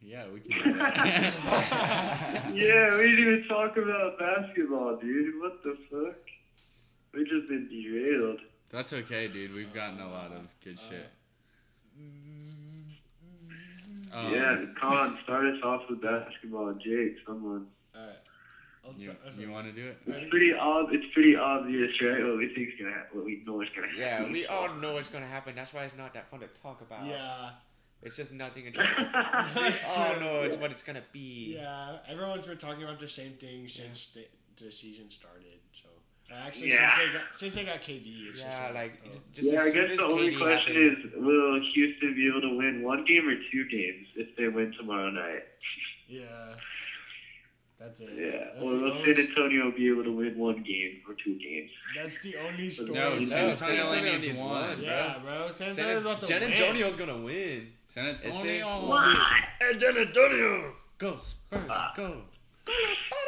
yeah, 0.00 0.24
we 0.32 0.40
can. 0.40 0.74
Yeah, 2.54 2.96
we 2.96 3.02
didn't 3.10 3.18
even 3.18 3.44
talk 3.48 3.76
about 3.76 4.18
basketball, 4.18 4.96
dude. 4.96 5.40
What 5.40 5.62
the 5.64 5.76
fuck? 5.90 6.16
We 7.12 7.24
just 7.24 7.48
been 7.48 7.68
derailed. 7.68 8.40
That's 8.70 8.92
okay, 8.92 9.26
dude. 9.26 9.52
We've 9.52 9.74
gotten 9.74 10.00
a 10.00 10.08
lot 10.08 10.30
of 10.30 10.46
good 10.62 10.78
shit. 10.78 11.10
Um, 14.12 14.32
yeah, 14.32 14.64
Colin, 14.80 15.18
start 15.24 15.46
us 15.46 15.60
off 15.64 15.82
with 15.90 16.00
basketball. 16.02 16.72
Jake, 16.74 17.16
someone. 17.26 17.66
All 17.96 18.02
right. 18.06 18.16
I'll 18.84 18.94
You, 18.94 19.14
you 19.38 19.50
want 19.50 19.66
to 19.66 19.72
do 19.72 19.88
it? 19.88 19.98
It's 20.06 20.30
pretty 20.30 20.52
ob- 20.54 20.88
It's 20.92 21.04
pretty 21.12 21.36
obvious, 21.36 21.90
right? 22.02 22.24
What 22.24 22.38
we 22.38 22.52
think's 22.54 22.72
gonna 22.78 22.92
happen. 22.94 23.18
What 23.18 23.26
we 23.26 23.42
know 23.46 23.60
is 23.60 23.68
gonna 23.74 23.88
happen. 23.88 24.00
Yeah, 24.26 24.32
we 24.32 24.46
all 24.46 24.74
know 24.74 24.94
what's 24.94 25.08
gonna 25.08 25.26
happen. 25.26 25.54
That's 25.54 25.72
why 25.74 25.84
it's 25.84 25.96
not 25.96 26.14
that 26.14 26.30
fun 26.30 26.40
to 26.40 26.46
talk 26.62 26.80
about. 26.80 27.04
Yeah, 27.06 27.50
It's 28.02 28.16
just 28.16 28.32
nothing. 28.32 28.66
interesting. 28.66 28.96
we 29.54 29.60
That's 29.60 29.84
all 29.86 30.14
true. 30.14 30.20
know 30.22 30.42
it's 30.42 30.56
what 30.56 30.70
it's 30.70 30.82
gonna 30.82 31.02
be. 31.12 31.56
yeah. 31.56 31.98
Everyone's 32.08 32.46
been 32.46 32.56
talking 32.58 32.82
about 32.84 32.98
the 33.00 33.08
same 33.08 33.32
thing 33.34 33.68
since 33.68 34.08
the, 34.14 34.26
the 34.64 34.72
season 34.72 35.10
started. 35.10 35.60
So 35.72 35.88
uh, 36.34 36.38
actually, 36.46 36.70
Yeah. 36.70 36.96
since 36.96 37.06
they 37.06 37.12
got 37.18 37.24
since 37.38 37.54
they 37.56 37.64
got 37.64 37.80
KD, 37.82 38.28
it's 38.30 38.38
Yeah, 38.40 38.62
just 38.62 38.74
like 38.74 38.92
oh. 39.06 39.10
just 39.34 39.52
yeah, 39.52 39.60
as 39.60 39.66
I 39.66 39.70
guess 39.74 39.90
as 39.90 39.96
the 39.98 40.04
only 40.04 40.30
KD 40.30 40.38
question 40.38 40.74
happened- 40.88 41.04
is, 41.14 41.20
will 41.20 41.60
Houston 41.74 42.14
be 42.14 42.28
able 42.28 42.40
to 42.40 42.56
win 42.56 42.82
one 42.82 43.04
game 43.04 43.28
or 43.28 43.34
two 43.52 43.68
games 43.68 44.06
if 44.16 44.34
they 44.36 44.48
win 44.48 44.72
tomorrow 44.78 45.10
night? 45.10 45.44
yeah. 46.08 46.54
That's 47.80 47.98
it. 48.00 48.10
Yeah. 48.14 48.44
That's 48.54 48.62
Or 48.62 48.72
the 48.74 48.80
will 48.82 49.04
San 49.04 49.16
Antonio 49.26 49.72
be 49.74 49.88
able 49.90 50.04
to 50.04 50.12
win 50.12 50.36
one 50.38 50.62
game 50.62 51.00
or 51.08 51.14
two 51.24 51.38
games? 51.38 51.70
that's 51.96 52.20
the 52.20 52.36
only 52.36 52.68
story. 52.68 52.90
No, 52.90 53.18
No, 53.18 53.24
San 53.24 53.56
San 53.56 53.70
Antonio 53.70 53.82
only 53.86 53.96
Antonio 53.96 54.12
needs 54.16 54.26
needs 54.28 54.40
one. 54.40 54.50
one, 54.50 54.76
bro. 54.76 54.84
yeah, 54.84 55.18
bro. 55.24 55.50
San 55.50 55.72
San, 55.72 55.84
Antonio's 55.88 56.02
about 56.02 56.20
to 56.20 56.26
San 56.26 56.40
win. 56.42 56.50
Antonio's 56.52 56.96
gonna 56.96 57.16
win. 57.16 57.72
San 57.88 58.04
Ese- 58.22 58.26
Antonio. 58.26 59.02
San 59.78 59.96
Antonio. 59.96 60.74
Go 60.98 61.16
Spurs, 61.16 61.60
ah. 61.70 61.92
go. 61.96 62.20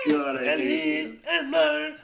God, 0.08 0.36
I 0.36 0.56
hate 0.58 1.24
them. 1.24 1.54
I 1.54 1.94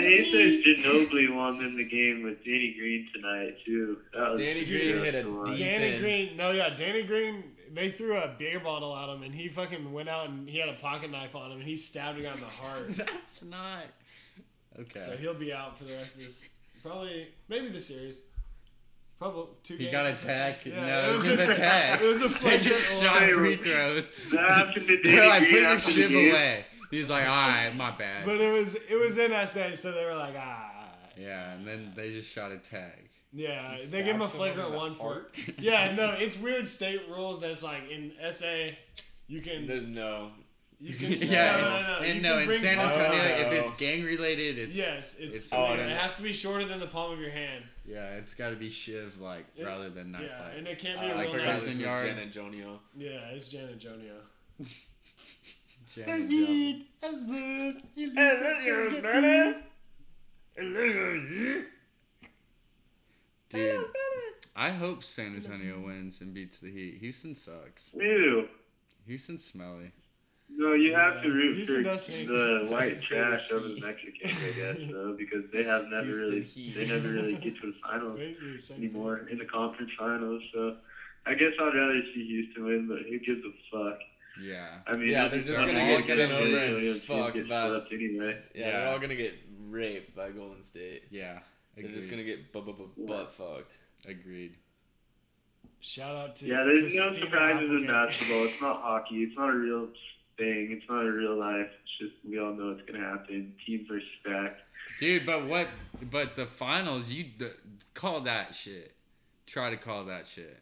hate 0.00 0.32
that 0.32 0.62
Ginobili 0.64 1.34
won 1.34 1.62
in 1.62 1.76
the 1.76 1.84
game 1.84 2.22
with 2.24 2.42
Danny 2.44 2.74
Green 2.78 3.06
tonight 3.14 3.56
too. 3.64 3.98
That 4.14 4.30
was 4.30 4.40
Danny 4.40 4.64
Green 4.64 4.98
hit 5.04 5.14
a 5.14 5.22
deep 5.22 5.58
Danny 5.58 5.94
in. 5.96 6.00
Green, 6.00 6.36
no, 6.36 6.50
yeah, 6.52 6.70
Danny 6.70 7.02
Green. 7.02 7.44
They 7.72 7.90
threw 7.90 8.16
a 8.16 8.34
beer 8.38 8.60
bottle 8.60 8.94
at 8.96 9.08
him, 9.08 9.22
and 9.22 9.34
he 9.34 9.48
fucking 9.48 9.92
went 9.92 10.08
out 10.08 10.28
and 10.28 10.48
he 10.48 10.58
had 10.58 10.68
a 10.68 10.74
pocket 10.74 11.10
knife 11.10 11.34
on 11.34 11.50
him, 11.50 11.58
and 11.58 11.66
he 11.66 11.76
stabbed 11.76 12.18
a 12.18 12.22
guy 12.22 12.32
in 12.32 12.40
the 12.40 12.46
heart. 12.46 12.88
That's 12.96 13.42
not. 13.42 13.84
Okay. 14.78 15.00
so 15.00 15.16
he'll 15.16 15.34
be 15.34 15.52
out 15.52 15.78
for 15.78 15.84
the 15.84 15.94
rest 15.94 16.16
of 16.16 16.24
this. 16.24 16.44
Probably, 16.82 17.28
maybe 17.48 17.68
the 17.68 17.80
series. 17.80 18.16
Probably 19.18 19.46
two. 19.62 19.76
he 19.76 19.84
games 19.84 19.92
got 19.92 20.04
or 20.06 20.14
something. 20.14 20.30
attacked. 20.30 20.66
Yeah, 20.66 20.86
no, 20.86 21.10
it 21.10 21.14
was, 21.14 21.28
a 21.28 21.54
tag. 21.54 22.02
It 22.02 22.06
was 22.06 22.22
a 22.22 22.28
They 22.28 22.34
flagrant 22.34 22.62
just 22.62 23.02
shot 23.02 23.22
Hey, 23.22 23.32
free 23.32 23.56
throws. 23.56 24.08
That 24.32 24.50
happened 24.50 24.86
to 24.88 25.02
Danny 25.02 25.16
They're 25.16 25.28
like, 25.28 25.42
put 25.42 25.50
Green 25.50 25.62
your 25.62 25.78
shiv 25.78 26.10
away. 26.10 26.64
He's 26.90 27.08
like, 27.08 27.26
all 27.28 27.48
right, 27.48 27.72
my 27.76 27.90
bad. 27.92 28.26
But 28.26 28.40
it 28.40 28.52
was 28.52 28.74
it 28.74 28.96
was 28.96 29.16
in 29.16 29.30
SA, 29.30 29.76
so 29.76 29.92
they 29.92 30.04
were 30.04 30.16
like, 30.16 30.34
ah. 30.36 30.88
yeah, 31.16 31.52
and 31.52 31.66
then 31.66 31.92
they 31.94 32.10
just 32.10 32.28
shot 32.30 32.52
a 32.52 32.58
tag. 32.58 33.08
Yeah, 33.34 33.74
He 33.76 33.86
they 33.86 34.02
give 34.02 34.16
him 34.16 34.22
a 34.22 34.28
flagrant 34.28 34.70
in 34.70 34.74
one 34.76 34.94
for. 34.94 35.26
Yeah, 35.58 35.94
no, 35.94 36.10
it's 36.18 36.38
weird 36.38 36.68
state 36.68 37.02
rules 37.08 37.40
that's 37.40 37.62
like 37.62 37.90
in 37.90 38.12
SA, 38.32 38.70
you 39.26 39.40
can. 39.40 39.66
There's 39.66 39.86
no. 39.86 40.30
You 40.80 40.94
can, 40.96 41.12
yeah, 41.28 41.56
no, 41.56 41.70
no, 41.70 41.82
no. 42.00 42.04
and 42.04 42.16
you 42.16 42.22
no, 42.22 42.40
can 42.40 42.50
in 42.50 42.60
San 42.60 42.78
Antonio, 42.80 43.20
cards. 43.22 43.40
if 43.40 43.52
it's 43.52 43.70
gang 43.76 44.02
related, 44.02 44.58
it's 44.58 44.76
yes, 44.76 45.14
it's, 45.18 45.36
it's- 45.36 45.52
yeah, 45.52 45.58
Oh, 45.58 45.74
it 45.74 45.96
has 45.96 46.14
to 46.16 46.22
be 46.22 46.32
shorter 46.32 46.64
than 46.66 46.80
the 46.80 46.88
palm 46.88 47.12
of 47.12 47.20
your 47.20 47.30
hand. 47.30 47.64
yeah, 47.86 48.14
it's 48.16 48.34
got 48.34 48.50
to 48.50 48.56
be 48.56 48.68
shiv 48.68 49.20
like 49.20 49.46
Yeah. 49.56 49.66
rather 49.66 49.90
than 49.90 50.10
knife 50.10 50.22
yeah, 50.28 50.42
fight. 50.42 50.56
and 50.58 50.66
it 50.66 50.78
can't 50.80 51.00
be 51.00 51.06
Uh, 51.06 51.10
a 51.10 51.14
I 51.14 51.22
real 51.22 51.30
forgot 51.32 51.46
nice. 51.46 51.54
this 51.54 51.62
Kristen 51.76 51.82
was 51.82 52.02
Yard. 52.02 52.06
Jen 52.08 52.18
and 52.18 52.32
Jonio. 52.32 52.78
Yeah, 52.98 53.10
it's 53.30 53.48
Jan 53.48 53.68
and 53.68 53.80
Jonio. 53.80 54.18
Jam 55.94 56.08
and 56.08 56.30
jam. 56.30 56.84
Dude, 63.52 63.84
I 64.56 64.70
hope 64.70 65.02
San 65.02 65.34
Antonio 65.36 65.80
wins 65.80 66.20
and 66.20 66.34
beats 66.34 66.58
the 66.58 66.70
Heat. 66.70 66.98
Houston 67.00 67.34
sucks. 67.34 67.90
Ew. 67.94 68.48
Houston's 69.06 69.44
smelly. 69.44 69.92
No, 70.54 70.74
you 70.74 70.94
have 70.94 71.16
Yeah, 71.16 71.22
to 71.22 71.28
root 71.30 71.56
Houston 71.56 71.76
for 71.78 71.82
does 71.82 72.06
the 72.06 72.12
Say 72.66 72.70
white 72.72 73.00
trash 73.00 73.50
over 73.50 73.68
the 73.68 73.74
Heat. 73.74 73.82
Mexicans, 73.84 74.32
I 74.44 74.52
guess, 74.58 74.76
though, 74.92 75.14
because 75.18 75.44
they 75.52 75.64
have 75.64 75.86
never 75.86 76.04
Houston 76.04 76.24
really 76.28 76.42
Heat. 76.42 76.74
they 76.76 76.86
never 76.86 77.08
really 77.08 77.34
get 77.36 77.56
to 77.60 77.66
the 77.72 77.74
finals 77.82 78.18
Basically 78.18 78.52
the 78.56 78.60
same 78.62 78.76
anymore 78.78 79.26
in 79.30 79.38
the 79.38 79.46
conference 79.46 79.90
finals. 79.98 80.42
So 80.52 80.76
I 81.26 81.34
guess 81.34 81.52
I'd 81.58 81.74
rather 81.74 82.02
see 82.14 82.26
Houston 82.26 82.64
win, 82.64 82.86
but 82.88 82.98
who 83.08 83.18
gives 83.20 83.40
a 83.44 83.52
fuck? 83.70 83.98
Yeah. 84.42 84.66
I 84.86 84.96
mean, 84.96 85.08
Yeah, 85.08 85.28
they're 85.28 85.42
just 85.42 85.60
gonna 85.60 85.72
to 85.72 86.02
get 86.02 86.06
get 86.06 86.16
bent 86.18 86.32
over 86.32 86.46
in, 86.46 86.54
and 86.54 86.82
you 86.82 86.88
know, 86.88 86.92
teams 86.98 87.04
fucked 87.04 87.48
by- 87.48 87.82
anyway. 87.92 88.38
Yeah, 88.54 88.66
Yeah. 88.66 88.70
they're 88.80 88.88
all 88.88 88.98
gonna 88.98 89.16
get 89.16 89.34
raped 89.68 90.14
by 90.14 90.30
Golden 90.30 90.62
State. 90.62 91.04
Yeah. 91.10 91.40
They're 91.76 91.90
just 91.90 92.10
gonna 92.10 92.24
get 92.24 92.52
bu- 92.52 92.62
bu- 92.62 92.72
bu- 92.74 93.06
butt 93.06 93.32
fucked. 93.32 93.72
Agreed. 94.06 94.56
Shout 95.80 96.14
out 96.16 96.36
to 96.36 96.46
Yeah, 96.46 96.62
there's 96.64 96.94
no 96.94 97.08
Christina 97.08 97.26
surprises 97.26 97.70
in 97.70 97.88
Applegate. 97.88 97.88
basketball. 97.88 98.44
It's 98.44 98.60
not 98.60 98.82
hockey. 98.82 99.22
It's 99.24 99.36
not 99.36 99.50
a 99.50 99.56
real 99.56 99.88
thing. 100.36 100.68
It's 100.78 100.88
not 100.88 101.04
a 101.04 101.10
real 101.12 101.36
life. 101.36 101.68
It's 101.82 101.98
just 101.98 102.24
we 102.28 102.38
all 102.38 102.52
know 102.52 102.70
it's 102.70 102.82
gonna 102.90 103.04
happen. 103.04 103.54
Teams 103.66 103.90
are 103.90 104.00
stacked. 104.20 104.60
Dude, 105.00 105.24
but 105.26 105.46
what? 105.46 105.68
But 106.10 106.36
the 106.36 106.46
finals, 106.46 107.10
you 107.10 107.24
d- 107.24 107.46
call 107.94 108.20
that 108.22 108.54
shit. 108.54 108.94
Try 109.46 109.70
to 109.70 109.76
call 109.76 110.04
that 110.06 110.26
shit. 110.28 110.60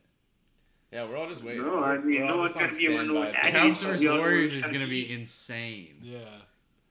Yeah, 0.92 1.04
we're 1.08 1.16
all 1.16 1.28
just 1.28 1.42
waiting. 1.44 1.62
No, 1.62 1.82
I 1.84 1.98
mean, 1.98 2.20
We're 2.22 2.26
no 2.26 2.36
one's 2.38 2.52
just 2.52 2.56
on 2.62 2.68
gonna 2.68 2.78
be 2.78 2.86
able 2.86 2.98
to 2.98 3.04
standby 3.04 3.32
to- 3.32 3.44
any- 3.44 3.70
Cavs 3.70 3.82
versus 3.84 4.00
we 4.00 4.08
all 4.08 4.18
Warriors 4.18 4.54
is 4.54 4.62
gonna 4.62 4.72
gonna 4.74 4.86
be 4.86 5.04
be- 5.06 5.12
insane. 5.14 6.00
Yeah, 6.02 6.18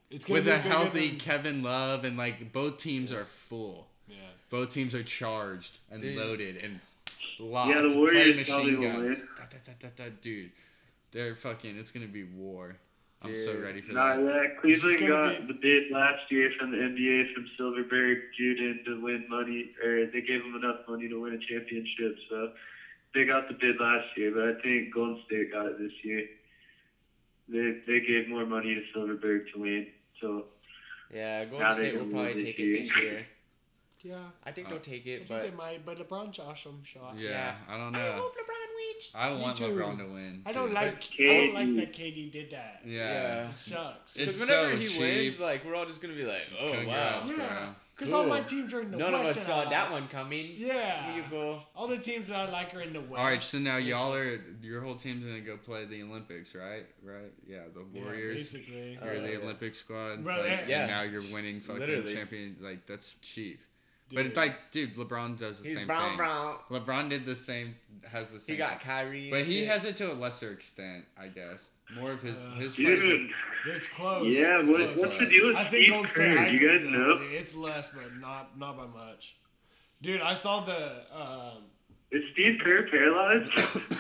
it's 0.10 0.24
gonna 0.26 0.36
With 0.40 0.46
be 0.46 0.52
a 0.52 0.58
healthy 0.58 1.10
than- 1.10 1.20
Kevin 1.20 1.64
Love 1.64 2.06
and 2.06 2.16
like 2.18 2.54
both 2.54 2.80
teams 2.82 3.12
are 3.12 3.26
full. 3.26 3.89
Yeah. 4.10 4.16
Both 4.50 4.74
teams 4.74 4.96
are 4.96 5.04
charged 5.04 5.78
and 5.92 6.02
Dude. 6.02 6.18
loaded 6.18 6.58
and 6.58 6.80
locked. 7.40 7.70
Yeah, 7.70 7.82
the 7.82 7.88
Play 7.90 7.98
Warriors 7.98 8.36
machine 8.38 8.54
probably 8.54 8.76
will 8.76 8.92
guns. 8.92 9.20
win. 9.20 9.28
Da, 9.38 9.44
da, 9.44 9.58
da, 9.66 9.88
da, 9.96 10.04
da, 10.06 10.10
Dude, 10.22 10.52
they're 11.12 11.36
fucking. 11.36 11.78
It's 11.78 11.92
gonna 11.92 12.08
be 12.08 12.24
war. 12.24 12.76
I'm 13.22 13.36
so 13.36 13.60
ready 13.60 13.82
for 13.82 13.92
Nah, 13.92 14.16
that. 14.16 14.24
yeah, 14.24 14.62
Cleveland 14.62 15.06
got 15.08 15.42
be- 15.42 15.54
the 15.54 15.60
bid 15.60 15.92
last 15.92 16.32
year 16.32 16.52
from 16.58 16.72
the 16.72 16.78
NBA 16.78 17.34
from 17.34 17.50
Silverberg 17.58 18.18
Juden 18.40 18.86
to 18.86 19.02
win 19.02 19.26
money, 19.28 19.72
or 19.84 20.06
they 20.06 20.22
gave 20.22 20.42
them 20.42 20.56
enough 20.56 20.88
money 20.88 21.10
to 21.10 21.20
win 21.22 21.34
a 21.34 21.38
championship. 21.40 22.18
So 22.30 22.54
they 23.14 23.26
got 23.26 23.50
the 23.50 23.56
bid 23.56 23.76
last 23.78 24.08
year, 24.16 24.32
but 24.34 24.48
I 24.56 24.62
think 24.62 24.94
Golden 24.94 25.22
State 25.26 25.52
got 25.52 25.66
it 25.66 25.78
this 25.78 25.92
year. 26.04 26.30
They 27.50 27.82
they 27.88 28.00
gave 28.00 28.30
more 28.30 28.46
money 28.46 28.74
to 28.76 28.82
Silverberg 28.94 29.52
to 29.54 29.60
win. 29.60 29.88
So 30.22 30.46
Yeah, 31.14 31.44
Golden 31.46 31.60
Now 31.60 31.72
State 31.74 31.96
will 32.00 32.06
probably 32.06 32.44
take 32.44 32.60
it 32.60 32.84
this 32.86 32.96
year. 32.98 33.26
year. 34.04 34.16
Yeah, 34.16 34.24
I 34.44 34.52
think 34.52 34.68
Uh, 34.68 34.72
they'll 34.72 34.80
take 34.80 35.06
I 35.06 35.10
it, 35.10 35.18
think 35.20 35.30
but 35.30 35.44
they 35.44 35.52
might, 35.52 35.86
but 35.86 35.98
LeBron 35.98 36.32
Josh 36.32 36.64
them 36.64 36.82
shot. 36.84 37.16
Yeah, 37.18 37.30
Yeah. 37.30 37.56
I 37.68 37.78
don't 37.78 37.92
know. 37.94 38.00
I 38.00 38.16
know. 38.16 38.22
hope 38.22 38.34
LeBron 38.36 38.76
wins. 38.76 39.12
I, 39.14 39.34
Me 39.34 39.42
want 39.42 39.58
too. 39.58 39.64
LeBron 39.66 39.98
to 39.98 40.06
win. 40.06 40.42
I 40.46 40.54
don't 40.54 40.70
too. 40.70 40.74
like. 40.74 41.04
But 41.18 41.26
I 41.26 41.34
don't 41.38 41.54
like 41.54 41.68
KD 41.68 41.76
that 41.78 41.94
KD 41.94 42.32
did 42.32 42.52
that. 42.52 42.82
Yeah. 42.86 43.50
It 43.50 43.56
sucks. 43.56 44.16
It's 44.16 44.38
Because 44.38 44.40
whenever 44.42 44.70
so 44.72 44.78
he 44.78 44.88
cheap. 44.88 45.00
wins, 45.00 45.40
like 45.40 45.66
we're 45.66 45.76
all 45.76 45.86
just 45.86 46.02
gonna 46.02 46.14
be 46.16 46.24
like, 46.26 46.44
oh 46.60 46.72
Congrats, 46.72 47.30
wow, 47.30 47.36
bro. 47.36 47.46
Yeah, 47.46 47.70
because 47.96 48.14
all 48.14 48.26
my 48.26 48.40
teams 48.42 48.74
are 48.74 48.80
in 48.82 48.92
the 48.92 48.98
none 48.98 49.14
of 49.14 49.26
West 49.26 49.42
us 49.42 49.46
and 49.50 49.54
I 49.60 49.64
saw 49.66 49.70
that 49.70 49.92
one 49.92 50.08
coming. 50.08 50.54
Yeah. 50.58 51.12
Here 51.14 51.22
you 51.24 51.30
go. 51.30 51.62
All 51.76 51.88
the 51.90 51.98
teams 51.98 52.30
that 52.30 52.48
I 52.48 52.52
like 52.52 52.74
are 52.74 52.82
in 52.82 52.94
the 52.94 53.02
West. 53.02 53.14
All 53.20 53.26
right, 53.26 53.44
so 53.44 53.60
now 53.60 53.76
y'all 53.78 54.14
are 54.14 54.40
your 54.62 54.82
whole 54.82 54.96
team's 54.96 55.26
gonna 55.26 55.42
go 55.42 55.58
play 55.58 55.84
the 55.86 56.02
Olympics, 56.04 56.56
right? 56.56 56.86
Right? 57.04 57.32
Yeah, 57.48 57.64
the 57.74 57.86
Yeah, 57.94 58.04
Warriors. 58.04 58.38
basically. 58.54 58.98
Uh, 59.02 59.06
You're 59.06 59.22
the 59.22 59.32
yeah. 59.34 59.38
Olympic 59.40 59.76
squad, 59.76 60.24
Bro, 60.24 60.38
like, 60.38 60.46
yeah. 60.46 60.52
and 60.60 60.70
Yeah. 60.70 60.86
now 60.88 61.02
you're 61.02 61.24
winning 61.34 61.60
fucking 61.60 61.80
Literally. 61.82 62.14
champion. 62.14 62.56
Like 62.62 62.86
that's 62.86 63.16
cheap. 63.16 63.60
Dude. 64.10 64.18
But 64.18 64.26
it's 64.26 64.38
like, 64.38 64.72
dude, 64.72 64.96
LeBron 64.96 65.38
does 65.38 65.60
the 65.62 65.68
He's 65.70 65.78
same 65.78 65.88
brown, 65.88 66.10
thing. 66.10 66.18
brown. 66.18 66.56
LeBron 66.72 67.10
did 67.10 67.26
the 67.26 67.36
same, 67.36 67.76
has 68.12 68.32
the 68.32 68.40
same. 68.40 68.56
He 68.56 68.58
got 68.58 68.80
Kyrie. 68.82 69.30
but 69.30 69.44
he 69.46 69.60
shit. 69.60 69.68
has 69.68 69.86
it 69.86 69.96
to 69.98 70.12
a 70.12 70.16
lesser 70.16 70.52
extent, 70.52 71.06
I 71.16 71.28
guess. 71.28 71.70
More 71.96 72.12
of 72.12 72.22
his 72.22 72.36
Uh, 72.40 72.56
his 72.56 72.74
plays. 72.76 73.00
dude, 73.02 73.30
it's 73.68 73.88
close. 73.88 74.28
yeah, 74.36 74.60
It's 74.62 74.70
what, 74.70 74.82
close. 74.82 74.96
what's 74.98 75.20
the 75.20 75.26
deal 75.28 75.48
with 75.48 75.56
I 75.58 75.64
think 75.66 75.70
Steve 75.84 75.90
Golden 75.90 76.10
State. 76.10 76.38
I 76.38 76.48
You 76.50 76.60
guys 76.60 76.82
though. 76.84 76.90
know? 76.90 77.20
It's 77.30 77.54
less, 77.56 77.90
but 77.90 78.16
not 78.20 78.58
not 78.58 78.78
by 78.78 78.86
much. 78.88 79.36
Dude, 80.02 80.22
I 80.22 80.34
saw 80.34 80.64
the. 80.66 81.04
Um, 81.16 81.64
Is 82.12 82.24
Steve 82.34 82.60
Kerr 82.64 82.88
paralyzed? 82.90 83.52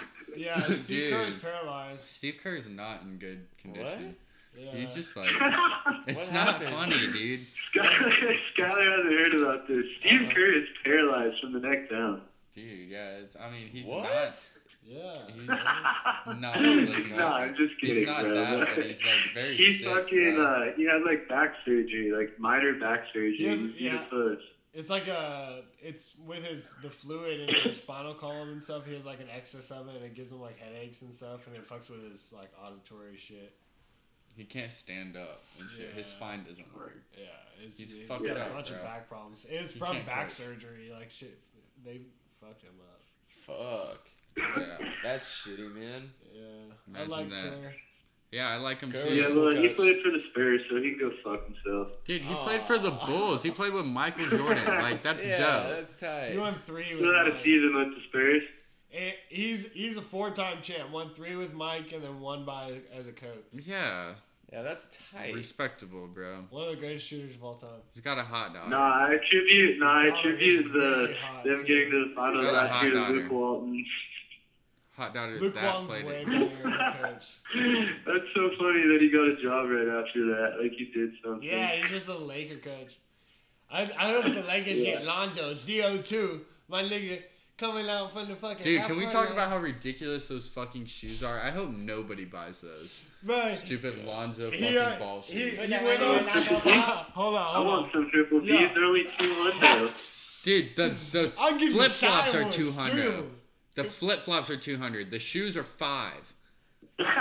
yeah, 0.36 0.60
Steve 0.62 1.12
Kerr 1.14 1.24
is 1.26 1.36
paralyzed. 1.36 2.00
Steve 2.00 2.36
Kerr 2.42 2.56
is 2.56 2.68
not 2.68 3.02
in 3.04 3.18
good 3.18 3.46
condition. 3.60 4.16
Yeah. 4.58 4.72
He 4.72 4.86
just 4.88 5.16
like 5.16 5.30
it's 6.08 6.18
What 6.18 6.34
not 6.34 6.48
happened? 6.56 6.70
funny, 6.72 7.08
dude. 7.14 7.42
Skyler, 7.76 8.12
Skyler 8.58 8.98
hasn't 8.98 9.20
heard 9.20 9.36
about 9.36 9.68
this. 9.68 9.86
Steve 10.00 10.22
Uh-uh. 10.22 10.34
Kerr 10.34 10.58
is 10.58 10.68
paralyzed 10.84 11.40
from 11.42 11.54
the 11.54 11.60
neck 11.60 11.90
down. 11.90 12.22
Dude, 12.54 12.90
yeah, 12.90 13.18
it's. 13.18 13.36
I 13.36 13.50
mean, 13.52 13.68
he's 13.68 13.86
What? 13.86 14.04
not. 14.04 14.48
Yeah. 14.84 15.28
He's 15.34 15.48
not. 16.42 16.60
looking 16.62 17.16
no, 17.16 17.28
I'm 17.28 17.56
just 17.56 17.80
kidding. 17.80 17.96
He's 17.98 18.06
kidding, 18.06 18.06
not 18.08 18.22
bro. 18.24 18.34
that, 18.36 18.68
but 18.76 18.86
he's 18.88 19.04
like 19.04 19.34
very 19.34 19.56
He's 19.56 19.80
sick. 19.80 19.88
fucking. 19.88 20.36
bro. 20.36 20.46
Uh, 20.46 20.76
he 20.76 20.86
had 20.86 21.04
like 21.06 21.30
back 21.30 21.54
surgery, 21.64 22.12
like 22.12 22.40
minor 22.40 22.74
back 22.80 23.02
surgery. 23.14 23.36
He 23.38 23.46
has- 23.46 23.60
He's 23.62 23.72
yeah. 23.80 24.04
It's 24.74 24.90
like 24.90 25.08
a. 25.08 25.62
It's 25.82 26.16
with 26.26 26.44
his 26.44 26.74
the 26.84 26.90
fluid 26.90 27.40
in 27.42 27.50
his 27.66 27.78
spinal 27.78 28.14
column 28.14 28.50
and 28.50 28.62
stuff. 28.64 28.86
He 28.86 28.94
has 28.94 29.06
like 29.06 29.20
an 29.20 29.28
excess 29.36 29.72
of 29.72 29.88
it, 29.90 29.96
and 29.96 30.06
it 30.06 30.16
gives 30.16 30.32
him 30.32 30.42
like 30.42 30.58
headaches 30.60 31.02
and 31.02 31.14
stuff, 31.14 31.48
and 31.48 31.56
it 31.56 31.68
fucks 31.68 31.90
with 31.90 32.04
his 32.10 32.34
like 32.36 32.52
auditory 32.64 33.18
shit. 33.18 33.54
He 34.40 34.46
can't 34.46 34.72
stand 34.72 35.18
up 35.18 35.42
and 35.60 35.70
shit. 35.70 35.92
His 35.92 36.08
spine 36.08 36.46
doesn't 36.48 36.74
work. 36.74 36.94
Yeah, 37.18 37.26
it's 37.62 37.78
He's 37.78 37.92
he 37.92 38.04
fucked 38.04 38.26
got 38.26 38.38
up, 38.38 38.52
a 38.52 38.54
bunch 38.54 38.70
of 38.70 38.82
back 38.82 39.10
problems. 39.10 39.46
It's 39.50 39.74
He 39.74 39.80
from 39.80 39.98
back 40.06 40.28
coach. 40.28 40.32
surgery. 40.32 40.92
Like 40.98 41.12
shit, 41.12 41.38
they 41.84 42.00
fucked 42.40 42.62
him 42.64 42.72
up. 42.80 43.02
Fuck. 43.46 44.00
Yeah. 44.38 44.78
That's 45.04 45.26
shitty, 45.28 45.74
man. 45.76 46.10
Yeah, 46.34 46.42
Imagine 46.88 47.14
I 47.14 47.18
like 47.18 47.30
that. 47.30 47.62
Kerr. 47.62 47.74
Yeah, 48.32 48.48
I 48.48 48.56
like 48.58 48.80
him 48.80 48.92
too. 48.94 49.14
Yeah, 49.14 49.28
well, 49.34 49.54
he 49.54 49.68
played 49.70 50.02
for 50.04 50.12
the 50.12 50.22
Spurs, 50.30 50.62
so 50.70 50.78
he 50.78 50.92
can 50.92 51.00
go 51.00 51.12
fuck 51.24 51.46
himself. 51.46 51.88
Dude, 52.06 52.22
he 52.22 52.34
played 52.36 52.62
for 52.62 52.78
the 52.78 52.92
Bulls. 52.92 53.44
He 53.44 53.52
played 53.52 53.74
with 53.74 53.86
Michael 53.86 54.28
Jordan. 54.28 54.66
Like 54.82 55.04
that's 55.04 55.26
yeah, 55.26 55.38
dope. 55.38 55.78
that's 55.78 55.94
tight. 55.96 56.32
He 56.32 56.38
won 56.38 56.56
three 56.66 56.96
with 56.96 57.04
Still 57.04 57.14
had 57.14 57.28
a 57.28 57.44
season 57.44 57.76
with 57.76 57.88
the 57.96 58.02
Spurs. 58.08 58.44
And 58.92 59.14
he's 59.30 59.72
he's 59.74 59.98
a 59.98 60.02
four 60.02 60.32
time 60.32 60.62
champ. 60.62 60.92
Won 60.92 61.10
three 61.14 61.36
with 61.36 61.54
Mike, 61.54 61.92
and 61.92 62.04
then 62.04 62.20
one 62.22 62.46
by 62.46 62.80
as 62.96 63.06
a 63.08 63.12
coach. 63.12 63.44
Yeah, 63.52 64.14
Yeah, 64.52 64.64
that's 64.64 64.98
tight. 65.12 65.36
respectable, 65.36 66.08
bro. 66.08 66.46
One 66.50 66.64
of 66.64 66.70
the 66.72 66.76
greatest 66.78 67.08
shooters 67.08 67.36
of 67.36 67.44
all 67.44 67.56
time. 67.56 67.70
He's 67.94 68.04
got 68.04 68.18
a 68.18 68.24
hot 68.24 68.54
dog. 68.54 68.70
Nah, 68.70 69.06
I 69.08 69.14
attribute, 69.14 69.80
nah, 69.80 69.86
I 70.00 70.06
His 70.06 70.14
attribute 70.18 70.74
the 70.74 70.80
really 70.80 71.14
them 71.46 71.56
too. 71.56 71.64
getting 71.66 71.92
to 71.92 72.06
the 72.10 72.16
finals 72.16 72.46
Got 72.46 72.54
a 72.54 72.58
last 72.58 72.70
hot 72.72 72.84
year 72.84 72.92
to 72.94 72.98
daughter. 73.00 73.14
Luke 73.16 73.32
Walton. 73.32 73.86
Hot 74.96 75.14
dog 75.14 75.30
Luke 75.42 75.54
that 75.54 75.64
Walton's 75.64 75.92
played 75.94 76.06
way 76.06 76.22
it. 76.22 76.26
better 76.26 76.46
of 76.46 76.74
a 76.74 76.98
coach. 77.14 77.28
That's 78.06 78.26
so 78.36 78.50
funny 78.60 78.82
that 78.88 78.98
he 79.00 79.10
got 79.12 79.28
a 79.30 79.36
job 79.42 79.70
right 79.70 79.88
after 80.04 80.26
that. 80.26 80.58
Like 80.62 80.72
he 80.72 80.86
did 80.94 81.12
something. 81.24 81.48
Yeah, 81.48 81.76
he's 81.76 81.90
just 81.92 82.08
a 82.08 82.18
Laker 82.18 82.58
coach. 82.58 82.98
I, 83.72 83.84
I 83.84 84.12
hope 84.14 84.34
the 84.34 84.42
Lakers 84.42 84.78
Yeah. 84.80 84.94
get 84.96 85.06
Lonzo, 85.06 85.54
CO2, 85.54 86.42
my 86.68 86.82
nigga, 86.84 87.22
coming 87.60 87.90
out 87.90 88.14
from 88.14 88.30
the 88.30 88.36
fucking. 88.36 88.64
Dude, 88.64 88.84
can 88.86 88.98
we 88.98 89.06
talk 89.06 89.26
line. 89.26 89.34
about 89.34 89.50
how 89.50 89.58
ridiculous 89.58 90.28
those 90.28 90.48
fucking 90.48 90.86
shoes 90.86 91.24
are? 91.24 91.40
I 91.40 91.52
hope 91.52 91.70
nobody 91.70 92.26
buys 92.26 92.62
those. 92.62 93.02
Right. 93.26 93.56
Stupid 93.58 94.06
Lonzo 94.06 94.50
He, 94.52 94.62
fucking 94.62 94.78
uh, 94.78 94.96
ball 95.00 95.22
he, 95.22 95.34
shoes. 95.52 95.60
he 95.62 95.72
went 95.72 96.02
on. 96.02 96.26
hold 96.28 97.36
on, 97.36 97.42
I 97.42 97.54
hold 97.56 97.68
want 97.68 97.86
on. 97.86 97.92
some 97.94 98.10
triple 98.12 98.40
B's. 98.42 98.50
Yeah. 98.50 98.74
They're 98.74 98.86
only 98.86 99.04
two 99.20 99.34
hundred. 99.36 99.92
Dude, 100.44 100.76
the 100.76 100.96
the 101.12 101.34
I'll 101.40 101.52
give 101.52 101.62
you 101.70 101.74
flip 101.74 101.92
flops 101.92 102.34
are 102.34 102.44
ones, 102.44 102.56
two 102.56 102.72
three 102.72 102.74
hundred. 102.74 103.06
of 103.08 103.14
them. 103.18 103.36
The 103.76 103.84
flip 103.84 104.22
flops 104.22 104.50
are 104.50 104.58
two 104.58 104.78
hundred. 104.78 105.12
The 105.12 105.20
shoes 105.20 105.56
are 105.58 105.64
five. 105.64 106.34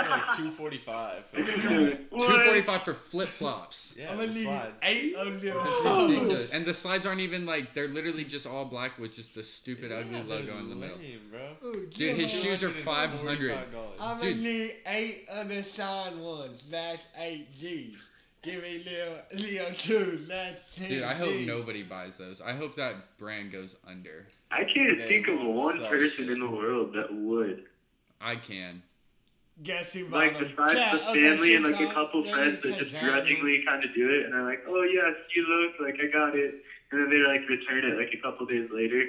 Like 0.09 0.27
245. 0.37 1.23
for 1.31 1.35
the 1.37 1.43
Dude, 1.43 1.61
slides. 1.61 2.03
Two 2.03 2.15
what? 2.17 2.45
forty 2.45 2.61
five 2.61 2.83
for 2.83 2.93
flip 2.93 3.27
flops. 3.29 3.93
Yeah, 3.97 4.11
I'm 4.11 4.17
the 4.17 4.25
gonna 4.27 4.35
need 4.37 4.43
slides. 4.43 4.79
eight 4.83 5.15
of 5.15 5.41
them. 5.41 5.57
Ridiculous. 5.57 6.49
And 6.51 6.65
the 6.65 6.73
slides 6.73 7.05
aren't 7.05 7.21
even 7.21 7.45
like 7.45 7.73
they're 7.73 7.87
literally 7.87 8.23
just 8.23 8.45
all 8.47 8.65
black 8.65 8.97
with 8.99 9.13
just 9.15 9.35
the 9.35 9.43
stupid 9.43 9.91
ugly 9.91 10.17
Yeah, 10.17 10.23
logo 10.25 10.45
they're 10.45 10.59
in 10.59 10.69
the 10.69 10.75
middle. 10.75 10.97
lame, 10.97 11.21
bro. 11.31 11.69
Ooh, 11.69 11.87
Dude, 11.87 12.17
his 12.17 12.31
give 12.31 12.41
shoes 12.41 12.63
are 12.63 12.69
five 12.69 13.09
hundred. 13.21 13.57
I'm 13.99 14.17
gonna 14.17 14.35
need 14.35 14.75
eight 14.87 15.27
unsigned 15.31 16.19
ones. 16.21 16.63
That's 16.69 17.03
eight 17.17 17.47
G's. 17.59 17.97
Give 18.41 18.63
me 18.63 18.81
Leo, 18.85 19.19
Leo 19.33 19.69
two. 19.77 20.23
That's 20.27 20.59
ten 20.77 20.87
Dude, 20.87 21.03
I 21.03 21.13
hope 21.13 21.33
Gs. 21.33 21.45
nobody 21.45 21.83
buys 21.83 22.17
those. 22.17 22.39
I 22.41 22.53
hope 22.53 22.73
that 22.77 23.17
brand 23.17 23.51
goes 23.51 23.75
under. 23.85 24.25
I 24.49 24.63
can't 24.63 24.97
They 24.97 25.07
think 25.09 25.27
of 25.27 25.41
one 25.41 25.77
person 25.87 26.09
shit. 26.25 26.29
in 26.29 26.39
the 26.39 26.49
world 26.49 26.93
that 26.93 27.13
would. 27.13 27.65
I 28.21 28.37
can. 28.37 28.81
Guess 29.63 29.93
who 29.93 30.05
bought 30.05 30.17
like 30.19 30.33
them? 30.39 30.51
besides 30.55 30.73
Chat, 30.73 30.91
the 30.93 31.09
okay, 31.09 31.21
family 31.21 31.55
and 31.55 31.65
like 31.65 31.79
a 31.81 31.85
Tom. 31.85 31.93
couple 31.93 32.25
Yeah, 32.25 32.33
friends 32.33 32.61
that 32.63 32.77
just 32.77 32.91
that- 32.93 33.03
grudgingly 33.03 33.63
kind 33.65 33.83
of 33.83 33.93
do 33.93 34.09
it, 34.09 34.25
and 34.25 34.33
I'm 34.35 34.45
like, 34.45 34.63
"Oh 34.67 34.83
yes, 34.83 35.15
you 35.35 35.45
look 35.47 35.79
like 35.81 35.99
I 36.01 36.07
got 36.11 36.35
it," 36.35 36.55
and 36.91 37.01
then 37.01 37.09
they 37.09 37.17
like 37.27 37.47
return 37.49 37.83
it 37.83 37.97
like 37.97 38.13
a 38.13 38.17
couple 38.21 38.45
days 38.45 38.69
later. 38.71 39.03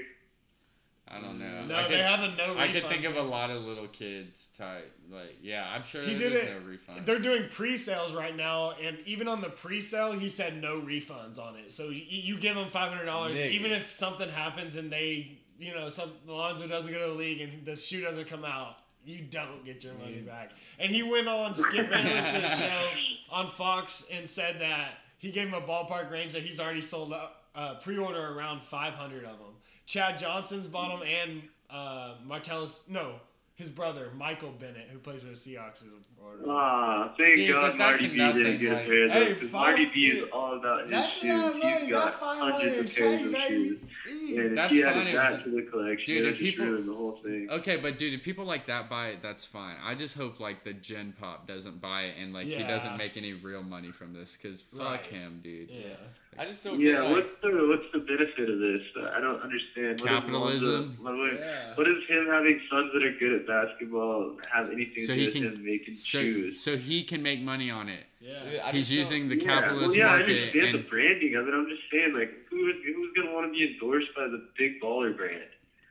I 1.12 1.20
don't 1.20 1.40
know. 1.40 1.64
No, 1.66 1.74
I 1.74 1.82
they 1.84 1.88
could, 1.88 1.98
have 1.98 2.20
a 2.20 2.36
no 2.36 2.44
I 2.54 2.66
refund. 2.66 2.72
could 2.72 2.84
think 2.84 3.04
of 3.04 3.16
a 3.16 3.22
lot 3.22 3.50
of 3.50 3.62
little 3.62 3.88
kids 3.88 4.48
type. 4.56 4.92
Like, 5.10 5.38
yeah, 5.42 5.68
I'm 5.74 5.82
sure 5.82 6.02
He 6.02 6.14
there's 6.14 6.32
did 6.34 6.44
it. 6.44 6.52
no 6.62 6.68
refund. 6.68 7.04
They're 7.04 7.18
doing 7.18 7.48
pre-sales 7.50 8.14
right 8.14 8.36
now, 8.36 8.72
and 8.80 8.96
even 9.06 9.26
on 9.26 9.40
the 9.40 9.48
pre-sale, 9.50 10.12
he 10.12 10.28
said 10.28 10.60
no 10.62 10.80
refunds 10.80 11.36
on 11.36 11.56
it. 11.56 11.72
So 11.72 11.88
you, 11.88 12.02
you 12.06 12.38
give 12.38 12.54
them 12.54 12.70
five 12.70 12.90
hundred 12.92 13.06
dollars, 13.06 13.38
Nigga. 13.38 13.50
even 13.50 13.72
if 13.72 13.90
something 13.90 14.28
happens 14.28 14.76
and 14.76 14.90
they, 14.92 15.38
you 15.58 15.74
know, 15.74 15.88
some 15.88 16.12
Alonzo 16.28 16.68
doesn't 16.68 16.92
go 16.92 17.00
to 17.00 17.06
the 17.08 17.18
league 17.18 17.40
and 17.40 17.64
the 17.66 17.74
shoe 17.74 18.02
doesn't 18.02 18.28
come 18.28 18.44
out, 18.44 18.76
you 19.04 19.22
don't 19.22 19.64
get 19.64 19.82
your 19.84 19.94
money 19.94 20.20
back. 20.20 20.50
And 20.78 20.92
he 20.92 21.02
went 21.02 21.28
on 21.28 21.54
Skip 21.54 21.90
Bayless's 21.90 22.58
show 22.58 22.88
on 23.30 23.50
Fox 23.50 24.06
and 24.12 24.28
said 24.28 24.60
that 24.60 24.98
he 25.18 25.30
gave 25.30 25.48
him 25.48 25.54
a 25.54 25.60
ballpark 25.60 26.10
range 26.10 26.32
that 26.32 26.42
he's 26.42 26.60
already 26.60 26.80
sold 26.80 27.12
up, 27.12 27.44
uh, 27.54 27.74
pre-order 27.76 28.34
around 28.38 28.62
five 28.62 28.94
hundred 28.94 29.24
of 29.24 29.38
them. 29.38 29.54
Chad 29.86 30.18
Johnson's 30.18 30.68
bought 30.68 30.98
them, 30.98 31.06
and 31.08 31.42
uh, 31.70 32.14
Martellus, 32.26 32.80
no, 32.88 33.14
his 33.60 33.70
brother 33.70 34.10
Michael 34.16 34.50
Bennett, 34.58 34.88
who 34.90 34.98
plays 34.98 35.20
for 35.20 35.26
the 35.28 35.32
Seahawks, 35.34 35.82
is 35.82 35.88
ordered. 36.22 36.46
Ah, 36.48 37.14
thank 37.18 37.36
See, 37.36 37.48
God 37.48 37.76
Marty 37.76 38.08
B 38.08 38.16
didn't 38.16 38.58
get 38.58 38.72
like- 38.72 38.88
a 38.88 39.12
Hey, 39.12 39.34
five- 39.34 39.52
Marty 39.52 39.84
B 39.92 40.06
is 40.06 40.28
all 40.32 40.58
about 40.58 40.82
his 40.82 40.90
That's 40.90 41.12
shoes. 41.12 41.24
not 41.24 41.54
He's 41.54 41.62
right. 41.64 41.82
You 41.84 41.90
got 41.90 42.20
got 42.20 42.36
hundreds 42.38 42.90
of 42.90 42.96
pairs 42.96 43.22
of 43.22 43.36
shoes. 43.48 43.78
And 44.08 44.56
That's 44.58 44.72
if 44.72 44.76
he 44.78 44.82
funny. 44.82 45.16
added 45.16 45.38
that 45.38 45.44
to 45.44 45.50
the 45.50 45.62
collection, 45.62 46.06
Dude, 46.14 46.24
it 46.24 46.28
if 46.28 46.38
just 46.38 46.40
people- 46.50 46.66
ruin 46.66 46.86
the 46.86 46.94
whole 46.94 47.12
thing. 47.22 47.48
Okay, 47.50 47.76
but 47.76 47.98
dude, 47.98 48.14
if 48.14 48.22
people 48.22 48.44
like 48.44 48.66
that 48.66 48.88
buy 48.88 49.08
it, 49.08 49.22
that's 49.22 49.44
fine. 49.44 49.76
I 49.82 49.94
just 49.94 50.16
hope 50.16 50.40
like 50.40 50.64
the 50.64 50.72
Gen 50.72 51.12
Pop 51.20 51.46
doesn't 51.46 51.80
buy 51.80 52.02
it 52.04 52.14
and 52.18 52.32
like 52.32 52.46
he 52.46 52.62
doesn't 52.62 52.96
make 52.96 53.16
any 53.16 53.34
real 53.34 53.62
money 53.62 53.90
from 53.92 54.12
this 54.14 54.36
because 54.40 54.62
fuck 54.62 54.80
Right. 54.80 55.06
him, 55.06 55.40
dude. 55.42 55.68
Yeah. 55.70 55.94
I 56.40 56.46
just 56.46 56.64
don't 56.64 56.80
Yeah, 56.80 56.92
get 56.92 57.02
like, 57.02 57.12
what's 57.16 57.28
the 57.42 57.66
what's 57.68 57.92
the 57.92 57.98
benefit 57.98 58.48
of 58.48 58.58
this? 58.60 58.80
I 59.12 59.20
don't 59.20 59.42
understand. 59.42 60.00
What 60.00 60.08
does 60.08 60.20
Capitalism? 60.20 60.96
Lonzo- 61.02 61.20
what, 61.22 61.38
Yeah. 61.38 61.74
what 61.74 61.84
does 61.84 62.02
him 62.08 62.26
having 62.28 62.58
sons 62.70 62.90
that 62.94 63.02
are 63.04 63.12
good 63.18 63.32
at 63.42 63.46
basketball 63.46 64.38
have 64.50 64.70
anything 64.70 65.04
So 65.04 65.12
to 65.14 65.20
he 65.20 65.20
do 65.20 65.24
with 65.26 65.34
can- 65.34 65.42
him 65.56 65.64
making 65.66 65.96
So, 65.98 66.22
shoes? 66.22 66.58
so 66.62 66.78
he 66.78 67.04
can 67.04 67.22
make 67.22 67.40
money 67.42 67.68
on 67.70 67.90
it. 67.90 68.06
Yeah. 68.22 68.72
He's 68.72 68.90
using 68.90 69.28
the 69.28 69.36
yeah, 69.36 69.44
capitalist 69.44 69.88
well, 69.88 69.94
yeah, 69.96 70.06
I 70.14 70.18
market 70.20 70.34
understand 70.34 70.74
the 70.76 70.78
branding 70.88 71.34
of 71.36 71.46
it. 71.46 71.52
I'm 71.52 71.68
just 71.68 71.82
saying, 71.92 72.14
like, 72.14 72.32
who's 72.48 72.76
who's 72.86 73.12
gonna 73.14 73.34
want 73.34 73.46
to 73.46 73.52
be 73.52 73.74
endorsed 73.74 74.14
by 74.16 74.26
the 74.26 74.48
big 74.56 74.80
baller 74.80 75.14
brand? 75.14 75.44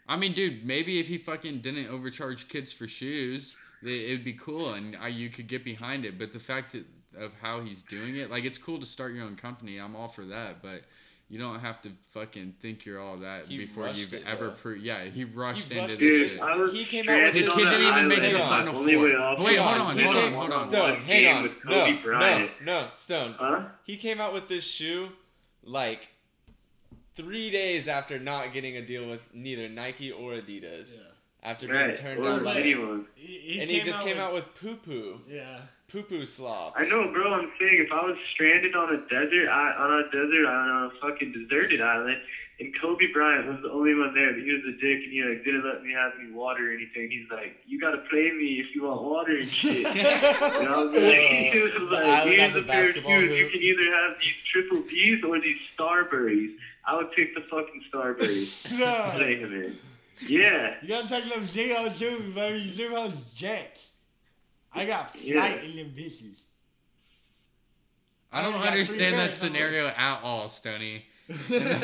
I 0.08 0.18
mean, 0.18 0.34
dude, 0.34 0.66
maybe 0.66 1.00
if 1.00 1.08
he 1.08 1.20
fucking 1.20 1.60
didn't 1.60 1.90
overcharge 1.90 2.48
kids 2.48 2.74
for 2.74 2.88
shoes, 2.88 3.56
it'd 3.84 4.24
be 4.24 4.34
cool 4.34 4.74
and 4.74 4.96
I, 4.96 5.10
you 5.10 5.30
could 5.30 5.46
get 5.48 5.64
behind 5.64 6.06
it. 6.06 6.18
But 6.18 6.34
the 6.34 6.40
fact 6.40 6.72
that, 6.72 6.86
of 7.18 7.32
how 7.42 7.62
he's 7.62 7.82
doing 7.84 8.16
it, 8.18 8.30
like, 8.32 8.44
it's 8.46 8.58
cool 8.58 8.80
to 8.80 8.86
start 8.86 9.14
your 9.14 9.26
own 9.26 9.36
company. 9.36 9.78
I'm 9.78 9.96
all 9.96 10.08
for 10.08 10.26
that, 10.26 10.62
but. 10.62 10.84
You 11.32 11.38
don't 11.38 11.60
have 11.60 11.80
to 11.84 11.92
fucking 12.10 12.56
think 12.60 12.86
you're 12.88 13.00
all 13.00 13.18
that 13.18 13.46
He 13.46 13.60
before 13.60 13.88
you've 13.90 14.12
it, 14.16 14.24
ever 14.26 14.48
though. 14.48 14.56
pro- 14.64 14.74
Yeah, 14.74 15.04
he 15.04 15.26
rushed 15.26 15.66
He 15.72 15.78
into 15.78 15.82
rushed 15.84 16.00
this 16.00 16.00
Dude, 16.00 16.32
shit. 16.32 16.60
Was 16.60 16.72
He 16.74 16.86
came 16.86 17.08
out 17.08 17.22
with 17.22 17.30
stranded 17.30 17.36
His 17.36 17.46
this- 17.46 17.56
kid 17.56 17.70
didn't 17.70 17.88
even 17.88 18.08
make 18.08 18.18
island. 18.18 18.34
the 18.34 18.40
Hang 18.40 18.42
on. 18.42 18.50
final 18.64 18.78
Only 18.80 18.96
way 18.98 19.12
four. 19.12 19.22
off 19.22 19.38
Wait, 19.38 19.46
was 19.46 19.58
hold 19.60 19.78
on, 19.82 20.00
hold 20.00 20.16
on, 20.16 20.24
one 20.24 20.34
hold 20.34 20.52
on 20.54 20.60
on. 20.60 20.68
Stone, 20.68 21.02
hang 21.04 21.28
on. 21.28 21.44
with 21.44 21.52
No, 21.66 21.72
Kobe 21.86 22.02
no, 22.04 22.50
no, 22.64 22.90
Stone. 22.96 23.36
Huh? 23.38 23.66
He 23.84 23.98
came 23.98 24.20
out 24.20 24.34
with 24.34 24.48
this 24.48 24.64
shoe 24.64 25.10
like 25.64 26.08
three 27.16 27.52
days 27.52 27.88
after 27.88 28.18
not 28.18 28.52
getting 28.52 28.78
a 28.78 28.82
deal 28.84 29.08
with 29.08 29.30
neither 29.32 29.70
Nike 29.70 30.12
or 30.12 30.32
Adidas. 30.32 30.94
Yeah. 30.96 31.09
After 31.42 31.68
being 31.68 31.80
Right. 31.80 31.96
turned 31.96 32.20
Or 32.20 32.26
down 32.26 32.44
by 32.44 32.60
anyone. 32.60 33.06
He, 33.16 33.38
he 33.40 33.60
and 33.62 33.70
he 33.70 33.82
just 33.82 34.00
came 34.02 34.18
with, 34.18 34.26
out 34.26 34.34
with 34.34 34.56
poo 34.56 34.76
poo. 34.76 35.22
Yeah. 35.30 35.62
Poo 35.92 36.04
poo 36.04 36.26
slop. 36.26 36.74
I 36.78 36.86
know, 36.86 37.12
bro. 37.12 37.34
I'm 37.34 37.52
saying 37.60 37.84
if 37.86 37.92
I 37.92 38.02
was 38.06 38.18
stranded 38.34 38.76
on 38.76 38.94
a 38.94 38.98
desert, 39.10 39.48
I, 39.50 39.72
on 39.74 39.92
a 40.00 40.04
desert 40.12 40.46
island, 40.46 40.72
on 40.72 40.84
a 40.86 40.92
fucking 41.02 41.32
deserted 41.32 41.82
island, 41.82 42.18
and 42.60 42.74
Kobe 42.82 43.06
Bryant 43.14 43.48
was 43.48 43.62
the 43.64 43.72
only 43.72 43.96
one 43.96 44.14
there, 44.14 44.34
but 44.34 44.44
he 44.44 44.52
was 44.52 44.62
a 44.68 44.74
dick 44.74 45.00
and 45.06 45.14
he 45.14 45.24
like 45.24 45.46
didn't 45.46 45.64
let 45.64 45.82
me 45.82 45.94
have 45.94 46.12
any 46.22 46.30
water 46.34 46.70
or 46.70 46.74
anything. 46.74 47.10
He's 47.10 47.30
like, 47.32 47.56
you 47.66 47.80
gotta 47.80 48.00
play 48.10 48.32
me 48.32 48.60
if 48.60 48.76
you 48.76 48.84
want 48.84 49.02
water 49.02 49.38
and 49.38 49.48
shit. 49.50 49.86
and 49.88 50.68
I 50.68 50.84
was 50.84 50.92
like, 50.94 51.04
he 51.54 51.60
was 51.62 51.72
The 51.74 51.96
like 51.96 52.28
here's 52.28 52.56
a 52.56 52.60
a 52.60 52.64
pair 52.64 52.82
of 52.82 52.88
basketball 52.88 53.12
shoes. 53.14 53.32
You 53.32 53.50
can 53.50 53.62
either 53.62 53.96
have 53.96 54.18
these 54.20 54.36
triple 54.52 54.82
B's 54.82 55.24
or 55.24 55.40
these 55.40 55.58
Starburys. 55.78 56.54
I 56.86 56.98
would 56.98 57.12
pick 57.14 57.34
the 57.34 57.42
fucking 57.50 57.82
Starburys. 57.92 58.70
No. 58.78 59.12
Play 59.16 59.38
him 59.38 59.54
in. 59.54 59.80
Yeah. 60.28 60.76
You 60.82 60.88
gotta 60.88 61.08
take 61.08 61.34
them 61.34 61.46
zero 61.46 61.90
shoes, 61.92 62.34
baby. 62.34 62.74
Zero 62.76 63.12
jets. 63.36 63.92
I 64.74 64.86
got 64.86 65.12
flight 65.12 65.24
Yeah. 65.24 65.56
in 65.62 65.76
them 65.78 65.94
bitches. 65.96 66.40
I 68.32 68.42
don't 68.44 68.54
only 68.54 68.66
got 68.66 68.74
three 68.74 68.82
understand 68.82 69.18
that 69.18 69.30
pairs, 69.30 69.44
I'm 69.44 69.48
scenario 69.50 69.88
at 69.88 70.20
all, 70.24 70.50
Stony. 70.50 71.06
The 71.28 71.36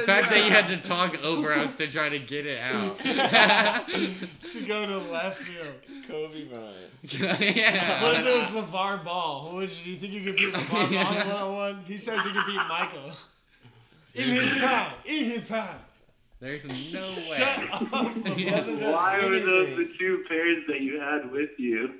fact 0.06 0.32
that 0.32 0.44
you 0.44 0.50
had 0.52 0.68
to 0.70 0.78
talk 0.78 1.24
over 1.24 1.54
us 1.54 1.76
to 1.76 1.88
try 1.88 2.10
to 2.10 2.18
get 2.18 2.48
it 2.48 2.60
out. 2.60 2.98
to 3.00 4.62
go 4.66 4.86
to 4.88 4.98
left 4.98 5.42
field. 5.42 5.68
Kobe 6.08 6.46
Bryant. 6.46 6.92
What 7.32 7.42
if 7.42 7.56
yeah. 7.56 8.20
it 8.20 8.24
was 8.54 8.64
LaVar 8.64 9.04
Ball? 9.04 9.50
Who 9.50 9.56
would 9.58 9.72
you, 9.72 9.84
do 9.84 9.90
you 9.92 9.98
think 9.98 10.14
you 10.14 10.22
could 10.24 10.36
beat 10.36 10.52
LaVar 10.54 10.90
Ball 10.92 11.16
one 11.16 11.32
on 11.32 11.56
one? 11.56 11.84
He 11.86 11.98
says 11.98 12.24
he 12.24 12.32
could 12.32 12.46
beat 12.48 12.62
Michael. 12.68 13.12
In 14.16 14.24
his 14.30 14.50
prime. 14.62 14.94
In 15.06 15.26
his 15.26 15.42
prime. 15.48 15.78
There's 16.46 16.64
no 16.64 16.74
Shut 16.76 17.58
way. 17.58 17.68
up. 17.72 18.28
He 18.38 18.46
hasn't 18.46 18.80
done 18.80 18.91
Why 18.93 19.18
were 19.26 19.39
those 19.39 19.76
the 19.76 19.89
two 19.98 20.24
pairs 20.30 20.64
that 20.68 20.80
you 20.82 21.00
had 21.00 21.32
with 21.32 21.50
you? 21.58 21.96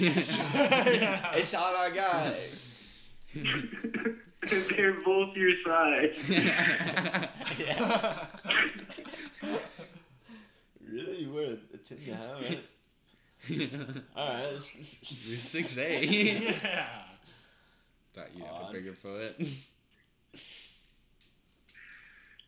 yeah. 0.00 1.30
It's 1.36 1.54
all 1.54 1.76
I 1.76 1.90
got. 1.94 2.34
They're 4.74 5.00
both 5.04 5.36
your 5.36 5.52
size. 5.64 6.18
really? 10.88 11.16
You 11.22 11.32
wear 11.32 11.56
a 11.72 11.76
ten? 11.78 11.98
Yeah. 12.04 12.18
All 14.16 14.28
right. 14.34 14.50
You're 14.50 15.38
six 15.38 15.78
eight. 15.78 16.10
yeah. 16.64 16.86
Thought 18.12 18.28
you'd 18.34 18.44
have 18.46 18.70
a 18.70 18.72
bigger 18.72 18.94
foot. 18.94 19.36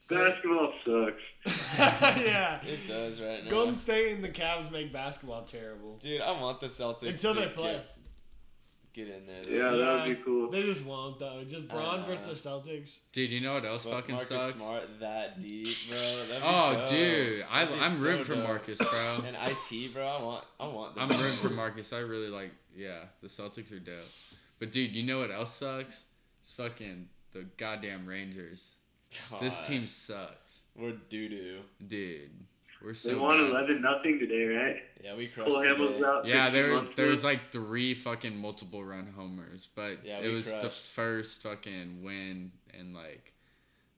Basketball 0.09 0.72
sucks. 0.84 1.22
yeah. 1.78 2.61
It 2.64 2.86
does 2.88 3.20
right 3.20 3.44
now. 3.44 3.50
Golden 3.50 3.74
State 3.74 4.14
and 4.14 4.24
the 4.24 4.28
Cavs 4.28 4.70
make 4.70 4.92
basketball 4.92 5.42
terrible. 5.44 5.96
Dude, 5.98 6.20
I 6.20 6.32
want 6.40 6.61
the 6.61 6.66
Celtics 6.66 7.09
Until 7.09 7.34
they 7.34 7.46
play. 7.48 7.80
Get, 8.94 9.07
get 9.09 9.16
in 9.16 9.26
there. 9.26 9.42
Yeah, 9.48 9.70
that 9.76 10.07
would 10.07 10.16
be 10.18 10.22
cool. 10.24 10.50
They 10.50 10.62
just 10.64 10.84
won't 10.84 11.18
though. 11.18 11.42
Just 11.46 11.68
Braun 11.68 12.00
Uh, 12.00 12.07
versus 12.07 12.42
the 12.42 12.48
Celtics. 12.48 12.98
Dude, 13.12 13.30
you 13.30 13.40
know 13.40 13.55
what 13.55 13.64
else 13.64 13.84
But 13.84 13.92
fucking 13.92 14.14
Marcus 14.16 14.42
sucks? 14.42 14.55
Smart 14.57 14.82
that 15.00 15.40
deep, 15.40 15.68
bro. 15.88 15.96
That'd 15.98 16.28
be 16.28 16.34
Oh, 16.44 16.72
dope. 16.74 16.90
dude, 16.90 17.44
I, 17.50 17.64
That'd 17.64 17.78
be 17.78 17.84
I'm 17.84 17.92
so 17.92 18.05
rooting 18.05 18.24
for. 18.24 18.36
Marcus, 18.36 18.78
bro. 18.78 19.16
And 19.26 19.36
IT, 19.36 19.94
bro. 19.94 20.07
I 20.07 20.22
want, 20.22 20.44
I 20.61 20.66
want. 20.66 20.92
I'm 20.98 21.09
rooting 21.09 21.36
for 21.38 21.50
Marcus. 21.50 21.92
I 21.92 21.98
really 22.00 22.28
like. 22.28 22.53
Yeah, 22.76 23.05
the 23.22 23.28
Celtics 23.28 23.70
are 23.72 23.78
dope. 23.78 23.94
But 24.59 24.72
dude, 24.72 24.94
you 24.94 25.05
know 25.05 25.20
what 25.20 25.30
else 25.30 25.55
sucks? 25.55 26.05
It's 26.42 26.53
fucking 26.53 27.09
the 27.32 27.46
goddamn 27.57 28.07
Rangers. 28.07 28.72
This 29.41 29.59
team 29.67 29.87
sucks, 29.87 30.63
We're 30.77 30.93
doo 31.09 31.29
doo. 31.29 31.61
dude. 31.87 32.31
We're 32.83 32.93
They 32.93 32.95
so 32.95 33.23
won 33.23 33.39
bad. 33.39 33.51
11 33.51 33.81
nothing 33.83 34.19
today, 34.19 34.45
right? 34.45 34.77
Yeah, 35.05 35.15
we 35.15 35.29
crushed 35.29 35.51
Fulham 35.51 35.79
was 35.79 35.93
today. 35.93 36.05
out. 36.05 36.27
Yeah, 36.27 36.51
there 36.51 36.81
there 36.97 37.07
was 37.07 37.23
like 37.23 37.53
three 37.53 37.95
fucking 37.95 38.37
multiple 38.37 38.85
run 38.85 39.13
homers, 39.17 39.69
but 39.75 40.05
Yeah, 40.05 40.19
it 40.19 40.29
we 40.29 40.35
was 40.35 40.47
the 40.47 40.71
first 40.71 41.43
fucking 41.43 42.03
win 42.03 42.51
and 42.77 42.95
like, 42.95 43.33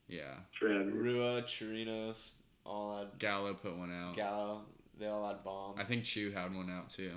yeah, 0.07 0.35
Forever. 0.59 0.91
Rua, 0.91 1.43
Chirinos, 1.43 2.33
all 2.67 2.99
had 2.99 3.19
Gallo 3.19 3.55
put 3.55 3.77
one 3.77 3.93
out. 3.93 4.17
Gallo. 4.17 4.63
They 4.99 5.07
all 5.07 5.27
had 5.27 5.43
bombs. 5.43 5.79
I 5.81 5.85
think 5.85 6.05
Choo 6.05 6.31
had 6.31 6.55
one 6.55 6.71
out 6.71 6.91
too. 6.91 7.13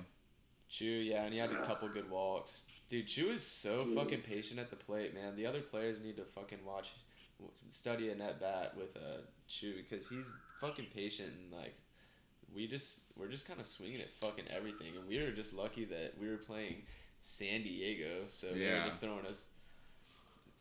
Choo, 0.68 0.84
yeah, 0.86 1.24
and 1.24 1.32
he 1.32 1.38
had 1.38 1.50
a 1.50 1.58
ah. 1.60 1.64
couple 1.64 1.88
good 1.88 2.10
walks. 2.10 2.64
Dude, 2.88 3.06
Choo 3.06 3.30
is 3.30 3.46
so 3.46 3.84
fucking 3.94 4.22
patient 4.22 4.58
at 4.58 4.70
the 4.70 4.76
plate, 4.76 5.14
man. 5.14 5.36
The 5.36 5.46
other 5.46 5.60
players 5.60 6.00
need 6.00 6.16
to 6.16 6.24
fucking 6.24 6.64
watch, 6.64 6.92
study 7.68 8.10
a 8.10 8.14
net 8.14 8.40
bat 8.40 8.74
with 8.76 8.96
a 8.96 9.20
Choo 9.48 9.74
because 9.76 10.06
he's 10.08 10.26
fucking 10.60 10.86
patient 10.94 11.30
and 11.38 11.52
like, 11.60 11.74
we 12.54 12.66
just 12.66 13.00
we're 13.16 13.28
just 13.28 13.46
kind 13.46 13.60
of 13.60 13.66
swinging 13.66 14.00
at 14.00 14.08
fucking 14.20 14.44
everything, 14.54 14.96
and 14.98 15.06
we 15.08 15.18
were 15.22 15.30
just 15.32 15.52
lucky 15.52 15.84
that 15.86 16.14
we 16.20 16.28
were 16.28 16.36
playing 16.38 16.76
San 17.20 17.62
Diego, 17.62 18.22
so 18.26 18.46
they 18.52 18.60
Yeah. 18.60 18.78
were 18.80 18.84
just 18.86 19.00
throwing 19.00 19.26
us 19.26 19.46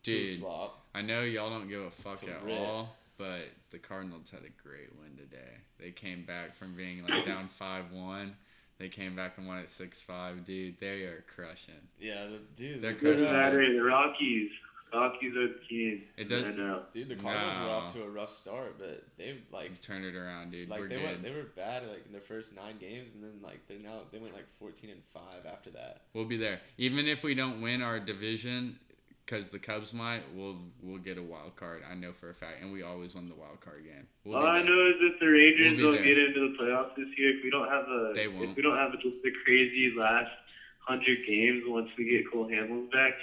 Dude, 0.03 0.34
slop. 0.34 0.86
I 0.95 1.01
know 1.01 1.21
y'all 1.21 1.49
don't 1.49 1.67
give 1.67 1.82
a 1.82 1.91
fuck 1.91 2.23
at 2.23 2.43
rip. 2.43 2.57
all, 2.59 2.95
but 3.17 3.41
the 3.71 3.78
Cardinals 3.80 4.30
had 4.30 4.41
a 4.41 4.67
great 4.67 4.89
win 5.01 5.17
today. 5.17 5.51
They 5.80 5.91
came 5.91 6.23
back 6.23 6.55
from 6.55 6.75
being 6.75 7.03
like 7.05 7.25
down 7.25 7.47
five 7.47 7.91
one. 7.91 8.36
They 8.80 8.89
came 8.89 9.15
back 9.15 9.38
and 9.38 9.47
won 9.47 9.57
at 9.59 9.69
six 9.69 10.01
five, 10.01 10.45
dude. 10.45 10.80
They 10.80 11.03
are 11.03 11.23
crushing. 11.36 11.73
Yeah, 11.99 12.28
the 12.28 12.39
dude. 12.55 12.82
They're 12.82 12.93
crushing. 12.93 13.17
Good 13.17 13.25
Saturday, 13.28 13.73
the 13.73 13.84
Rockies. 13.84 14.51
Rockies 14.94 15.36
are 15.36 15.48
the 15.50 15.60
team. 15.70 16.04
It 16.18 16.30
does- 16.30 16.46
I. 16.46 16.80
Dude, 16.94 17.10
the 17.10 17.16
Cardinals 17.16 17.58
were 17.58 17.64
off 17.70 17.94
to 17.94 18.04
a 18.04 18.10
rough 18.10 18.32
start, 18.32 18.78
but 18.80 19.04
they 19.18 19.38
like 19.52 19.82
turned 19.82 20.06
it 20.06 20.16
around, 20.16 20.52
dude. 20.52 20.70
like 20.70 20.80
We're 20.80 20.88
they 20.88 20.96
good. 20.96 21.04
went 21.04 21.24
they 21.24 21.32
were 21.32 21.44
bad 21.56 21.88
like 21.88 22.06
in 22.06 22.12
their 22.12 22.22
first 22.22 22.56
nine 22.56 22.78
games, 22.80 23.14
and 23.14 23.24
then 23.24 23.40
like 23.42 23.68
they 23.68 23.78
now 23.78 24.02
they 24.12 24.18
went 24.20 24.34
like 24.34 24.48
fourteen 24.60 24.90
and 24.90 25.02
five 25.14 25.46
after 25.46 25.70
that. 25.72 26.02
We'll 26.14 26.26
be 26.26 26.38
there. 26.38 26.62
Even 26.78 27.08
if 27.08 27.24
we 27.24 27.36
don't 27.36 27.62
win 27.62 27.82
our 27.82 28.00
division, 28.00 28.80
because 29.26 29.50
the 29.50 29.60
Cubs 29.60 29.94
might, 29.94 30.22
we'll 30.34 30.58
we'll 30.82 31.00
get 31.02 31.18
a 31.18 31.24
wild 31.24 31.56
card. 31.58 31.84
I 31.90 31.94
know 31.96 32.14
for 32.14 32.30
a 32.30 32.34
fact, 32.34 32.62
and 32.62 32.72
we 32.72 32.82
always 32.84 33.14
win 33.14 33.28
the 33.28 33.36
wild 33.36 33.60
card 33.60 33.84
game. 33.84 34.08
We'll 34.24 34.38
All 34.38 34.48
I 34.48 34.62
know 34.64 34.88
is 34.90 34.96
if 35.02 35.20
the 35.20 35.28
Rangers 35.28 35.82
We'll 35.82 35.92
don't 35.94 36.04
there. 36.04 36.16
get 36.16 36.18
into 36.18 36.52
the 36.52 36.58
playoffs 36.64 36.96
this 36.96 37.08
year, 37.18 37.38
if 37.38 37.44
we 37.44 37.50
don't 37.50 37.68
have 37.68 37.86
a 37.90 38.14
They 38.16 38.28
won't. 38.30 38.52
if 38.52 38.56
we 38.56 38.62
don't 38.64 38.78
have 38.78 38.94
just 39.02 39.22
the 39.24 39.32
crazy 39.44 39.94
last 39.98 40.32
hundred 40.80 41.18
games 41.28 41.64
once 41.68 41.90
we 41.98 42.06
get 42.10 42.32
Cole 42.32 42.48
Hamels 42.48 42.90
back, 42.92 43.14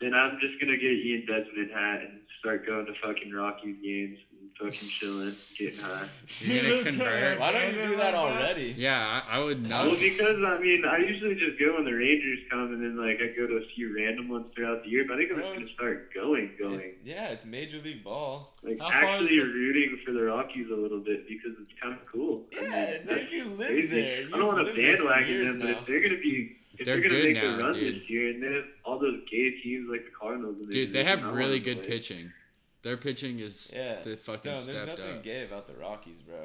then 0.00 0.14
I'm 0.14 0.38
just 0.40 0.60
gonna 0.60 0.76
get 0.76 0.90
an 0.90 1.02
Ian 1.04 1.26
Desmond 1.26 1.70
hat 1.72 2.00
and 2.02 2.20
start 2.40 2.66
going 2.66 2.86
to 2.86 2.92
fucking 3.02 3.32
Rockies 3.32 3.76
games 3.82 4.18
and 4.40 4.50
fucking 4.60 4.88
chilling, 4.88 5.34
getting 5.58 5.78
high. 5.80 6.08
You're 6.38 6.62
gonna 6.70 6.84
convert. 6.84 7.40
Why 7.40 7.50
don't 7.52 7.74
you 7.74 7.88
do 7.88 7.96
that 7.96 8.14
already? 8.14 8.74
Yeah, 8.78 9.22
I, 9.28 9.38
I 9.38 9.44
would 9.44 9.68
not. 9.68 9.86
Well, 9.86 9.96
because 9.96 10.36
I 10.44 10.58
mean, 10.60 10.84
I 10.84 10.98
usually 10.98 11.34
just 11.34 11.58
go 11.58 11.74
when 11.74 11.84
the 11.84 11.92
Rangers 11.92 12.38
come, 12.48 12.72
and 12.72 12.80
then 12.82 12.96
like 12.96 13.18
I 13.20 13.36
go 13.36 13.48
to 13.48 13.54
a 13.56 13.66
few 13.74 13.94
random 13.96 14.28
ones 14.28 14.46
throughout 14.54 14.84
the 14.84 14.88
year. 14.90 15.04
But 15.08 15.14
I 15.14 15.18
think 15.18 15.32
I'm 15.32 15.38
Bro, 15.38 15.58
just 15.58 15.76
gonna 15.76 15.90
start 15.94 16.14
going, 16.14 16.50
going. 16.58 16.80
It- 16.80 16.98
yeah, 17.04 17.28
it's 17.28 17.44
major 17.44 17.78
league 17.78 18.04
ball. 18.04 18.54
Like 18.62 18.78
How 18.80 18.90
far 18.90 19.16
is 19.16 19.22
actually 19.22 19.40
the- 19.40 19.46
rooting 19.46 19.98
for 20.06 20.12
the 20.12 20.22
Rockies 20.22 20.66
a 20.70 20.76
little 20.76 21.00
bit 21.00 21.26
because 21.28 21.52
it's 21.60 21.72
kind 21.82 21.94
of 21.94 22.06
cool. 22.06 22.44
I 22.56 22.62
mean, 22.62 22.70
Yeah, 22.70 22.98
that's 23.04 23.20
dude, 23.22 23.32
you 23.32 23.44
live 23.46 23.68
crazy. 23.68 23.86
there. 23.88 24.16
I 24.16 24.20
You've 24.20 24.30
don't 24.30 24.46
want 24.46 24.58
to 24.58 24.64
lived 24.64 24.78
there 24.78 24.96
for 24.96 25.02
bandwagon 25.04 25.28
years 25.28 25.50
them, 25.56 25.60
but 25.60 25.70
if 25.70 25.86
they're 25.86 26.00
gonna 26.02 26.20
be, 26.20 26.56
if 26.78 26.86
They're 26.86 27.00
they're, 27.00 27.08
gonna 27.08 27.22
good 27.22 27.34
make 27.34 27.42
now, 27.42 27.54
a 27.54 27.58
run 27.62 27.72
dude. 27.74 27.94
this 28.02 28.10
year, 28.10 28.30
and 28.30 28.42
they 28.42 28.52
have 28.54 28.64
all 28.84 28.98
those 28.98 29.20
gay 29.30 29.50
teams 29.62 29.88
like 29.90 30.04
the 30.04 30.10
Cardinals, 30.18 30.56
in 30.60 30.66
their 30.66 30.72
Dude, 30.72 30.92
they 30.92 31.04
have 31.04 31.18
division, 31.20 31.24
I 31.24 31.26
want 31.32 31.38
really 31.38 31.60
good 31.60 31.76
win. 31.78 31.86
pitching. 31.86 32.32
Their 32.82 32.96
pitching 32.96 33.40
is 33.40 33.72
Yeah, 33.74 34.02
the 34.04 34.16
fucking 34.16 34.56
Stone, 34.56 34.66
there's 34.74 34.86
nothing 34.86 35.16
up. 35.16 35.22
gay 35.22 35.44
about 35.44 35.66
the 35.66 35.74
Rockies, 35.74 36.18
bro. 36.20 36.36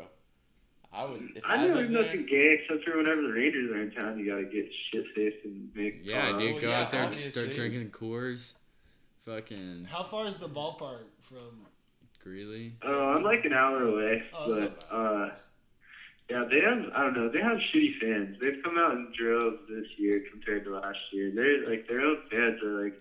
I 0.91 1.05
would. 1.05 1.21
If 1.35 1.43
I, 1.45 1.55
I 1.55 1.57
know 1.57 1.73
lived 1.73 1.77
there's 1.77 1.91
there, 1.93 2.03
nothing 2.05 2.25
gay 2.29 2.57
except 2.61 2.83
for 2.87 2.97
whenever 2.97 3.21
the 3.23 3.29
Rangers 3.33 3.71
are 3.71 3.81
in 3.81 3.91
town, 3.91 4.19
you 4.19 4.29
gotta 4.29 4.43
get 4.45 4.65
shit 4.91 5.05
faced 5.15 5.43
and 5.45 5.69
make. 5.75 6.01
Yeah, 6.03 6.31
fun. 6.31 6.39
dude, 6.39 6.51
well, 6.53 6.61
go 6.61 6.69
yeah, 6.69 6.81
out 6.81 6.91
there 6.91 7.03
and 7.03 7.15
start 7.15 7.51
drinking 7.51 7.89
Coors. 7.91 8.53
Fucking 9.25 9.87
How 9.89 10.03
far 10.03 10.27
is 10.27 10.37
the 10.37 10.49
ballpark 10.49 11.05
from? 11.21 11.65
Greeley. 12.21 12.73
Oh, 12.83 13.13
I'm 13.17 13.23
like 13.23 13.43
an 13.45 13.53
hour 13.53 13.83
away, 13.83 14.23
Oh, 14.33 14.49
but 14.49 14.59
not 14.61 14.85
uh, 14.91 15.29
yeah, 16.29 16.45
they 16.49 16.61
have. 16.61 16.91
I 16.95 17.03
don't 17.03 17.13
know. 17.15 17.29
They 17.29 17.39
have 17.41 17.57
shitty 17.73 17.99
fans. 17.99 18.37
They've 18.41 18.61
come 18.63 18.77
out 18.77 18.93
in 18.93 19.11
droves 19.17 19.57
this 19.69 19.87
year 19.97 20.23
compared 20.31 20.63
to 20.65 20.75
last 20.75 20.97
year. 21.11 21.31
They're 21.35 21.69
like 21.69 21.87
their 21.87 22.01
own 22.01 22.17
fans 22.31 22.61
are 22.63 22.83
like 22.83 22.93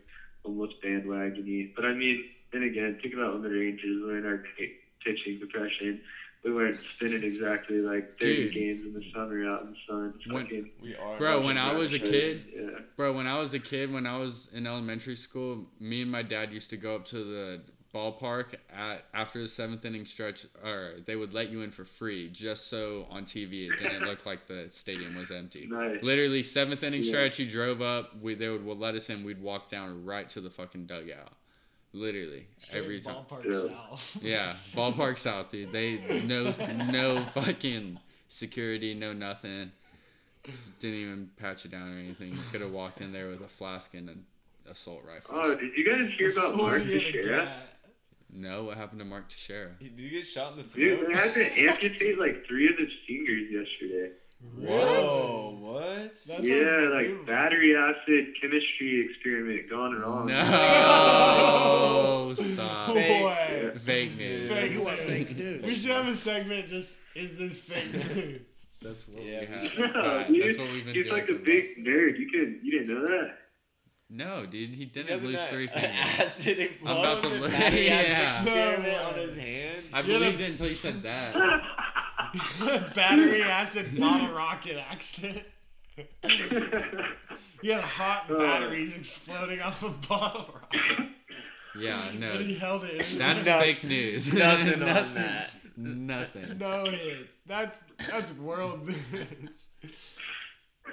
almost 0.45 0.75
bandwagony. 0.85 1.75
But 1.75 1.85
I 1.85 1.95
mean, 1.95 2.25
then 2.53 2.65
again, 2.65 2.99
think 3.01 3.15
about 3.15 3.35
when 3.35 3.43
the 3.43 3.51
Rangers 3.51 4.03
were 4.05 4.19
in 4.19 4.27
our 4.27 4.39
great 4.57 4.75
pitching 5.05 5.39
depression. 5.39 6.01
We 6.45 6.53
weren't 6.53 6.81
spinning 6.97 7.23
exactly 7.23 7.77
like 7.77 8.19
30 8.21 8.35
Dude. 8.51 8.55
games 8.55 8.87
in 8.87 8.95
the 8.95 9.05
summer 9.15 9.49
out 9.49 9.63
in 9.63 9.71
the 9.71 9.77
sun. 9.89 10.15
When- 10.29 10.43
Fucking 10.43 10.71
we 10.83 10.97
are. 10.97 11.17
Bro, 11.17 11.43
when 11.47 11.57
I 11.57 11.73
was 11.73 11.93
a 11.95 12.01
kid, 12.01 12.43
yeah. 12.53 12.81
Bro, 12.97 13.13
when 13.13 13.29
I 13.29 13.39
was 13.39 13.55
a 13.55 13.61
kid, 13.61 13.93
when 13.93 14.07
I 14.07 14.19
was 14.19 14.49
in 14.53 14.67
elementary 14.67 15.15
school, 15.15 15.67
me 15.79 16.03
and 16.03 16.11
my 16.11 16.23
dad 16.23 16.53
used 16.53 16.69
to 16.71 16.77
go 16.77 16.97
up 16.97 17.05
to 17.07 17.23
the 17.23 17.61
ballpark 17.95 18.55
at 18.75 19.05
after 19.13 19.43
the 19.43 19.49
seventh 19.49 19.85
inning 19.85 20.07
stretch, 20.07 20.47
or 20.65 20.93
they 21.07 21.17
would 21.17 21.35
let 21.35 21.51
you 21.51 21.61
in 21.63 21.71
for 21.71 21.85
free, 21.85 22.29
just 22.31 22.69
so 22.69 23.07
on 23.11 23.25
TV 23.25 23.71
it 23.71 23.79
didn't 23.79 24.05
look 24.07 24.25
like 24.27 24.47
the 24.47 24.69
stadium 24.73 25.15
was 25.15 25.31
empty. 25.31 25.67
Nice. 25.71 26.03
Literally 26.03 26.43
seventh 26.43 26.83
inning 26.83 27.03
Yeah. 27.03 27.09
stretch, 27.11 27.39
you 27.39 27.51
drove 27.51 27.83
up, 27.83 28.19
we 28.21 28.35
they 28.35 28.49
would 28.49 28.65
let 28.79 28.95
us 28.95 29.11
in, 29.11 29.25
we'd 29.25 29.43
walk 29.43 29.71
down 29.71 30.05
right 30.05 30.29
to 30.31 30.41
the 30.41 30.51
fucking 30.51 30.87
dugout. 30.87 31.33
Literally 31.95 32.47
Straight 32.59 32.83
every 32.83 33.01
time. 33.03 33.17
ballpark 33.29 33.45
Yeah. 33.45 33.69
south. 33.69 34.19
Yeah, 34.23 34.57
ballpark 34.75 35.19
south, 35.19 35.51
dude. 35.51 35.73
They 35.73 36.23
no 36.27 36.55
no 36.91 37.19
fucking 37.35 37.99
security, 38.29 38.95
no 38.95 39.13
nothing. 39.13 39.73
Didn't 40.81 40.97
even 40.99 41.31
patch 41.37 41.67
it 41.67 41.71
down 41.71 41.95
or 41.95 41.99
anything. 41.99 42.31
You 42.33 42.39
could 42.51 42.63
have 42.63 42.73
walked 42.73 43.01
in 43.03 43.13
there 43.13 43.29
with 43.29 43.43
a 43.43 43.49
flask 43.49 43.95
and 43.95 44.09
an 44.09 44.25
assault 44.69 45.03
rifle. 45.07 45.35
Oh, 45.39 45.55
did 45.55 45.77
you 45.77 45.85
guys 45.89 46.11
hear 46.19 46.33
about 46.33 46.53
Before 46.53 46.71
Mark 46.71 46.85
you 46.85 46.99
get 46.99 47.03
a 47.09 47.13
Teixeira? 47.13 47.45
cat. 47.45 47.53
No, 48.35 48.65
what 48.65 48.77
happened 48.79 48.99
to 49.01 49.05
Mark 49.05 49.29
Teixeira? 49.29 49.73
Did 49.79 49.99
you 50.01 50.09
get 50.11 50.27
shot 50.27 50.53
in 50.53 50.59
the 50.59 50.65
throat? 50.65 50.75
Dude, 50.75 51.07
they 51.15 51.19
had 51.19 51.35
to 51.35 51.61
amputate 51.61 52.19
like 52.19 52.47
three 52.47 52.67
of 52.69 52.79
his 52.79 52.89
fingers 53.07 53.51
yesterday. 53.51 54.11
Whoa, 54.59 55.57
what? 55.61 56.15
That 56.27 56.43
yeah, 56.43 56.57
like 56.57 57.07
unbelievable. 57.07 57.25
battery 57.27 57.77
acid 57.77 58.27
chemistry 58.41 59.09
experiment 59.09 59.71
gone 59.71 59.95
wrong. 60.01 60.27
No, 60.27 62.35
stop. 62.37 62.95
Fake. 62.95 63.25
way. 63.25 63.71
Fake 63.79 64.17
news. 64.19 64.51
Fake 64.51 64.73
You 64.73 64.81
want 64.81 64.99
fake 64.99 65.37
news. 65.37 65.63
We 65.63 65.77
should 65.77 65.91
have 65.93 66.09
a 66.09 66.15
segment. 66.15 66.67
Just 66.69 66.99
is 67.15 67.39
this 67.39 67.59
fake 67.59 67.93
news? 68.17 68.41
That's 68.81 69.07
what 69.09 69.23
Yeah, 69.25 69.41
we 69.41 69.47
we 69.47 69.53
have. 69.53 69.71
should. 69.71 69.79
No, 69.79 69.87
Right, 70.17 70.29
dude, 70.29 70.45
That's 70.45 70.59
what 70.59 70.73
we've 70.73 70.85
been 70.87 70.95
He's 70.95 71.05
doing. 71.05 71.21
like 71.21 71.29
a 71.29 71.35
big 71.35 71.85
nerd. 71.87 72.19
You 72.19 72.29
can 72.31 72.61
you 72.65 72.79
didn't 72.81 72.89
know 72.95 73.03
that? 73.03 73.39
Last- 74.19 74.29
No, 74.29 74.47
dude, 74.47 74.71
he 74.71 74.77
He 74.77 74.85
didn't 74.87 75.09
doesn't 75.09 75.29
lose 75.29 75.39
have 75.41 75.49
three 75.51 75.67
fingers. 75.75 75.91
Acid 76.19 76.71
I'm 76.85 76.97
about 76.99 77.23
to 77.23 77.29
look- 77.29 77.51
battery 77.51 77.87
yeah. 77.87 78.37
experiment 78.37 78.99
on 79.05 79.15
his 79.15 79.37
hand. 79.37 79.85
I 79.93 80.01
You're 80.01 80.19
believed 80.19 80.39
the- 80.39 80.45
it 80.45 80.51
until 80.51 80.69
you 80.69 80.75
said 80.75 81.03
that. 81.03 81.35
Battery 82.95 83.43
acid 83.43 83.99
bottle 83.99 84.35
rocket 84.35 84.79
accident. 84.91 85.43
You 87.63 87.73
had 87.73 87.83
hot 87.85 88.25
Oh. 88.31 88.39
batteries 88.39 88.97
exploding 88.97 89.61
off 89.61 89.83
a 89.83 89.91
bottle 89.91 90.55
rocket. 90.55 91.09
Yeah, 91.79 92.09
And 92.09 92.21
no, 92.21 92.39
he 92.39 92.55
held 92.55 92.85
it. 92.85 93.05
that's 93.19 93.45
No- 93.47 93.61
fake 93.61 93.85
news. 93.85 94.33
nothing 94.33 94.83
on 94.83 95.15
that. 95.15 95.51
Nothing. 95.77 96.59
No 96.59 96.85
hits. 96.87 97.33
That's 97.47 97.81
that's 98.11 98.33
world 98.35 98.87
news. 98.87 99.69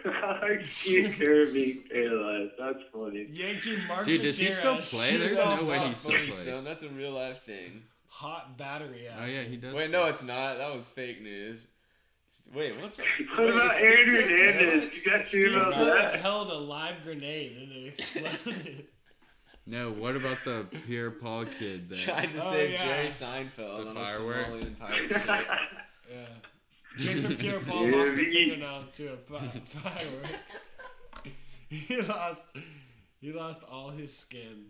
Like 0.06 0.66
Steve 0.66 1.16
Kerr 1.20 1.46
paralyzed. 1.92 2.52
That's 2.60 2.80
funny. 2.94 3.28
Yankee 3.32 3.78
Mark 3.88 4.06
Dude, 4.06 4.22
does 4.22 4.38
he 4.38 4.50
still 4.52 4.76
play? 4.76 5.10
shoots 5.12 5.24
There's 5.24 5.40
off 5.40 5.62
no 5.62 5.68
way 5.68 5.80
he 5.80 5.96
still 5.96 6.12
plays. 6.12 6.36
Stone. 6.36 6.64
That's 6.64 6.84
a 6.84 6.90
real 6.90 7.12
life 7.12 7.44
thing. 7.44 7.84
hot 8.08 8.58
battery 8.58 9.08
acid. 9.08 9.24
Oh 9.24 9.26
yeah, 9.28 9.44
he 9.44 9.58
does. 9.58 9.74
Wait, 9.74 9.90
no, 9.92 10.06
it's 10.06 10.24
not. 10.24 10.58
That 10.58 10.74
was 10.74 10.88
fake 10.88 11.22
news. 11.22 11.68
Wait, 12.54 12.80
what's 12.80 12.98
What 13.36 13.40
wait, 13.40 13.50
about 13.50 13.66
is 13.72 13.72
Steve 13.78 13.86
Aaron 13.92 14.06
Kerr 14.06 14.22
Hernandez? 14.22 14.70
paralyzed? 14.70 15.06
You 15.06 15.12
guys 15.12 15.32
hear 15.32 15.50
Steve 15.50 15.56
about 15.62 15.86
that? 15.86 16.16
held 16.22 16.50
a 16.52 16.54
live 16.58 17.04
grenade 17.04 17.58
and 17.58 17.72
it 17.72 17.88
exploded. 18.00 18.86
No, 19.66 19.92
what 19.92 20.16
about 20.16 20.38
the 20.46 20.66
Pierre 20.88 21.12
Paul 21.12 21.46
kid? 21.60 21.90
That 21.90 22.00
oh, 22.00 22.04
Tried 22.14 22.34
to 22.34 22.44
Oh, 22.44 22.52
save 22.52 22.72
yeah. 22.72 22.86
Jerry 22.86 23.06
Seinfeld 23.06 23.84
The 23.84 23.90
on 23.90 23.96
firework? 24.04 24.48
a 24.48 24.50
Somalian 24.50 24.80
pirate 24.80 25.14
ship. 25.14 25.28
yeah. 26.10 26.26
Jason 27.00 27.36
Pierre-Paul 27.42 27.88
lost 27.92 28.14
a 28.14 28.18
we- 28.18 28.32
fingernail 28.34 28.84
to 28.94 29.14
a 29.14 29.18
fi- 29.18 29.62
firework. 29.66 31.34
he 31.70 32.02
lost. 32.02 32.44
He 33.22 33.32
lost 33.34 33.64
all 33.70 33.90
his 33.90 34.16
skin. 34.16 34.66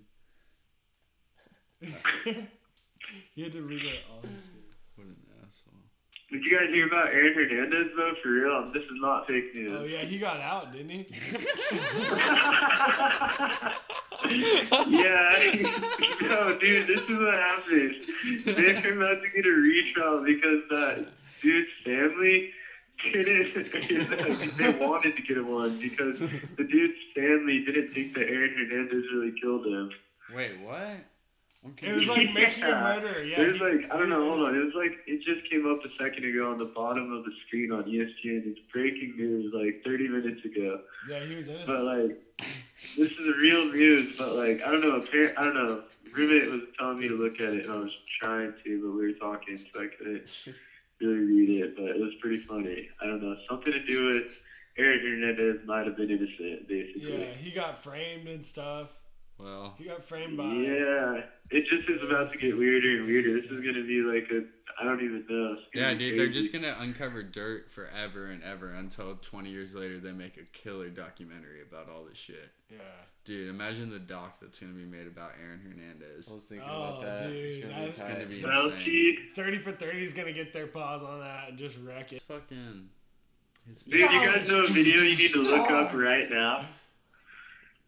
he 1.82 3.42
had 3.42 3.52
to 3.54 3.62
regrow 3.62 3.98
all 4.12 4.22
his 4.22 4.44
skin. 4.46 4.64
what 4.96 5.08
an 5.08 5.16
asshole. 5.48 5.74
Did 6.32 6.44
you 6.44 6.52
guys 6.60 6.70
hear 6.74 6.86
about 6.88 7.08
Aaron 7.08 7.34
Hernandez 7.34 7.92
though? 7.98 8.14
For 8.22 8.30
real, 8.30 8.72
this 8.74 8.84
is 8.84 8.90
not 9.02 9.26
fake 9.28 9.56
news. 9.56 9.80
Oh 9.82 9.86
yeah, 9.86 10.02
he 10.04 10.20
got 10.20 10.40
out, 10.42 10.72
didn't 10.74 10.90
he? 10.90 11.08
yeah, 14.30 15.32
no, 16.22 16.58
dude, 16.60 16.88
this 16.88 17.02
is 17.02 17.20
what 17.20 17.34
happened. 17.34 17.96
They're 18.46 18.94
about 18.98 19.22
to 19.24 19.30
get 19.36 19.46
a 19.46 19.50
retrial 19.50 20.24
because 20.26 20.62
that 20.70 21.08
dude's 21.42 21.70
family 21.84 22.52
didn't. 23.14 23.54
they 24.58 24.70
wanted 24.86 25.16
to 25.16 25.22
get 25.22 25.38
him 25.38 25.50
one 25.52 25.80
because 25.80 26.20
the 26.20 26.64
dude's 26.64 26.98
family 27.16 27.64
didn't 27.66 27.90
think 27.94 28.14
that 28.16 28.28
Aaron 28.28 28.54
Hernandez 28.58 29.04
really 29.14 29.34
killed 29.42 29.66
him. 29.66 29.90
Wait, 30.36 30.60
what? 30.60 30.98
I'm 31.66 31.76
It 31.82 31.94
was 31.94 32.08
like 32.08 32.34
making 32.34 32.64
a 32.64 32.68
Yeah. 32.70 32.82
murderer. 33.02 33.22
Yeah. 33.24 33.38
There's 33.38 33.58
he- 33.58 33.64
like 33.64 33.92
I 33.92 33.98
don't 33.98 34.10
know. 34.10 34.24
Hold 34.30 34.48
on. 34.48 34.56
It 34.56 34.64
was 34.64 34.74
like 34.76 34.98
it 35.08 35.22
just 35.24 35.50
came 35.50 35.66
up 35.70 35.84
a 35.84 35.90
second 36.02 36.24
ago 36.26 36.50
on 36.52 36.58
the 36.58 36.66
bottom 36.66 37.12
of 37.12 37.26
the 37.26 37.32
screen 37.48 37.72
on 37.72 37.84
ESPN. 37.84 38.44
It's 38.46 38.60
breaking 38.72 39.16
news 39.18 39.54
like 39.54 39.82
30 39.84 40.08
minutes 40.08 40.44
ago. 40.46 40.82
Yeah, 41.10 41.20
he 41.26 41.36
was 41.36 41.48
innocent. 41.50 41.68
But 41.68 41.84
like, 41.84 42.48
this 42.98 43.12
is 43.12 43.28
real 43.42 43.66
news. 43.74 44.16
But 44.18 44.36
like, 44.36 44.62
I 44.62 44.72
don't 44.72 44.82
know. 44.82 44.96
Apparent, 45.02 45.38
I 45.38 45.44
don't 45.44 45.54
know. 45.56 45.84
Roommate 46.14 46.50
was 46.50 46.62
telling 46.78 47.00
me 47.00 47.08
to 47.10 47.16
look 47.16 47.40
at 47.42 47.54
it, 47.54 47.66
and 47.66 47.74
I 47.74 47.78
was 47.78 47.96
trying 48.20 48.54
to, 48.64 48.82
but 48.82 48.92
we 48.98 49.06
were 49.08 49.12
talking, 49.20 49.58
so 49.60 49.82
I 49.82 49.88
couldn't 49.96 50.28
really 51.02 51.20
read 51.26 51.50
it. 51.62 51.76
But 51.76 51.86
it 51.86 52.00
was 52.00 52.14
pretty 52.22 52.40
funny. 52.40 52.90
I 53.02 53.06
don't 53.06 53.22
know. 53.22 53.36
Something 53.48 53.74
to 53.74 53.84
do 53.84 54.14
with 54.16 54.34
Aaron 54.78 55.00
Hernandez 55.00 55.66
might 55.66 55.86
have 55.86 55.98
been 55.98 56.10
innocent, 56.10 56.68
basically. 56.68 57.22
yeah, 57.22 57.34
he 57.34 57.52
got 57.52 57.84
framed 57.84 58.28
and 58.28 58.44
stuff. 58.44 58.90
Well, 59.40 59.74
He 59.78 59.86
got 59.86 60.04
framed 60.04 60.38
by. 60.38 60.44
Yeah, 60.44 61.22
it 61.52 61.64
just 61.70 61.90
is 61.90 62.02
about 62.04 62.32
to 62.34 62.38
get 62.38 62.58
weirder 62.58 62.98
and 62.98 63.08
weirder. 63.08 63.36
This 63.42 63.46
is 63.50 63.62
gonna 63.66 63.86
be 63.86 64.02
like 64.02 64.30
a 64.32 64.44
I 64.80 64.84
don't 64.86 65.02
even 65.04 65.26
know. 65.30 65.58
Yeah, 65.74 65.94
be 65.94 66.00
dude, 66.12 66.20
they're 66.20 66.28
just 66.28 66.52
gonna 66.54 66.76
uncover 66.80 67.24
dirt 67.24 67.70
forever 67.72 68.28
and 68.28 68.44
ever 68.44 68.72
until 68.74 69.16
20 69.16 69.50
years 69.50 69.74
later 69.74 69.98
they 70.00 70.12
make 70.12 70.38
a 70.38 70.44
killer 70.52 70.90
documentary 70.90 71.62
about 71.62 71.90
all 71.90 72.04
this 72.04 72.18
shit. 72.18 72.50
Yeah. 72.70 72.78
Dude, 73.26 73.50
imagine 73.50 73.90
the 73.90 74.00
doc 74.00 74.40
that's 74.42 74.60
gonna 74.60 74.74
be 74.74 74.86
made 74.86 75.08
about 75.08 75.32
Aaron 75.42 75.60
Hernandez. 75.62 76.28
I 76.30 76.34
was 76.34 76.46
thinking 76.46 76.68
Oh, 76.70 76.98
about 77.00 77.02
that. 77.04 77.30
it's 77.32 77.56
dude, 77.56 77.64
gonna 77.70 77.86
that's 77.86 77.98
be 77.98 78.04
gonna 78.04 78.16
tight. 78.16 78.30
be- 78.30 78.44
Well, 78.44 78.66
insane. 78.72 78.86
see, 78.86 79.18
30 79.36 79.58
for 79.60 79.72
30 79.72 80.04
is 80.04 80.14
going 80.14 80.28
to 80.28 80.34
get 80.34 80.52
their 80.54 80.68
paws 80.68 81.02
on 81.04 81.20
that 81.22 81.50
and 81.50 81.58
just 81.58 81.78
wreck 81.84 82.12
it. 82.12 82.18
It's 82.18 82.26
fucking. 82.26 82.90
It's 83.72 83.84
dude, 83.84 84.00
you 84.00 84.08
guys 84.08 84.50
know 84.50 84.64
a 84.64 84.68
video 84.68 85.02
you 85.02 85.16
need 85.18 85.32
to 85.32 85.42
look 85.42 85.70
up 85.70 85.94
right 85.94 86.30
now. 86.30 86.68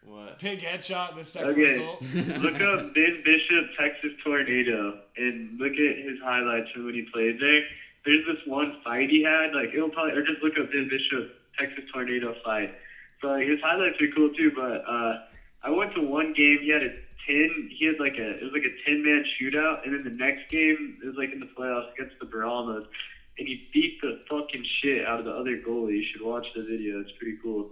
What? 0.04 0.40
Pig 0.40 0.62
headshot 0.62 1.12
in 1.12 1.18
the 1.18 1.24
second 1.26 1.52
Okay. 1.52 1.62
result. 1.78 2.02
Look 2.42 2.60
up 2.62 2.94
Ben 2.94 3.22
Bishop 3.24 3.66
Texas 3.80 4.12
Tornado 4.24 5.00
and 5.18 5.60
look 5.60 5.74
at 5.74 5.98
his 5.98 6.18
highlights 6.24 6.72
from 6.72 6.86
when 6.86 6.96
he 6.96 7.06
played 7.14 7.40
there. 7.40 7.62
There's 8.04 8.26
this 8.26 8.42
one 8.48 8.82
fight 8.84 9.10
he 9.10 9.22
had, 9.22 9.54
like 9.54 9.70
it'll 9.76 9.90
probably 9.90 10.14
or 10.18 10.26
just 10.26 10.42
look 10.44 10.54
up 10.58 10.72
Ben 10.72 10.90
Bishop 10.90 11.30
Texas 11.58 11.84
Tornado 11.94 12.34
fight. 12.44 12.74
So 13.22 13.28
like, 13.28 13.48
his 13.48 13.60
highlights 13.62 14.02
are 14.02 14.08
cool 14.16 14.30
too, 14.34 14.52
but 14.56 14.82
uh 14.90 15.22
I 15.64 15.70
went 15.70 15.94
to 15.94 16.02
one 16.02 16.34
game, 16.34 16.58
he 16.64 16.70
had 16.70 16.82
a 16.82 16.90
ten 17.28 17.70
he 17.70 17.86
had 17.86 18.00
like 18.00 18.18
a 18.18 18.42
it 18.42 18.44
was 18.44 18.54
like 18.54 18.66
a 18.66 18.74
ten 18.90 19.04
man 19.06 19.24
shootout 19.38 19.86
and 19.86 19.94
then 19.94 20.04
the 20.04 20.18
next 20.18 20.50
game 20.50 20.98
it 21.04 21.06
was 21.06 21.16
like 21.16 21.32
in 21.32 21.40
the 21.40 21.50
playoffs 21.54 21.94
against 21.94 22.18
the 22.20 22.26
Brahmas 22.26 22.86
and 23.38 23.48
he 23.48 23.70
beat 23.72 24.02
the 24.02 24.20
fucking 24.28 24.66
shit 24.82 25.06
out 25.06 25.20
of 25.20 25.26
the 25.26 25.32
other 25.32 25.62
goalie. 25.62 25.98
You 26.02 26.06
should 26.12 26.26
watch 26.26 26.48
the 26.56 26.64
video, 26.64 27.00
it's 27.02 27.12
pretty 27.20 27.38
cool. 27.44 27.70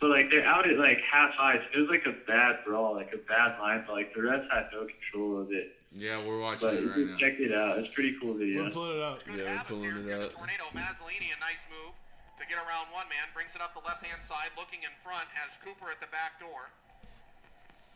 But 0.00 0.10
like 0.14 0.30
they're 0.30 0.46
out 0.46 0.62
at 0.68 0.78
like 0.78 1.02
half 1.02 1.34
ice. 1.42 1.62
It 1.74 1.78
was 1.82 1.90
like 1.90 2.06
a 2.06 2.14
bad 2.26 2.62
brawl, 2.62 2.94
like 2.94 3.10
a 3.10 3.18
bad 3.26 3.58
line, 3.58 3.82
but 3.86 3.98
like 3.98 4.14
the 4.14 4.22
refs 4.22 4.46
had 4.46 4.70
no 4.70 4.86
control 4.86 5.42
of 5.42 5.50
it. 5.50 5.74
Yeah, 5.90 6.22
we're 6.22 6.38
watching 6.38 6.68
But 6.68 6.74
it 6.78 6.86
right 6.86 7.08
now. 7.10 7.18
check 7.18 7.40
it 7.40 7.50
out. 7.50 7.80
It's 7.82 7.88
a 7.90 7.94
pretty 7.96 8.14
cool 8.20 8.36
video. 8.38 8.62
We'll 8.62 8.70
pulling 8.76 8.94
it 9.00 9.02
up. 9.02 9.18
Yeah, 9.26 9.58
we're 9.58 9.66
pulling 9.66 9.90
here. 9.90 9.98
it 9.98 10.06
Here's 10.06 10.30
up. 10.30 10.36
tornado. 10.38 10.64
Mazzolini, 10.76 11.32
a 11.34 11.40
nice 11.42 11.64
move 11.72 11.96
to 12.38 12.44
get 12.46 12.60
around 12.62 12.92
one 12.94 13.08
man. 13.10 13.26
Brings 13.34 13.50
it 13.56 13.64
up 13.64 13.72
the 13.74 13.82
left-hand 13.82 14.20
side, 14.30 14.52
looking 14.54 14.84
in 14.86 14.92
front. 15.02 15.26
Has 15.34 15.50
Cooper 15.66 15.88
at 15.90 15.98
the 15.98 16.06
back 16.14 16.38
door. 16.38 16.68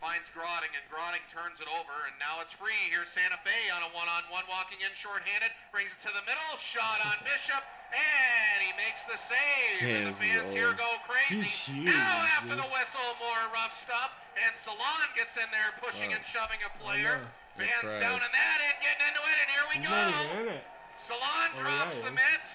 Finds 0.03 0.27
Grodding, 0.35 0.73
and 0.75 0.83
Grodding 0.91 1.23
turns 1.31 1.63
it 1.63 1.71
over, 1.71 1.95
and 2.11 2.17
now 2.19 2.43
it's 2.43 2.51
free. 2.59 2.75
Here's 2.91 3.07
Santa 3.15 3.39
Fe 3.47 3.71
on 3.71 3.87
a 3.87 3.91
one-on-one, 3.95 4.43
walking 4.51 4.83
in 4.83 4.91
short-handed. 4.99 5.53
Brings 5.71 5.95
it 5.95 6.01
to 6.03 6.11
the 6.11 6.25
middle. 6.27 6.51
Shot 6.59 6.99
on 7.07 7.23
Bishop, 7.23 7.63
and 7.93 8.57
he 8.64 8.72
makes 8.80 9.05
the 9.05 9.16
save. 9.28 9.76
Damn, 9.80 9.88
and 9.88 10.07
the 10.07 10.11
is 10.11 10.18
fans 10.18 10.51
here 10.53 10.72
go 10.74 10.90
crazy. 11.05 11.45
He's 11.45 11.53
huge, 11.68 11.93
now 11.93 12.24
after 12.36 12.57
dude. 12.57 12.64
the 12.64 12.70
whistle, 12.72 13.09
more 13.20 13.43
rough 13.53 13.76
stuff, 13.84 14.11
and 14.40 14.53
Salon 14.64 15.07
gets 15.16 15.36
in 15.36 15.47
there, 15.53 15.70
pushing 15.78 16.11
Oh. 16.12 16.16
and 16.16 16.24
shoving 16.26 16.61
a 16.64 16.70
player. 16.82 17.20
know. 17.22 17.28
They're 17.61 17.68
Fans 17.68 17.84
fried. 17.84 18.01
down 18.01 18.18
in 18.24 18.32
that 18.32 18.59
end, 18.64 18.76
getting 18.80 19.05
into 19.12 19.20
it, 19.20 19.36
and 19.45 19.49
here 19.53 19.66
we 19.68 19.76
He's 19.76 19.84
go. 19.84 19.93
not 19.93 20.09
even 20.09 20.36
in 20.40 20.49
it. 20.57 20.64
Salon 21.05 21.49
Oh, 21.53 21.61
drops 21.61 21.97
he 21.97 22.01
the 22.01 22.09
is. 22.09 22.16
mitts. 22.16 22.53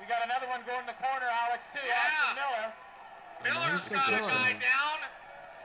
We 0.00 0.04
got 0.06 0.20
another 0.24 0.48
one 0.52 0.60
going 0.68 0.80
in 0.84 0.90
the 0.92 1.00
corner, 1.00 1.28
Alex, 1.28 1.64
too. 1.72 1.80
Yeah. 1.80 1.96
Austin 1.96 2.36
Miller. 2.36 2.68
Miller's 3.40 3.84
he's 3.88 3.96
got 3.96 4.12
a 4.12 4.20
still 4.20 4.28
guy 4.28 4.52
down. 4.60 4.98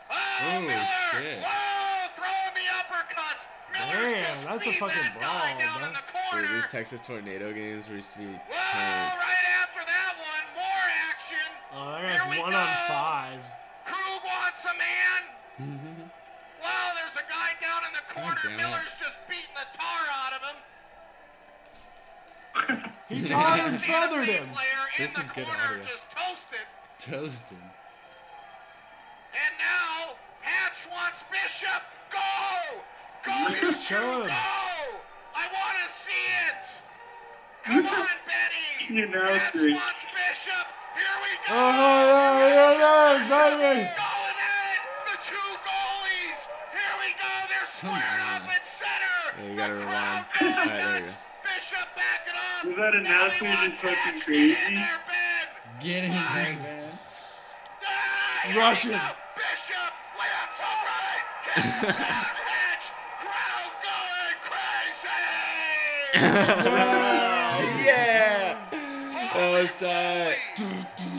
Oh, 0.08 0.16
Oh, 0.16 0.62
Miller! 0.62 1.12
shit. 1.12 1.40
Whoa, 1.44 2.08
throwing 2.16 2.54
the 2.56 2.68
uppercuts. 2.72 3.44
Miller 3.80 4.10
Damn, 4.16 4.46
that's 4.46 4.68
a 4.68 4.74
fucking 4.74 4.96
that 4.96 5.20
guy 5.20 5.56
brawl, 5.56 5.92
bro. 6.32 6.42
Dude, 6.42 6.50
these 6.56 6.68
Texas 6.72 7.02
tornado 7.02 7.52
games 7.54 7.88
used 7.88 8.12
to 8.14 8.18
be 8.20 8.26
Whoa, 8.26 8.32
tanked. 8.52 9.20
right 9.20 9.48
after 9.62 9.84
that 9.86 10.14
one, 10.20 10.46
more 10.56 10.88
action. 11.12 11.48
Oh, 11.76 11.92
that 12.00 12.20
guy's 12.20 12.40
one 12.40 12.52
go. 12.52 12.58
on 12.58 12.72
five. 12.88 13.40
Krug 13.86 14.22
wants 14.24 14.64
a 14.64 14.76
man. 14.80 15.22
wow, 16.64 16.92
there's 16.96 17.16
a 17.20 17.26
guy 17.28 17.52
down 17.60 17.84
in 17.88 17.94
the 17.96 18.06
corner. 18.14 18.36
damn 18.44 18.54
it. 18.54 18.58
Miller's 18.58 18.94
just 19.00 19.18
beating 19.28 19.56
the 19.56 19.68
tar 19.78 20.02
out 20.12 20.34
of 20.36 20.42
him. 20.48 20.58
He 23.08 23.22
tarred 23.28 23.60
and 23.72 23.80
feathered 23.80 24.28
him. 24.28 24.50
This 24.98 25.12
is 25.12 25.28
good 25.36 25.46
audio. 25.46 25.86
just 25.86 26.02
toasted. 26.10 26.66
Toasted. 26.98 27.58
And 29.36 29.54
now 29.62 30.16
Hatch 30.42 30.90
wants 30.90 31.20
Bishop. 31.30 31.84
Go! 32.12 32.82
Go! 33.26 33.32
Show 33.74 34.22
him. 34.22 34.28
Go! 34.28 34.34
I 35.34 35.50
want 35.50 35.76
to 35.82 35.88
see 36.06 36.26
it. 36.46 36.62
Come 37.66 37.86
on, 37.98 38.08
Betty. 38.30 38.94
You 38.94 39.08
know, 39.10 39.26
Hatch 39.26 39.52
Chris. 39.52 39.74
wants 39.74 40.06
Bishop. 40.14 40.68
Here 40.94 41.18
we 41.26 41.32
go. 41.42 41.50
Oh, 41.50 42.38
yeah, 42.38 42.72
yeah, 42.78 43.18
yeah, 43.18 43.26
baby. 43.26 43.82
Going 43.98 44.40
at 44.46 44.78
it. 44.78 44.82
The 45.10 45.18
two 45.26 45.50
goalies. 45.66 46.42
Here 46.70 46.96
we 47.02 47.10
go. 47.18 47.32
They're 47.50 47.70
squared 47.74 48.22
hmm. 48.22 48.36
up 48.38 48.46
at 48.46 48.64
center. 48.78 49.18
Yeah, 49.42 49.50
you 49.50 49.58
gotta 49.58 49.74
rewind. 49.74 50.26
Alright, 50.40 50.68
there 50.70 51.02
we 51.02 51.02
nuts. 51.02 51.18
Bishop 51.42 51.88
backing 51.98 52.38
up. 52.38 52.66
Was 52.66 52.76
that 52.78 52.94
Now 53.02 53.30
he 53.30 53.42
announcer 53.42 53.46
wants 53.46 53.82
just 53.82 53.96
fucking 53.98 54.14
Get 54.14 54.26
crazy? 54.26 54.58
in 54.70 54.76
there, 54.76 55.02
Ben. 55.10 55.82
Get 55.82 56.04
in 56.06 56.12
there, 56.12 56.22
man. 56.22 57.00
Here 58.46 58.62
Russian. 58.62 58.92
we 58.92 58.98
go. 58.98 59.10
Bishop, 59.34 59.94
layups 60.14 60.62
all 60.62 60.86
right. 60.86 62.42
crazy. 66.20 67.86
yeah! 67.86 68.58
That 69.34 69.52
was 69.52 69.76
tight. 69.76 70.85